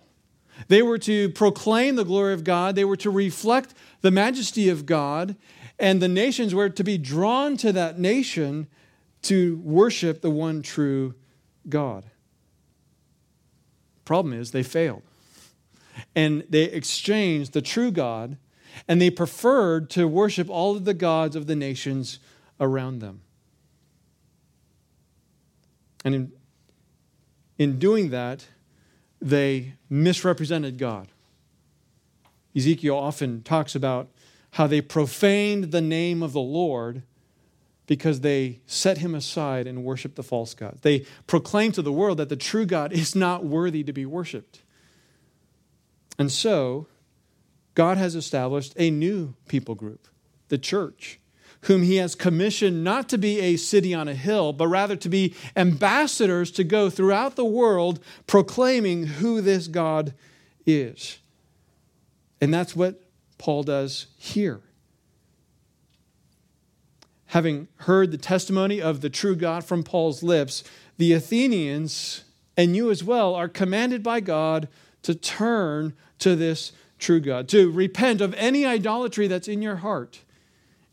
They 0.69 0.81
were 0.81 0.97
to 0.99 1.29
proclaim 1.29 1.95
the 1.95 2.05
glory 2.05 2.33
of 2.33 2.43
God, 2.43 2.75
they 2.75 2.85
were 2.85 2.97
to 2.97 3.11
reflect 3.11 3.75
the 4.01 4.11
majesty 4.11 4.69
of 4.69 4.85
God, 4.85 5.35
and 5.79 6.01
the 6.01 6.07
nations 6.07 6.55
were 6.55 6.69
to 6.69 6.83
be 6.83 6.97
drawn 6.97 7.57
to 7.57 7.71
that 7.71 7.99
nation 7.99 8.67
to 9.23 9.57
worship 9.63 10.21
the 10.21 10.29
one 10.29 10.61
true 10.61 11.13
God. 11.69 12.03
Problem 14.05 14.33
is, 14.39 14.51
they 14.51 14.63
failed. 14.63 15.03
And 16.15 16.43
they 16.49 16.63
exchanged 16.63 17.53
the 17.53 17.61
true 17.61 17.91
God 17.91 18.37
and 18.87 19.01
they 19.01 19.09
preferred 19.09 19.89
to 19.91 20.07
worship 20.07 20.49
all 20.49 20.75
of 20.75 20.85
the 20.85 20.93
gods 20.93 21.35
of 21.35 21.47
the 21.47 21.55
nations 21.55 22.19
around 22.59 22.99
them. 22.99 23.21
And 26.05 26.15
in, 26.15 26.31
in 27.57 27.79
doing 27.79 28.09
that, 28.11 28.45
they 29.19 29.73
misrepresented 29.89 30.77
God. 30.77 31.07
Ezekiel 32.55 32.95
often 32.95 33.41
talks 33.43 33.75
about 33.75 34.09
how 34.51 34.67
they 34.67 34.81
profaned 34.81 35.71
the 35.71 35.81
name 35.81 36.23
of 36.23 36.33
the 36.33 36.39
Lord 36.39 37.03
because 37.87 38.19
they 38.19 38.59
set 38.65 38.97
him 38.97 39.15
aside 39.15 39.65
and 39.65 39.83
worshiped 39.83 40.15
the 40.15 40.23
false 40.23 40.53
God. 40.53 40.79
They 40.81 41.05
proclaimed 41.25 41.75
to 41.75 41.81
the 41.81 41.91
world 41.91 42.17
that 42.17 42.29
the 42.29 42.35
true 42.35 42.65
God 42.65 42.91
is 42.91 43.15
not 43.15 43.45
worthy 43.45 43.83
to 43.83 43.93
be 43.93 44.05
worshiped. 44.05 44.61
And 46.19 46.31
so, 46.31 46.87
God 47.75 47.97
has 47.97 48.15
established 48.15 48.73
a 48.75 48.89
new 48.89 49.35
people 49.47 49.75
group, 49.75 50.07
the 50.49 50.57
church, 50.57 51.19
whom 51.61 51.83
he 51.83 51.95
has 51.97 52.15
commissioned 52.15 52.83
not 52.83 53.07
to 53.09 53.17
be 53.17 53.39
a 53.39 53.55
city 53.55 53.93
on 53.93 54.07
a 54.07 54.15
hill, 54.15 54.51
but 54.51 54.67
rather 54.67 54.95
to 54.95 55.09
be 55.09 55.35
ambassadors 55.55 56.51
to 56.51 56.63
go 56.63 56.89
throughout 56.89 57.35
the 57.35 57.45
world 57.45 57.99
proclaiming 58.25 59.05
who 59.05 59.41
this 59.41 59.67
God 59.67 60.13
is. 60.65 61.19
And 62.41 62.53
that's 62.53 62.75
what 62.75 63.01
Paul 63.37 63.63
does 63.63 64.07
here. 64.17 64.61
Having 67.27 67.67
heard 67.77 68.11
the 68.11 68.17
testimony 68.17 68.81
of 68.81 69.01
the 69.01 69.09
true 69.09 69.35
God 69.35 69.63
from 69.63 69.83
Paul's 69.83 70.23
lips, 70.23 70.63
the 70.97 71.13
Athenians 71.13 72.23
and 72.55 72.75
you 72.75 72.89
as 72.89 73.03
well 73.03 73.35
are 73.35 73.47
commanded 73.47 74.01
by 74.01 74.19
God 74.19 74.67
to 75.03 75.13
turn 75.13 75.93
to 76.19 76.35
this 76.35 76.71
true 76.97 77.19
God, 77.19 77.47
to 77.49 77.71
repent 77.71 78.21
of 78.21 78.33
any 78.33 78.65
idolatry 78.65 79.27
that's 79.27 79.47
in 79.47 79.61
your 79.61 79.77
heart, 79.77 80.21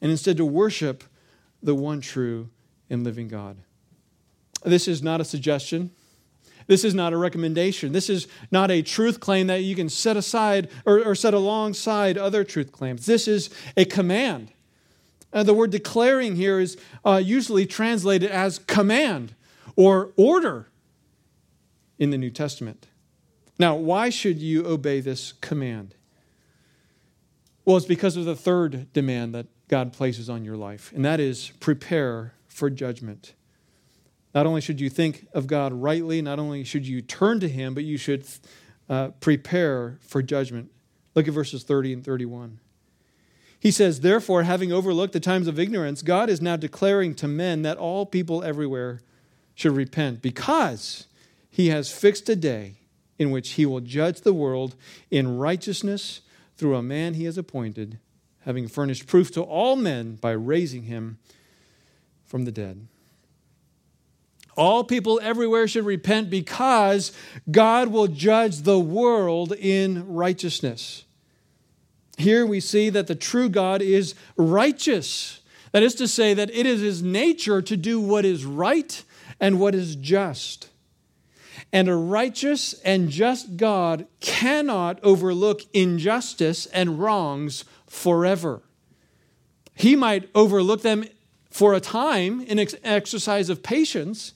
and 0.01 0.11
instead 0.11 0.36
to 0.36 0.45
worship 0.45 1.05
the 1.62 1.74
one 1.74 2.01
true 2.01 2.51
and 2.90 3.03
living 3.05 3.28
God. 3.28 3.57
This 4.64 4.86
is 4.86 5.03
not 5.03 5.20
a 5.20 5.24
suggestion. 5.24 5.90
This 6.67 6.85
is 6.85 6.95
not 6.95 7.12
a 7.12 7.17
recommendation. 7.17 7.93
This 7.93 8.09
is 8.09 8.27
not 8.51 8.71
a 8.71 8.83
truth 8.83 9.21
claim 9.21 9.47
that 9.49 9.62
you 9.62 9.75
can 9.75 9.89
set 9.89 10.17
aside 10.17 10.69
or, 10.87 11.03
or 11.03 11.15
set 11.15 11.35
alongside 11.35 12.17
other 12.17 12.45
truth 12.45 12.73
claims. 12.73 13.07
This 13.07 13.29
is 13.29 13.51
a 13.77 13.85
command. 13.85 14.53
Uh, 15.33 15.43
the 15.43 15.55
word 15.55 15.71
declaring 15.71 16.37
here 16.37 16.61
is 16.61 16.77
uh, 17.05 17.21
usually 17.23 17.67
translated 17.67 18.31
as 18.31 18.59
command 18.61 19.35
or 19.77 20.12
order 20.17 20.69
in 21.99 22.11
the 22.11 22.19
New 22.19 22.31
Testament. 22.31 22.87
Now, 23.59 23.77
why 23.77 24.11
should 24.11 24.39
you 24.39 24.67
obey 24.67 25.01
this 25.01 25.33
command? 25.33 25.95
Well, 27.65 27.77
it's 27.77 27.87
because 27.87 28.17
of 28.17 28.25
the 28.25 28.37
third 28.37 28.93
demand 28.93 29.35
that 29.35 29.47
God 29.69 29.93
places 29.93 30.29
on 30.29 30.45
your 30.45 30.57
life, 30.57 30.93
and 30.95 31.05
that 31.05 31.21
is 31.21 31.51
prepare 31.61 32.35
for 32.47 32.69
judgment. 32.69 33.35
Not 34.35 34.47
only 34.47 34.61
should 34.61 34.80
you 34.80 34.91
think 34.91 35.26
of 35.32 35.47
God 35.47 35.72
rightly, 35.72 36.20
not 36.20 36.39
only 36.39 36.64
should 36.64 36.87
you 36.87 37.01
turn 37.03 37.41
to 37.41 37.49
Him, 37.49 37.74
but 37.74 37.85
you 37.85 37.97
should 37.97 38.26
uh, 38.89 39.09
prepare 39.20 39.99
for 40.01 40.22
judgment. 40.22 40.70
Look 41.14 41.28
at 41.28 41.35
verses 41.35 41.62
30 41.62 41.93
and 41.93 42.05
31. 42.05 42.59
He 43.59 43.70
says, 43.70 44.01
Therefore, 44.01 44.43
having 44.43 44.72
overlooked 44.72 45.12
the 45.12 45.20
times 45.20 45.47
of 45.47 45.59
ignorance, 45.59 46.03
God 46.03 46.28
is 46.28 46.43
now 46.43 46.57
declaring 46.57 47.14
to 47.16 47.28
men 47.28 47.62
that 47.62 47.78
all 47.78 48.05
people 48.05 48.43
everywhere 48.43 49.01
should 49.55 49.72
repent, 49.72 50.20
because 50.20 51.07
He 51.49 51.68
has 51.68 51.93
fixed 51.93 52.28
a 52.28 52.37
day 52.37 52.74
in 53.18 53.30
which 53.30 53.53
he 53.53 53.66
will 53.66 53.80
judge 53.80 54.20
the 54.20 54.35
world 54.35 54.76
in 55.11 55.39
righteousness 55.39 56.20
through 56.57 56.76
a 56.76 56.82
man 56.82 57.14
he 57.14 57.24
has 57.24 57.39
appointed, 57.39 57.99
having 58.41 58.68
furnished 58.68 59.07
proof 59.07 59.30
to 59.32 59.43
all 59.43 59.76
men 59.76 60.16
by 60.16 60.30
raising 60.30 60.85
him 60.85 61.18
from 62.24 62.45
the 62.45 62.53
dead. 62.53 62.87
All 64.57 64.85
people 64.85 65.21
everywhere 65.23 65.67
should 65.67 65.85
repent 65.85 66.31
because 66.31 67.13
God 67.51 67.89
will 67.89 68.07
judge 68.07 68.63
the 68.63 68.79
world 68.79 69.53
in 69.53 70.07
righteousness. 70.15 71.05
Here 72.17 72.47
we 72.47 72.61
see 72.61 72.91
that 72.91 73.07
the 73.07 73.15
true 73.15 73.49
God 73.49 73.83
is 73.83 74.15
righteous. 74.37 75.41
That 75.73 75.83
is 75.83 75.95
to 75.97 76.07
say, 76.07 76.35
that 76.35 76.51
it 76.51 76.67
is 76.67 76.81
his 76.81 77.03
nature 77.03 77.61
to 77.63 77.77
do 77.77 78.01
what 78.01 78.25
is 78.25 78.45
right 78.45 79.03
and 79.41 79.59
what 79.59 79.75
is 79.75 79.97
just. 79.97 80.69
And 81.73 81.89
a 81.89 81.97
righteous 81.97 82.75
and 82.85 83.11
just 83.11 83.57
God 83.57 84.07
cannot 84.21 85.01
overlook 85.03 85.63
injustice 85.73 86.67
and 86.67 87.01
wrongs 87.01 87.65
forever. 87.89 88.63
He 89.75 89.97
might 89.97 90.31
overlook 90.35 90.83
them 90.83 91.05
for 91.51 91.75
a 91.75 91.81
time 91.81 92.41
in 92.43 92.61
ex- 92.61 92.77
exercise 92.85 93.49
of 93.49 93.63
patience, 93.63 94.33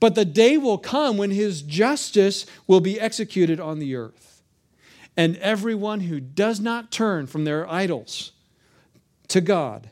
but 0.00 0.14
the 0.14 0.24
day 0.24 0.56
will 0.56 0.78
come 0.78 1.16
when 1.16 1.30
his 1.30 1.62
justice 1.62 2.46
will 2.66 2.80
be 2.80 3.00
executed 3.00 3.60
on 3.60 3.78
the 3.78 3.94
earth. 3.94 4.42
And 5.16 5.36
everyone 5.38 6.00
who 6.00 6.20
does 6.20 6.60
not 6.60 6.90
turn 6.90 7.26
from 7.26 7.44
their 7.44 7.70
idols 7.70 8.32
to 9.28 9.40
God 9.40 9.90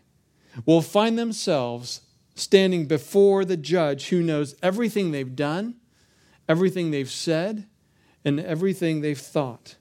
will 0.65 0.83
find 0.83 1.19
themselves 1.19 2.01
standing 2.35 2.87
before 2.87 3.45
the 3.45 3.57
judge 3.57 4.09
who 4.09 4.23
knows 4.23 4.55
everything 4.63 5.11
they've 5.11 5.37
done 5.37 5.75
everything 6.51 6.91
they've 6.91 7.11
said 7.11 7.65
and 8.25 8.41
everything 8.41 9.01
they've 9.01 9.21
thought. 9.21 9.77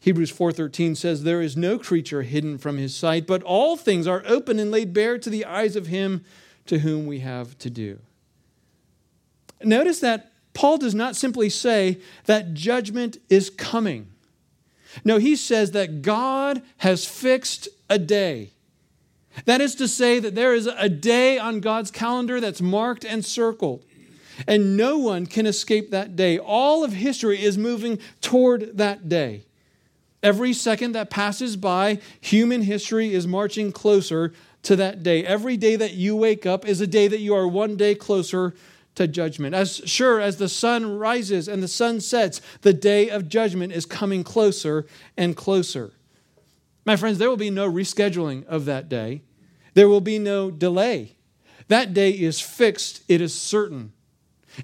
Hebrews 0.00 0.30
4:13 0.30 0.94
says 0.94 1.22
there 1.22 1.40
is 1.40 1.56
no 1.56 1.78
creature 1.78 2.20
hidden 2.20 2.58
from 2.58 2.76
his 2.76 2.94
sight, 2.94 3.26
but 3.26 3.42
all 3.42 3.74
things 3.76 4.06
are 4.06 4.22
open 4.26 4.58
and 4.58 4.70
laid 4.70 4.92
bare 4.92 5.16
to 5.16 5.30
the 5.30 5.46
eyes 5.46 5.74
of 5.74 5.86
him 5.86 6.22
to 6.66 6.80
whom 6.80 7.06
we 7.06 7.20
have 7.20 7.56
to 7.58 7.70
do. 7.70 8.00
Notice 9.62 10.00
that 10.00 10.32
Paul 10.52 10.78
does 10.78 10.94
not 10.94 11.16
simply 11.16 11.50
say 11.50 12.00
that 12.26 12.54
judgment 12.54 13.18
is 13.28 13.50
coming. 13.50 14.08
No, 15.04 15.18
he 15.18 15.36
says 15.36 15.72
that 15.72 16.02
God 16.02 16.62
has 16.78 17.04
fixed 17.04 17.68
a 17.90 17.98
day. 17.98 18.50
That 19.46 19.60
is 19.60 19.74
to 19.76 19.88
say, 19.88 20.20
that 20.20 20.36
there 20.36 20.54
is 20.54 20.66
a 20.66 20.88
day 20.88 21.38
on 21.38 21.58
God's 21.58 21.90
calendar 21.90 22.40
that's 22.40 22.60
marked 22.60 23.04
and 23.04 23.24
circled. 23.24 23.84
And 24.46 24.76
no 24.76 24.98
one 24.98 25.26
can 25.26 25.46
escape 25.46 25.90
that 25.90 26.14
day. 26.14 26.38
All 26.38 26.84
of 26.84 26.92
history 26.92 27.42
is 27.42 27.58
moving 27.58 27.98
toward 28.20 28.78
that 28.78 29.08
day. 29.08 29.44
Every 30.22 30.52
second 30.52 30.92
that 30.92 31.10
passes 31.10 31.56
by, 31.56 32.00
human 32.20 32.62
history 32.62 33.12
is 33.12 33.26
marching 33.26 33.72
closer 33.72 34.32
to 34.62 34.76
that 34.76 35.02
day. 35.02 35.24
Every 35.24 35.56
day 35.56 35.76
that 35.76 35.92
you 35.92 36.16
wake 36.16 36.46
up 36.46 36.66
is 36.66 36.80
a 36.80 36.86
day 36.86 37.08
that 37.08 37.20
you 37.20 37.34
are 37.34 37.46
one 37.46 37.76
day 37.76 37.94
closer 37.94 38.54
to 38.94 39.08
judgment. 39.08 39.54
As 39.54 39.76
sure 39.84 40.20
as 40.20 40.36
the 40.36 40.48
sun 40.48 40.98
rises 40.98 41.48
and 41.48 41.62
the 41.62 41.68
sun 41.68 42.00
sets, 42.00 42.40
the 42.62 42.72
day 42.72 43.08
of 43.08 43.28
judgment 43.28 43.72
is 43.72 43.86
coming 43.86 44.24
closer 44.24 44.86
and 45.16 45.36
closer. 45.36 45.92
My 46.84 46.96
friends, 46.96 47.18
there 47.18 47.28
will 47.28 47.36
be 47.36 47.50
no 47.50 47.70
rescheduling 47.70 48.46
of 48.46 48.66
that 48.66 48.88
day, 48.88 49.22
there 49.74 49.88
will 49.88 50.00
be 50.00 50.18
no 50.18 50.50
delay. 50.50 51.16
That 51.68 51.94
day 51.94 52.10
is 52.10 52.40
fixed, 52.40 53.02
it 53.08 53.20
is 53.20 53.34
certain. 53.34 53.92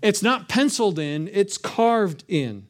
It's 0.02 0.22
not 0.22 0.48
penciled 0.48 0.98
in, 0.98 1.28
it's 1.32 1.58
carved 1.58 2.24
in. 2.28 2.66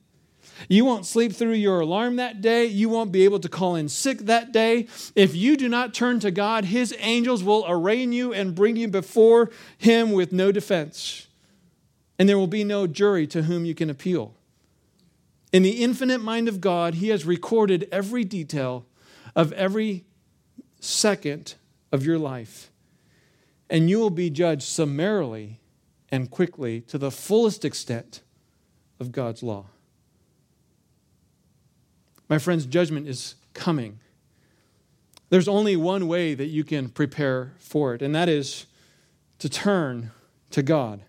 You 0.68 0.84
won't 0.84 1.06
sleep 1.06 1.32
through 1.32 1.54
your 1.54 1.80
alarm 1.80 2.16
that 2.16 2.40
day. 2.40 2.66
You 2.66 2.88
won't 2.88 3.12
be 3.12 3.24
able 3.24 3.40
to 3.40 3.48
call 3.48 3.76
in 3.76 3.88
sick 3.88 4.18
that 4.20 4.52
day. 4.52 4.88
If 5.14 5.34
you 5.34 5.56
do 5.56 5.68
not 5.68 5.94
turn 5.94 6.20
to 6.20 6.30
God, 6.30 6.66
His 6.66 6.94
angels 6.98 7.42
will 7.42 7.64
arraign 7.66 8.12
you 8.12 8.32
and 8.32 8.54
bring 8.54 8.76
you 8.76 8.88
before 8.88 9.50
Him 9.78 10.12
with 10.12 10.32
no 10.32 10.52
defense. 10.52 11.28
And 12.20 12.28
there 12.28 12.36
will 12.36 12.46
be 12.46 12.64
no 12.64 12.86
jury 12.86 13.26
to 13.28 13.44
whom 13.44 13.64
you 13.64 13.74
can 13.74 13.88
appeal. 13.88 14.34
In 15.54 15.62
the 15.62 15.82
infinite 15.82 16.20
mind 16.20 16.48
of 16.48 16.60
God, 16.60 16.96
He 16.96 17.08
has 17.08 17.24
recorded 17.24 17.88
every 17.90 18.24
detail 18.24 18.84
of 19.34 19.54
every 19.54 20.04
second 20.80 21.54
of 21.90 22.04
your 22.04 22.18
life. 22.18 22.70
And 23.70 23.88
you 23.88 23.98
will 23.98 24.10
be 24.10 24.28
judged 24.28 24.64
summarily 24.64 25.60
and 26.10 26.30
quickly 26.30 26.82
to 26.82 26.98
the 26.98 27.10
fullest 27.10 27.64
extent 27.64 28.20
of 29.00 29.12
God's 29.12 29.42
law. 29.42 29.68
My 32.28 32.36
friends, 32.36 32.66
judgment 32.66 33.08
is 33.08 33.36
coming. 33.54 33.98
There's 35.30 35.48
only 35.48 35.74
one 35.74 36.06
way 36.06 36.34
that 36.34 36.48
you 36.48 36.64
can 36.64 36.90
prepare 36.90 37.54
for 37.56 37.94
it, 37.94 38.02
and 38.02 38.14
that 38.14 38.28
is 38.28 38.66
to 39.38 39.48
turn 39.48 40.10
to 40.50 40.62
God. 40.62 41.00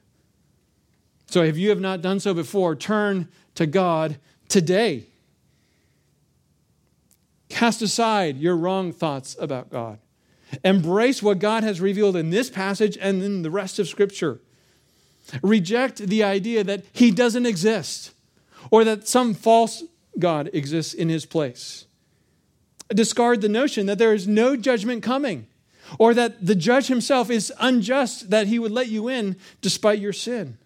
So 1.31 1.43
if 1.43 1.57
you 1.57 1.69
have 1.69 1.79
not 1.79 2.01
done 2.01 2.19
so 2.19 2.33
before, 2.33 2.75
turn 2.75 3.29
to 3.55 3.65
God 3.65 4.17
today. 4.49 5.05
Cast 7.47 7.81
aside 7.81 8.37
your 8.37 8.55
wrong 8.55 8.91
thoughts 8.91 9.37
about 9.39 9.69
God. 9.69 9.99
Embrace 10.65 11.23
what 11.23 11.39
God 11.39 11.63
has 11.63 11.79
revealed 11.79 12.17
in 12.17 12.29
this 12.29 12.49
passage 12.49 12.97
and 12.99 13.23
in 13.23 13.43
the 13.43 13.49
rest 13.49 13.79
of 13.79 13.87
Scripture. 13.87 14.41
Reject 15.41 15.97
the 15.97 16.23
idea 16.23 16.65
that 16.65 16.83
He 16.91 17.11
doesn't 17.11 17.45
exist 17.45 18.11
or 18.69 18.83
that 18.83 19.07
some 19.07 19.33
false 19.33 19.83
God 20.19 20.49
exists 20.51 20.93
in 20.93 21.07
His 21.07 21.25
place. 21.25 21.85
Discard 22.89 23.39
the 23.39 23.47
notion 23.47 23.85
that 23.85 23.97
there 23.97 24.13
is 24.13 24.27
no 24.27 24.57
judgment 24.57 25.01
coming 25.01 25.47
or 25.97 26.13
that 26.13 26.45
the 26.45 26.55
judge 26.55 26.87
himself 26.87 27.29
is 27.29 27.53
unjust 27.59 28.29
that 28.29 28.47
he 28.47 28.59
would 28.59 28.71
let 28.71 28.87
you 28.89 29.07
in 29.07 29.35
despite 29.61 29.99
your 29.99 30.13
sin. 30.13 30.57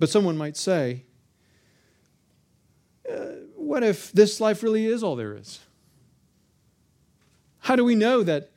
But 0.00 0.08
someone 0.08 0.36
might 0.38 0.56
say, 0.56 1.04
uh, 3.08 3.16
what 3.54 3.84
if 3.84 4.10
this 4.12 4.40
life 4.40 4.62
really 4.62 4.86
is 4.86 5.04
all 5.04 5.14
there 5.14 5.36
is? 5.36 5.60
How 7.60 7.76
do 7.76 7.84
we 7.84 7.94
know 7.94 8.22
that 8.22 8.50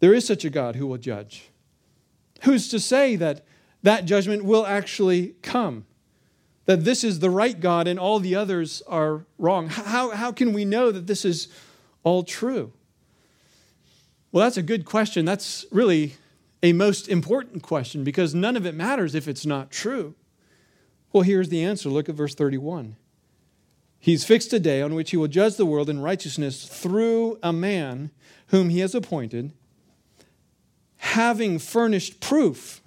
there 0.00 0.12
is 0.12 0.26
such 0.26 0.44
a 0.44 0.50
God 0.50 0.76
who 0.76 0.86
will 0.86 0.98
judge? 0.98 1.48
Who's 2.42 2.68
to 2.68 2.78
say 2.78 3.16
that 3.16 3.44
that 3.82 4.04
judgment 4.04 4.44
will 4.44 4.66
actually 4.66 5.34
come? 5.42 5.86
That 6.66 6.84
this 6.84 7.04
is 7.04 7.20
the 7.20 7.30
right 7.30 7.58
God 7.58 7.88
and 7.88 7.98
all 7.98 8.20
the 8.20 8.34
others 8.34 8.82
are 8.86 9.24
wrong? 9.38 9.68
How, 9.68 10.10
how 10.10 10.30
can 10.30 10.52
we 10.52 10.66
know 10.66 10.92
that 10.92 11.06
this 11.06 11.24
is 11.24 11.48
all 12.04 12.22
true? 12.22 12.72
Well, 14.30 14.44
that's 14.44 14.58
a 14.58 14.62
good 14.62 14.84
question. 14.84 15.24
That's 15.24 15.64
really 15.72 16.16
a 16.62 16.74
most 16.74 17.08
important 17.08 17.62
question 17.62 18.04
because 18.04 18.34
none 18.34 18.56
of 18.56 18.66
it 18.66 18.74
matters 18.74 19.14
if 19.14 19.26
it's 19.26 19.46
not 19.46 19.70
true. 19.70 20.14
Well, 21.12 21.22
here's 21.22 21.48
the 21.48 21.64
answer. 21.64 21.88
Look 21.88 22.08
at 22.08 22.14
verse 22.14 22.34
31. 22.34 22.96
He's 23.98 24.24
fixed 24.24 24.52
a 24.52 24.60
day 24.60 24.80
on 24.80 24.94
which 24.94 25.10
he 25.10 25.16
will 25.16 25.28
judge 25.28 25.56
the 25.56 25.66
world 25.66 25.90
in 25.90 26.00
righteousness 26.00 26.64
through 26.64 27.38
a 27.42 27.52
man 27.52 28.10
whom 28.48 28.70
he 28.70 28.80
has 28.80 28.94
appointed, 28.94 29.52
having 30.96 31.58
furnished 31.58 32.20
proof 32.20 32.80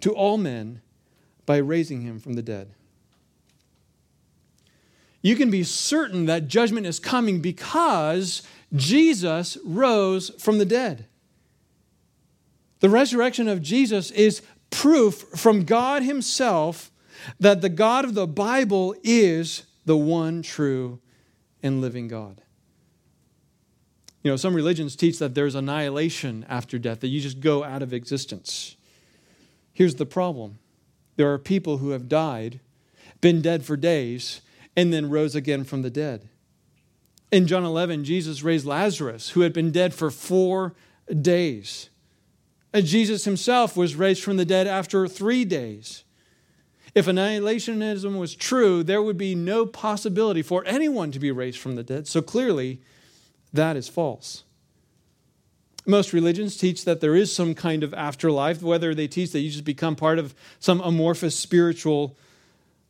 to 0.00 0.12
all 0.12 0.38
men 0.38 0.80
by 1.44 1.58
raising 1.58 2.02
him 2.02 2.18
from 2.18 2.34
the 2.34 2.42
dead. 2.42 2.70
You 5.20 5.36
can 5.36 5.50
be 5.50 5.62
certain 5.62 6.26
that 6.26 6.48
judgment 6.48 6.86
is 6.86 6.98
coming 6.98 7.40
because 7.40 8.42
Jesus 8.74 9.56
rose 9.64 10.30
from 10.38 10.58
the 10.58 10.66
dead. 10.66 11.06
The 12.80 12.90
resurrection 12.90 13.48
of 13.48 13.62
Jesus 13.62 14.10
is 14.10 14.42
proof 14.70 15.24
from 15.34 15.64
God 15.64 16.02
Himself 16.02 16.90
that 17.40 17.60
the 17.60 17.68
God 17.68 18.04
of 18.04 18.14
the 18.14 18.26
Bible 18.26 18.94
is 19.02 19.64
the 19.84 19.96
one 19.96 20.42
true 20.42 21.00
and 21.62 21.80
living 21.80 22.08
God. 22.08 22.40
You 24.22 24.30
know, 24.30 24.36
some 24.36 24.54
religions 24.54 24.96
teach 24.96 25.18
that 25.18 25.34
there's 25.34 25.54
annihilation 25.54 26.46
after 26.48 26.78
death, 26.78 27.00
that 27.00 27.08
you 27.08 27.20
just 27.20 27.40
go 27.40 27.62
out 27.62 27.82
of 27.82 27.92
existence. 27.92 28.76
Here's 29.72 29.96
the 29.96 30.06
problem 30.06 30.58
there 31.16 31.32
are 31.32 31.38
people 31.38 31.78
who 31.78 31.90
have 31.90 32.08
died, 32.08 32.60
been 33.20 33.42
dead 33.42 33.64
for 33.64 33.76
days, 33.76 34.40
and 34.76 34.92
then 34.92 35.10
rose 35.10 35.34
again 35.34 35.64
from 35.64 35.82
the 35.82 35.90
dead. 35.90 36.28
In 37.30 37.46
John 37.46 37.64
11, 37.64 38.04
Jesus 38.04 38.42
raised 38.42 38.66
Lazarus, 38.66 39.30
who 39.30 39.42
had 39.42 39.52
been 39.52 39.70
dead 39.70 39.92
for 39.92 40.10
four 40.10 40.74
days. 41.20 41.90
And 42.72 42.86
Jesus 42.86 43.24
himself 43.24 43.76
was 43.76 43.94
raised 43.94 44.22
from 44.22 44.36
the 44.36 44.44
dead 44.44 44.66
after 44.66 45.06
three 45.06 45.44
days. 45.44 46.04
If 46.94 47.06
annihilationism 47.06 48.18
was 48.18 48.34
true, 48.34 48.84
there 48.84 49.02
would 49.02 49.18
be 49.18 49.34
no 49.34 49.66
possibility 49.66 50.42
for 50.42 50.64
anyone 50.64 51.10
to 51.10 51.18
be 51.18 51.32
raised 51.32 51.58
from 51.58 51.74
the 51.74 51.82
dead. 51.82 52.06
So 52.06 52.22
clearly, 52.22 52.80
that 53.52 53.76
is 53.76 53.88
false. 53.88 54.44
Most 55.86 56.12
religions 56.12 56.56
teach 56.56 56.84
that 56.84 57.00
there 57.00 57.16
is 57.16 57.34
some 57.34 57.54
kind 57.54 57.82
of 57.82 57.92
afterlife, 57.92 58.62
whether 58.62 58.94
they 58.94 59.08
teach 59.08 59.32
that 59.32 59.40
you 59.40 59.50
just 59.50 59.64
become 59.64 59.96
part 59.96 60.18
of 60.18 60.34
some 60.58 60.80
amorphous 60.80 61.36
spiritual 61.36 62.16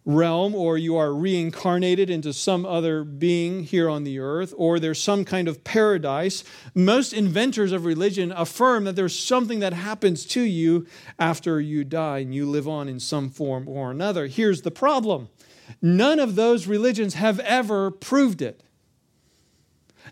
realm 0.05 0.55
or 0.55 0.77
you 0.77 0.97
are 0.97 1.15
reincarnated 1.15 2.11
into 2.11 2.33
some 2.33 2.67
other 2.67 3.05
being 3.05 3.63
here 3.65 3.89
on 3.89 4.05
the 4.05 4.19
earth 4.19 4.53
or 4.57 4.79
there's 4.79 5.03
some 5.03 5.25
kind 5.25 5.49
of 5.49 5.65
paradise. 5.65 6.45
Most 6.75 7.13
inventors 7.13 7.73
of 7.73 7.85
religion 7.85 8.31
affirm 8.33 8.85
that 8.85 8.97
there's 8.97 9.19
something 9.19 9.61
that 9.61 9.73
happens 9.73 10.27
to 10.27 10.43
you 10.43 10.87
after 11.19 11.61
you 11.61 11.85
die 11.85 12.19
and 12.19 12.35
you 12.35 12.49
live 12.49 12.69
on 12.69 12.89
in 12.89 13.01
some 13.01 13.31
form 13.31 13.67
or 13.67 13.91
another. 13.91 14.27
Here's 14.27 14.63
the 14.63 14.71
problem 14.71 15.29
none 15.81 16.21
of 16.21 16.35
those 16.35 16.67
religions 16.67 17.15
have 17.15 17.41
ever 17.41 17.91
proved 17.91 18.43
it. 18.43 18.63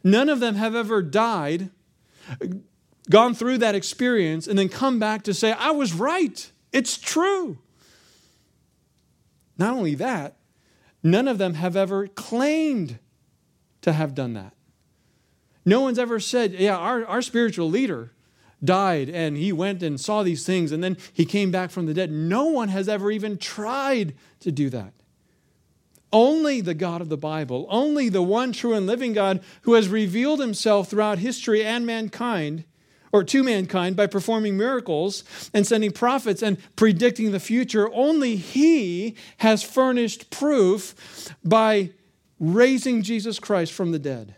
None 0.03 0.30
of 0.30 0.40
them 0.40 0.55
have 0.55 0.74
ever 0.74 1.03
died, 1.03 1.68
gone 3.11 3.34
through 3.34 3.59
that 3.59 3.74
experience, 3.74 4.47
and 4.47 4.59
then 4.59 4.70
come 4.70 4.99
back 4.99 5.22
to 5.24 5.34
say, 5.34 5.53
I 5.53 5.70
was 5.72 5.93
right. 5.93 6.51
It's 6.72 6.97
true. 6.97 7.59
Not 9.62 9.74
only 9.74 9.94
that, 9.94 10.38
none 11.04 11.28
of 11.28 11.38
them 11.38 11.54
have 11.54 11.76
ever 11.76 12.08
claimed 12.08 12.98
to 13.82 13.92
have 13.92 14.12
done 14.12 14.32
that. 14.32 14.54
No 15.64 15.82
one's 15.82 16.00
ever 16.00 16.18
said, 16.18 16.54
Yeah, 16.54 16.76
our, 16.76 17.06
our 17.06 17.22
spiritual 17.22 17.70
leader 17.70 18.10
died 18.64 19.08
and 19.08 19.36
he 19.36 19.52
went 19.52 19.80
and 19.80 20.00
saw 20.00 20.24
these 20.24 20.44
things 20.44 20.72
and 20.72 20.82
then 20.82 20.96
he 21.12 21.24
came 21.24 21.52
back 21.52 21.70
from 21.70 21.86
the 21.86 21.94
dead. 21.94 22.10
No 22.10 22.46
one 22.46 22.70
has 22.70 22.88
ever 22.88 23.12
even 23.12 23.38
tried 23.38 24.16
to 24.40 24.50
do 24.50 24.68
that. 24.70 24.94
Only 26.12 26.60
the 26.60 26.74
God 26.74 27.00
of 27.00 27.08
the 27.08 27.16
Bible, 27.16 27.68
only 27.70 28.08
the 28.08 28.20
one 28.20 28.52
true 28.52 28.74
and 28.74 28.84
living 28.84 29.12
God 29.12 29.44
who 29.60 29.74
has 29.74 29.86
revealed 29.86 30.40
himself 30.40 30.90
throughout 30.90 31.18
history 31.18 31.64
and 31.64 31.86
mankind 31.86 32.64
or 33.12 33.22
to 33.22 33.42
mankind 33.42 33.94
by 33.94 34.06
performing 34.06 34.56
miracles 34.56 35.22
and 35.52 35.66
sending 35.66 35.92
prophets 35.92 36.42
and 36.42 36.58
predicting 36.76 37.30
the 37.30 37.40
future. 37.40 37.92
Only 37.92 38.36
He 38.36 39.14
has 39.38 39.62
furnished 39.62 40.30
proof 40.30 41.34
by 41.44 41.90
raising 42.40 43.02
Jesus 43.02 43.38
Christ 43.38 43.72
from 43.72 43.92
the 43.92 43.98
dead. 43.98 44.34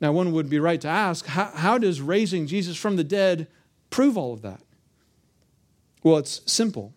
Now, 0.00 0.12
one 0.12 0.32
would 0.32 0.48
be 0.48 0.58
right 0.58 0.80
to 0.82 0.88
ask 0.88 1.26
how, 1.26 1.50
how 1.54 1.78
does 1.78 2.00
raising 2.00 2.46
Jesus 2.46 2.76
from 2.76 2.96
the 2.96 3.04
dead 3.04 3.48
prove 3.90 4.16
all 4.16 4.32
of 4.32 4.42
that? 4.42 4.60
Well, 6.02 6.18
it's 6.18 6.40
simple. 6.46 6.92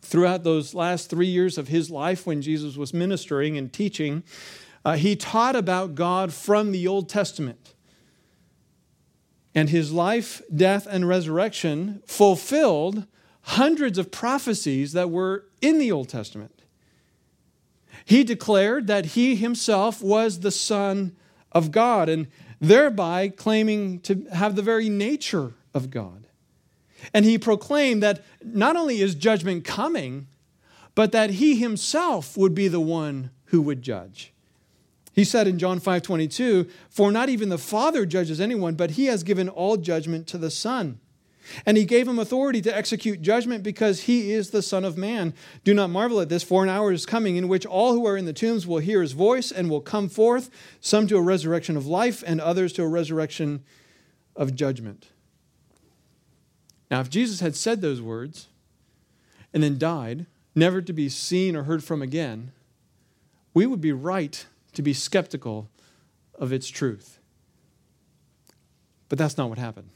Throughout 0.00 0.42
those 0.42 0.74
last 0.74 1.10
three 1.10 1.26
years 1.26 1.58
of 1.58 1.68
his 1.68 1.90
life, 1.90 2.26
when 2.26 2.40
Jesus 2.40 2.76
was 2.76 2.94
ministering 2.94 3.58
and 3.58 3.70
teaching, 3.70 4.22
uh, 4.84 4.96
he 4.96 5.16
taught 5.16 5.54
about 5.54 5.94
God 5.94 6.32
from 6.32 6.72
the 6.72 6.88
Old 6.88 7.10
Testament. 7.10 7.74
And 9.54 9.70
his 9.70 9.92
life, 9.92 10.42
death, 10.54 10.86
and 10.86 11.08
resurrection 11.08 12.02
fulfilled 12.06 13.06
hundreds 13.42 13.98
of 13.98 14.10
prophecies 14.10 14.92
that 14.92 15.10
were 15.10 15.44
in 15.60 15.78
the 15.78 15.90
Old 15.90 16.08
Testament. 16.08 16.62
He 18.04 18.24
declared 18.24 18.86
that 18.86 19.06
he 19.06 19.36
himself 19.36 20.02
was 20.02 20.40
the 20.40 20.50
Son 20.50 21.16
of 21.52 21.72
God, 21.72 22.08
and 22.08 22.26
thereby 22.60 23.28
claiming 23.28 24.00
to 24.00 24.26
have 24.32 24.54
the 24.54 24.62
very 24.62 24.88
nature 24.88 25.54
of 25.74 25.90
God. 25.90 26.26
And 27.14 27.24
he 27.24 27.38
proclaimed 27.38 28.02
that 28.02 28.24
not 28.42 28.76
only 28.76 29.00
is 29.00 29.14
judgment 29.14 29.64
coming, 29.64 30.26
but 30.94 31.12
that 31.12 31.30
he 31.30 31.56
himself 31.56 32.36
would 32.36 32.54
be 32.54 32.68
the 32.68 32.80
one 32.80 33.30
who 33.46 33.62
would 33.62 33.82
judge. 33.82 34.32
He 35.18 35.24
said 35.24 35.48
in 35.48 35.58
John 35.58 35.80
5 35.80 36.02
22, 36.02 36.68
For 36.88 37.10
not 37.10 37.28
even 37.28 37.48
the 37.48 37.58
Father 37.58 38.06
judges 38.06 38.40
anyone, 38.40 38.76
but 38.76 38.92
he 38.92 39.06
has 39.06 39.24
given 39.24 39.48
all 39.48 39.76
judgment 39.76 40.28
to 40.28 40.38
the 40.38 40.48
Son. 40.48 41.00
And 41.66 41.76
he 41.76 41.84
gave 41.84 42.06
him 42.06 42.20
authority 42.20 42.62
to 42.62 42.76
execute 42.76 43.20
judgment 43.20 43.64
because 43.64 44.02
he 44.02 44.30
is 44.30 44.50
the 44.50 44.62
Son 44.62 44.84
of 44.84 44.96
Man. 44.96 45.34
Do 45.64 45.74
not 45.74 45.90
marvel 45.90 46.20
at 46.20 46.28
this, 46.28 46.44
for 46.44 46.62
an 46.62 46.68
hour 46.68 46.92
is 46.92 47.04
coming 47.04 47.34
in 47.34 47.48
which 47.48 47.66
all 47.66 47.94
who 47.94 48.06
are 48.06 48.16
in 48.16 48.26
the 48.26 48.32
tombs 48.32 48.64
will 48.64 48.78
hear 48.78 49.02
his 49.02 49.10
voice 49.10 49.50
and 49.50 49.68
will 49.68 49.80
come 49.80 50.08
forth, 50.08 50.50
some 50.80 51.08
to 51.08 51.16
a 51.16 51.20
resurrection 51.20 51.76
of 51.76 51.84
life, 51.84 52.22
and 52.24 52.40
others 52.40 52.72
to 52.74 52.84
a 52.84 52.88
resurrection 52.88 53.64
of 54.36 54.54
judgment. 54.54 55.08
Now, 56.92 57.00
if 57.00 57.10
Jesus 57.10 57.40
had 57.40 57.56
said 57.56 57.80
those 57.80 58.00
words 58.00 58.46
and 59.52 59.64
then 59.64 59.78
died, 59.78 60.26
never 60.54 60.80
to 60.80 60.92
be 60.92 61.08
seen 61.08 61.56
or 61.56 61.64
heard 61.64 61.82
from 61.82 62.02
again, 62.02 62.52
we 63.52 63.66
would 63.66 63.80
be 63.80 63.90
right 63.90 64.46
to 64.78 64.82
be 64.82 64.94
skeptical 64.94 65.68
of 66.36 66.52
its 66.52 66.68
truth. 66.68 67.18
But 69.08 69.18
that's 69.18 69.36
not 69.36 69.48
what 69.48 69.58
happened. 69.58 69.90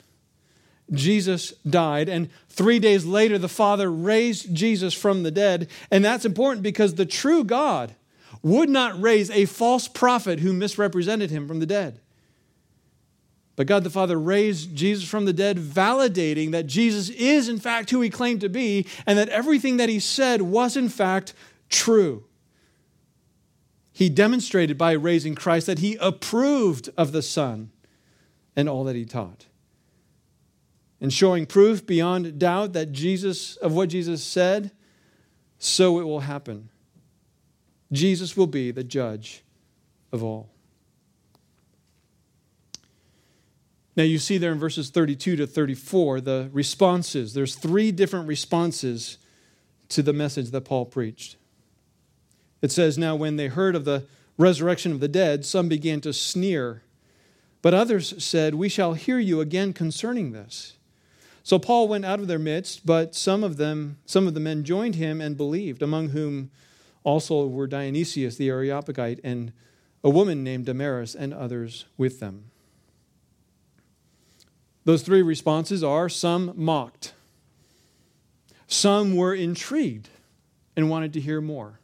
Jesus 0.90 1.52
died, 1.68 2.08
and 2.08 2.28
three 2.48 2.80
days 2.80 3.04
later, 3.04 3.38
the 3.38 3.48
Father 3.48 3.92
raised 3.92 4.52
Jesus 4.52 4.92
from 4.92 5.22
the 5.22 5.30
dead. 5.30 5.70
And 5.92 6.04
that's 6.04 6.24
important 6.24 6.64
because 6.64 6.96
the 6.96 7.06
true 7.06 7.44
God 7.44 7.94
would 8.42 8.68
not 8.68 9.00
raise 9.00 9.30
a 9.30 9.44
false 9.44 9.86
prophet 9.86 10.40
who 10.40 10.52
misrepresented 10.52 11.30
him 11.30 11.46
from 11.46 11.60
the 11.60 11.66
dead. 11.66 12.00
But 13.54 13.68
God 13.68 13.84
the 13.84 13.90
Father 13.90 14.18
raised 14.18 14.74
Jesus 14.74 15.08
from 15.08 15.26
the 15.26 15.32
dead, 15.32 15.58
validating 15.58 16.50
that 16.50 16.66
Jesus 16.66 17.08
is, 17.08 17.48
in 17.48 17.60
fact, 17.60 17.90
who 17.90 18.00
he 18.00 18.10
claimed 18.10 18.40
to 18.40 18.48
be, 18.48 18.84
and 19.06 19.16
that 19.16 19.28
everything 19.28 19.76
that 19.76 19.88
he 19.88 20.00
said 20.00 20.42
was, 20.42 20.76
in 20.76 20.88
fact, 20.88 21.34
true. 21.68 22.24
He 23.92 24.08
demonstrated 24.08 24.78
by 24.78 24.92
raising 24.92 25.34
Christ 25.34 25.66
that 25.66 25.80
he 25.80 25.96
approved 26.00 26.88
of 26.96 27.12
the 27.12 27.22
Son 27.22 27.70
and 28.56 28.68
all 28.68 28.84
that 28.84 28.96
he 28.96 29.04
taught. 29.04 29.46
And 31.00 31.12
showing 31.12 31.46
proof 31.46 31.86
beyond 31.86 32.38
doubt 32.38 32.72
that 32.72 32.92
Jesus 32.92 33.56
of 33.56 33.74
what 33.74 33.88
Jesus 33.88 34.22
said, 34.22 34.70
so 35.58 35.98
it 35.98 36.04
will 36.04 36.20
happen. 36.20 36.70
Jesus 37.90 38.36
will 38.36 38.46
be 38.46 38.70
the 38.70 38.84
judge 38.84 39.42
of 40.10 40.22
all. 40.22 40.48
Now, 43.94 44.04
you 44.04 44.18
see 44.18 44.38
there 44.38 44.52
in 44.52 44.58
verses 44.58 44.88
32 44.88 45.36
to 45.36 45.46
34 45.46 46.22
the 46.22 46.48
responses. 46.52 47.34
There's 47.34 47.54
three 47.54 47.92
different 47.92 48.26
responses 48.26 49.18
to 49.90 50.02
the 50.02 50.14
message 50.14 50.50
that 50.50 50.62
Paul 50.62 50.86
preached. 50.86 51.36
It 52.62 52.72
says, 52.72 52.96
Now, 52.96 53.14
when 53.14 53.36
they 53.36 53.48
heard 53.48 53.74
of 53.74 53.84
the 53.84 54.06
resurrection 54.38 54.92
of 54.92 55.00
the 55.00 55.08
dead, 55.08 55.44
some 55.44 55.68
began 55.68 56.00
to 56.02 56.12
sneer, 56.12 56.82
but 57.60 57.74
others 57.74 58.22
said, 58.22 58.54
We 58.54 58.68
shall 58.68 58.94
hear 58.94 59.18
you 59.18 59.40
again 59.40 59.72
concerning 59.72 60.32
this. 60.32 60.74
So 61.42 61.58
Paul 61.58 61.88
went 61.88 62.04
out 62.04 62.20
of 62.20 62.28
their 62.28 62.38
midst, 62.38 62.86
but 62.86 63.14
some 63.14 63.42
of 63.42 63.56
them, 63.56 63.98
some 64.06 64.28
of 64.28 64.34
the 64.34 64.40
men 64.40 64.62
joined 64.64 64.94
him 64.94 65.20
and 65.20 65.36
believed, 65.36 65.82
among 65.82 66.10
whom 66.10 66.50
also 67.04 67.46
were 67.46 67.66
Dionysius 67.66 68.36
the 68.36 68.48
Areopagite 68.48 69.20
and 69.24 69.52
a 70.04 70.10
woman 70.10 70.44
named 70.44 70.66
Damaris 70.66 71.14
and 71.14 71.34
others 71.34 71.86
with 71.96 72.20
them. 72.20 72.44
Those 74.84 75.02
three 75.02 75.22
responses 75.22 75.84
are 75.84 76.08
some 76.08 76.52
mocked, 76.56 77.12
some 78.66 79.16
were 79.16 79.34
intrigued 79.34 80.08
and 80.76 80.88
wanted 80.88 81.12
to 81.12 81.20
hear 81.20 81.40
more, 81.40 81.78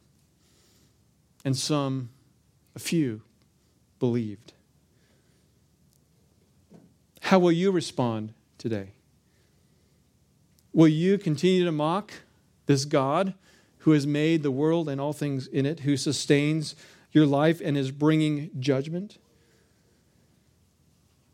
and 1.43 1.57
some, 1.57 2.09
a 2.75 2.79
few, 2.79 3.21
believed. 3.99 4.53
How 7.21 7.39
will 7.39 7.51
you 7.51 7.71
respond 7.71 8.33
today? 8.57 8.91
Will 10.73 10.87
you 10.87 11.17
continue 11.17 11.65
to 11.65 11.71
mock 11.71 12.13
this 12.65 12.85
God 12.85 13.33
who 13.79 13.91
has 13.91 14.05
made 14.05 14.43
the 14.43 14.51
world 14.51 14.89
and 14.89 14.99
all 14.99 15.13
things 15.13 15.47
in 15.47 15.65
it, 15.65 15.81
who 15.81 15.97
sustains 15.97 16.75
your 17.11 17.25
life 17.25 17.61
and 17.63 17.77
is 17.77 17.91
bringing 17.91 18.49
judgment? 18.59 19.17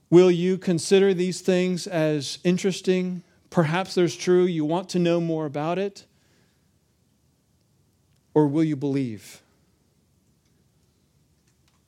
Will 0.09 0.31
you 0.31 0.57
consider 0.57 1.13
these 1.13 1.41
things 1.41 1.87
as 1.87 2.39
interesting? 2.43 3.23
Perhaps 3.49 3.95
there's 3.95 4.15
true, 4.15 4.43
you 4.45 4.63
want 4.63 4.89
to 4.89 4.99
know 4.99 5.19
more 5.19 5.45
about 5.45 5.79
it? 5.79 6.05
Or 8.33 8.47
will 8.47 8.63
you 8.63 8.75
believe? 8.75 9.41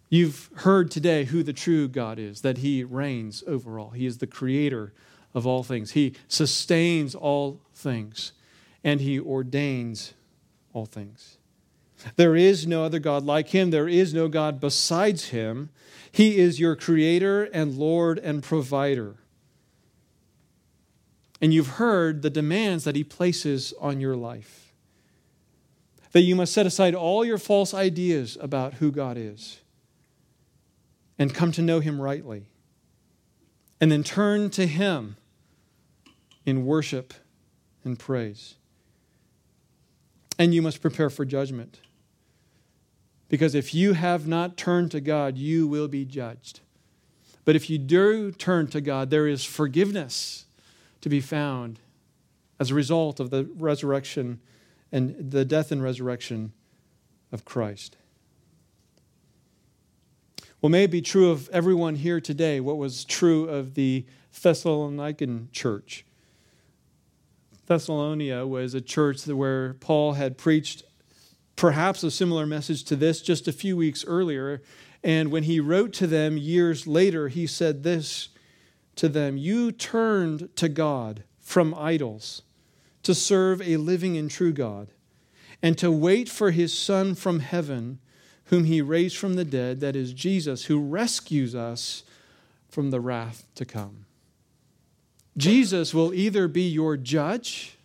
You've 0.10 0.50
heard 0.56 0.90
today 0.90 1.26
who 1.26 1.44
the 1.44 1.54
true 1.54 1.88
God 1.88 2.18
is, 2.18 2.42
that 2.42 2.60
He 2.60 2.84
reigns 2.84 3.44
over 3.46 3.78
all. 3.78 3.90
He 3.90 4.06
is 4.06 4.20
the 4.20 4.28
creator 4.28 4.94
of 5.34 5.46
all 5.46 5.64
things, 5.64 5.92
He 5.92 6.14
sustains 6.28 7.14
all 7.14 7.62
things, 7.74 8.32
and 8.84 9.02
He 9.02 9.20
ordains 9.20 10.14
all 10.74 10.86
things. 10.86 11.38
There 12.16 12.36
is 12.36 12.68
no 12.68 12.84
other 12.84 13.00
God 13.00 13.24
like 13.24 13.50
Him, 13.50 13.72
there 13.72 13.90
is 13.90 14.14
no 14.14 14.28
God 14.28 14.60
besides 14.60 15.30
Him. 15.30 15.70
He 16.10 16.38
is 16.38 16.60
your 16.60 16.76
creator 16.76 17.44
and 17.44 17.78
Lord 17.78 18.18
and 18.18 18.42
provider. 18.42 19.18
And 21.42 21.54
you've 21.54 21.68
heard 21.68 22.22
the 22.22 22.30
demands 22.30 22.86
that 22.86 22.96
He 22.96 23.04
places 23.04 23.74
on 23.80 24.00
your 24.00 24.16
life. 24.16 24.74
That 26.14 26.22
you 26.22 26.36
must 26.36 26.54
set 26.54 26.66
aside 26.66 26.96
all 26.96 27.26
your 27.26 27.38
false 27.38 27.74
ideas 27.74 28.38
about 28.40 28.76
who 28.76 28.92
God 28.92 29.18
is 29.18 29.60
and 31.20 31.34
come 31.34 31.52
to 31.54 31.62
know 31.62 31.80
Him 31.80 32.00
rightly. 32.00 32.48
And 33.80 33.92
then 33.92 34.04
turn 34.04 34.50
to 34.52 34.66
Him 34.66 35.18
in 36.46 36.66
worship 36.66 37.14
and 37.84 37.98
praise. 37.98 38.56
And 40.40 40.54
you 40.54 40.62
must 40.62 40.82
prepare 40.82 41.10
for 41.10 41.26
judgment. 41.26 41.82
Because 43.30 43.56
if 43.56 43.74
you 43.74 43.94
have 43.94 44.28
not 44.28 44.58
turned 44.58 44.92
to 44.92 45.02
God, 45.02 45.38
you 45.38 45.68
will 45.68 45.88
be 45.88 46.06
judged. 46.06 46.62
But 47.44 47.56
if 47.56 47.70
you 47.70 47.78
do 47.78 48.32
turn 48.32 48.68
to 48.68 48.82
God, 48.82 49.10
there 49.10 49.28
is 49.28 49.44
forgiveness 49.44 50.46
to 51.02 51.10
be 51.10 51.22
found 51.22 51.80
as 52.60 52.72
a 52.72 52.76
result 52.76 53.20
of 53.20 53.30
the 53.30 53.50
resurrection 53.56 54.40
and 54.92 55.32
the 55.32 55.46
death 55.46 55.72
and 55.72 55.84
resurrection 55.84 56.54
of 57.32 57.46
Christ. 57.46 57.98
Well, 60.60 60.72
may 60.72 60.86
it 60.86 60.92
be 60.92 61.04
true 61.04 61.30
of 61.30 61.50
everyone 61.50 61.98
here 61.98 62.20
today 62.20 62.60
what 62.60 62.78
was 62.78 63.06
true 63.06 63.48
of 63.48 63.76
the 63.76 64.08
Thessalonican 64.34 65.52
church. 65.52 66.04
Thessalonia 67.68 68.48
was 68.48 68.74
a 68.74 68.82
church 68.82 69.28
where 69.28 69.76
Paul 69.76 70.14
had 70.14 70.36
preached 70.36 70.82
perhaps 71.56 72.02
a 72.02 72.10
similar 72.10 72.48
message 72.48 72.84
to 72.86 72.96
this 72.96 73.22
just 73.22 73.48
a 73.48 73.52
few 73.52 73.78
weeks 73.78 74.04
earlier. 74.08 74.64
And 75.04 75.32
when 75.32 75.44
he 75.44 75.60
wrote 75.60 75.94
to 75.94 76.08
them 76.08 76.38
years 76.38 76.88
later, 76.88 77.28
he 77.28 77.46
said 77.46 77.84
this 77.84 78.30
to 78.96 79.08
them 79.08 79.38
You 79.38 79.72
turned 79.72 80.56
to 80.56 80.70
God 80.70 81.24
from 81.40 81.76
idols 81.76 82.42
to 83.04 83.14
serve 83.14 83.62
a 83.62 83.78
living 83.78 84.18
and 84.18 84.32
true 84.32 84.54
God, 84.54 84.88
and 85.62 85.78
to 85.78 85.92
wait 85.92 86.30
for 86.30 86.50
his 86.50 86.76
Son 86.76 87.14
from 87.14 87.42
heaven, 87.42 88.00
whom 88.48 88.64
he 88.64 88.82
raised 88.82 89.18
from 89.18 89.36
the 89.36 89.46
dead, 89.46 89.80
that 89.82 89.96
is 89.96 90.14
Jesus, 90.14 90.66
who 90.66 90.80
rescues 90.80 91.54
us 91.54 92.04
from 92.70 92.92
the 92.92 93.00
wrath 93.00 93.46
to 93.56 93.66
come. 93.66 94.06
Jesus 95.36 95.94
will 95.94 96.14
either 96.14 96.48
be 96.48 96.68
your 96.68 96.98
judge 96.98 97.78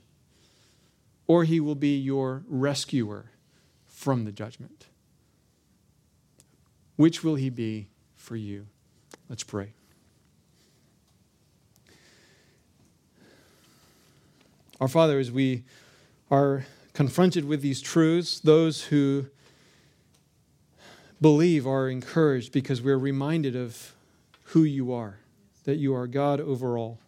or 1.26 1.44
he 1.44 1.60
will 1.60 1.74
be 1.74 1.96
your 1.96 2.42
rescuer 2.48 3.26
from 3.86 4.24
the 4.24 4.32
judgment. 4.32 4.86
Which 6.96 7.24
will 7.24 7.34
he 7.34 7.50
be 7.50 7.88
for 8.16 8.36
you? 8.36 8.66
Let's 9.28 9.42
pray. 9.42 9.72
Our 14.80 14.88
Father, 14.88 15.18
as 15.18 15.30
we 15.30 15.64
are 16.30 16.66
confronted 16.92 17.44
with 17.44 17.62
these 17.62 17.80
truths, 17.80 18.40
those 18.40 18.84
who 18.84 19.26
believe 21.22 21.66
are 21.66 21.88
encouraged 21.88 22.52
because 22.52 22.82
we're 22.82 22.98
reminded 22.98 23.56
of 23.56 23.94
who 24.46 24.64
you 24.64 24.92
are, 24.92 25.20
that 25.64 25.76
you 25.76 25.94
are 25.94 26.06
God 26.06 26.40
over 26.40 26.76
all. 26.76 26.98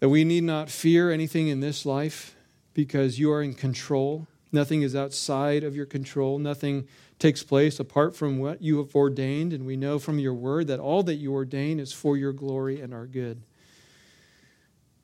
That 0.00 0.10
we 0.10 0.24
need 0.24 0.44
not 0.44 0.68
fear 0.68 1.10
anything 1.10 1.48
in 1.48 1.60
this 1.60 1.86
life 1.86 2.36
because 2.74 3.18
you 3.18 3.32
are 3.32 3.42
in 3.42 3.54
control 3.54 4.26
Nothing 4.52 4.82
is 4.82 4.94
outside 4.94 5.64
of 5.64 5.74
your 5.74 5.86
control. 5.86 6.38
Nothing 6.38 6.86
takes 7.18 7.42
place 7.42 7.80
apart 7.80 8.14
from 8.14 8.38
what 8.38 8.62
you 8.62 8.78
have 8.78 8.94
ordained. 8.94 9.52
And 9.52 9.66
we 9.66 9.76
know 9.76 9.98
from 9.98 10.18
your 10.18 10.34
word 10.34 10.68
that 10.68 10.80
all 10.80 11.02
that 11.04 11.16
you 11.16 11.32
ordain 11.32 11.80
is 11.80 11.92
for 11.92 12.16
your 12.16 12.32
glory 12.32 12.80
and 12.80 12.94
our 12.94 13.06
good. 13.06 13.42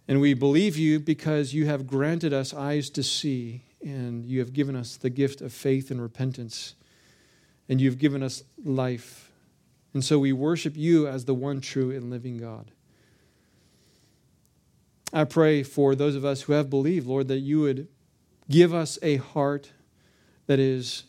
And 0.09 0.20
we 0.20 0.35
believe 0.35 0.76
you 0.76 0.99
because 1.01 1.55
you 1.55 1.66
have 1.66 1.87
granted 1.87 2.33
us 2.33 2.55
eyes 2.55 2.89
to 2.91 3.03
see, 3.03 3.62
and 3.83 4.24
you 4.24 4.39
have 4.41 4.53
given 4.53 4.76
us 4.76 4.97
the 4.97 5.11
gift 5.11 5.41
of 5.41 5.53
faith 5.53 5.91
and 5.91 6.01
repentance, 6.01 6.74
and 7.68 7.80
you've 7.80 7.99
given 7.99 8.22
us 8.22 8.43
life. 8.64 9.30
And 9.95 10.05
so 10.05 10.18
we 10.18 10.33
worship 10.33 10.76
you 10.76 11.07
as 11.07 11.24
the 11.24 11.35
one 11.35 11.61
true 11.61 11.91
and 11.91 12.11
living 12.11 12.39
God. 12.39 12.70
I 15.12 15.24
pray 15.24 15.62
for 15.62 15.95
those 15.95 16.14
of 16.14 16.24
us 16.24 16.43
who 16.43 16.55
have 16.55 16.70
believed, 16.70 17.07
Lord, 17.07 17.28
that 17.28 17.39
you 17.39 17.61
would 17.61 17.89
Give 18.53 18.74
us 18.74 18.99
a 19.03 19.16
heart 19.16 19.72
that 20.47 20.59
is 20.59 21.05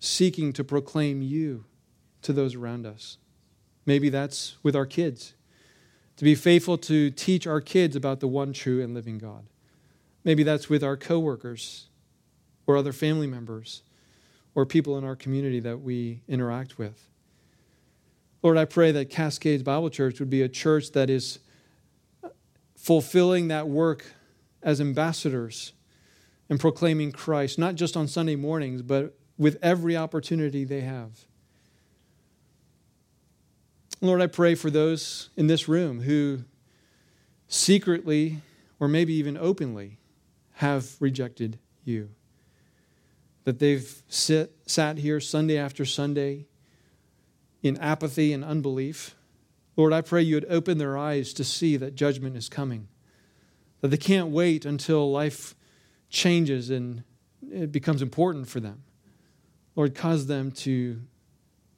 seeking 0.00 0.52
to 0.54 0.64
proclaim 0.64 1.22
you 1.22 1.64
to 2.22 2.32
those 2.32 2.54
around 2.54 2.86
us. 2.86 3.18
Maybe 3.86 4.08
that's 4.10 4.56
with 4.62 4.76
our 4.76 4.86
kids, 4.86 5.34
to 6.16 6.24
be 6.24 6.34
faithful 6.34 6.76
to 6.78 7.10
teach 7.10 7.46
our 7.46 7.60
kids 7.60 7.96
about 7.96 8.20
the 8.20 8.28
one 8.28 8.52
true 8.52 8.82
and 8.82 8.94
living 8.94 9.18
God. 9.18 9.46
Maybe 10.24 10.42
that's 10.42 10.68
with 10.68 10.84
our 10.84 10.96
coworkers 10.96 11.86
or 12.66 12.76
other 12.76 12.92
family 12.92 13.26
members 13.26 13.82
or 14.54 14.66
people 14.66 14.98
in 14.98 15.04
our 15.04 15.16
community 15.16 15.60
that 15.60 15.80
we 15.80 16.22
interact 16.28 16.78
with. 16.78 17.08
Lord, 18.42 18.58
I 18.58 18.64
pray 18.64 18.92
that 18.92 19.08
Cascades 19.08 19.62
Bible 19.62 19.90
Church 19.90 20.18
would 20.20 20.30
be 20.30 20.42
a 20.42 20.48
church 20.48 20.92
that 20.92 21.08
is 21.08 21.38
fulfilling 22.76 23.48
that 23.48 23.68
work 23.68 24.04
as 24.62 24.80
ambassadors 24.80 25.72
and 26.48 26.58
proclaiming 26.58 27.12
Christ, 27.12 27.58
not 27.58 27.76
just 27.76 27.96
on 27.96 28.08
Sunday 28.08 28.36
mornings, 28.36 28.82
but 28.82 29.16
with 29.38 29.58
every 29.62 29.96
opportunity 29.96 30.64
they 30.64 30.80
have. 30.80 31.24
Lord, 34.00 34.20
I 34.20 34.26
pray 34.26 34.56
for 34.56 34.68
those 34.68 35.30
in 35.36 35.46
this 35.46 35.68
room 35.68 36.02
who 36.02 36.40
secretly 37.46 38.40
or 38.80 38.88
maybe 38.88 39.14
even 39.14 39.36
openly 39.36 39.98
have 40.62 40.94
rejected 41.00 41.58
you. 41.84 42.08
that 43.44 43.58
they've 43.58 44.02
sit, 44.08 44.54
sat 44.66 44.98
here 44.98 45.20
Sunday 45.20 45.58
after 45.58 45.84
Sunday 45.84 46.46
in 47.62 47.76
apathy 47.78 48.32
and 48.32 48.44
unbelief. 48.44 49.16
Lord, 49.76 49.92
I 49.92 50.00
pray 50.00 50.22
you 50.22 50.36
would 50.36 50.46
open 50.48 50.78
their 50.78 50.96
eyes 50.96 51.32
to 51.34 51.44
see 51.44 51.76
that 51.76 51.94
judgment 51.94 52.36
is 52.36 52.48
coming, 52.48 52.88
that 53.80 53.88
they 53.88 53.96
can't 53.96 54.28
wait 54.28 54.64
until 54.64 55.10
life 55.10 55.54
changes 56.08 56.70
and 56.70 57.02
it 57.50 57.72
becomes 57.72 58.02
important 58.02 58.48
for 58.48 58.60
them. 58.60 58.82
Lord, 59.74 59.94
cause 59.94 60.26
them 60.26 60.52
to 60.52 61.00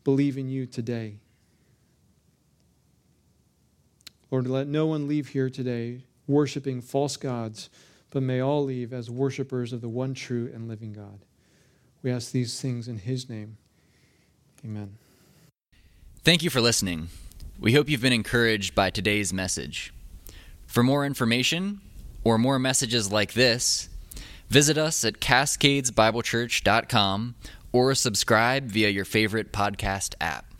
believe 0.02 0.36
in 0.36 0.48
you 0.48 0.66
today. 0.66 1.18
Lord, 4.30 4.48
let 4.48 4.66
no 4.66 4.86
one 4.86 5.06
leave 5.06 5.28
here 5.28 5.48
today 5.48 6.02
worshiping 6.26 6.80
false 6.80 7.16
gods, 7.16 7.70
but 8.14 8.22
may 8.22 8.40
all 8.40 8.64
leave 8.64 8.94
as 8.94 9.10
worshipers 9.10 9.72
of 9.72 9.80
the 9.80 9.88
one 9.88 10.14
true 10.14 10.48
and 10.54 10.68
living 10.68 10.92
God. 10.92 11.24
We 12.00 12.12
ask 12.12 12.30
these 12.30 12.60
things 12.60 12.86
in 12.86 12.98
his 12.98 13.28
name. 13.28 13.56
Amen. 14.64 14.98
Thank 16.22 16.44
you 16.44 16.50
for 16.50 16.60
listening. 16.60 17.08
We 17.58 17.72
hope 17.72 17.88
you've 17.88 18.02
been 18.02 18.12
encouraged 18.12 18.72
by 18.72 18.90
today's 18.90 19.32
message. 19.32 19.92
For 20.64 20.84
more 20.84 21.04
information 21.04 21.80
or 22.22 22.38
more 22.38 22.60
messages 22.60 23.10
like 23.10 23.32
this, 23.32 23.88
visit 24.48 24.78
us 24.78 25.04
at 25.04 25.14
cascadesbiblechurch.com 25.14 27.34
or 27.72 27.96
subscribe 27.96 28.66
via 28.66 28.90
your 28.90 29.04
favorite 29.04 29.52
podcast 29.52 30.14
app. 30.20 30.53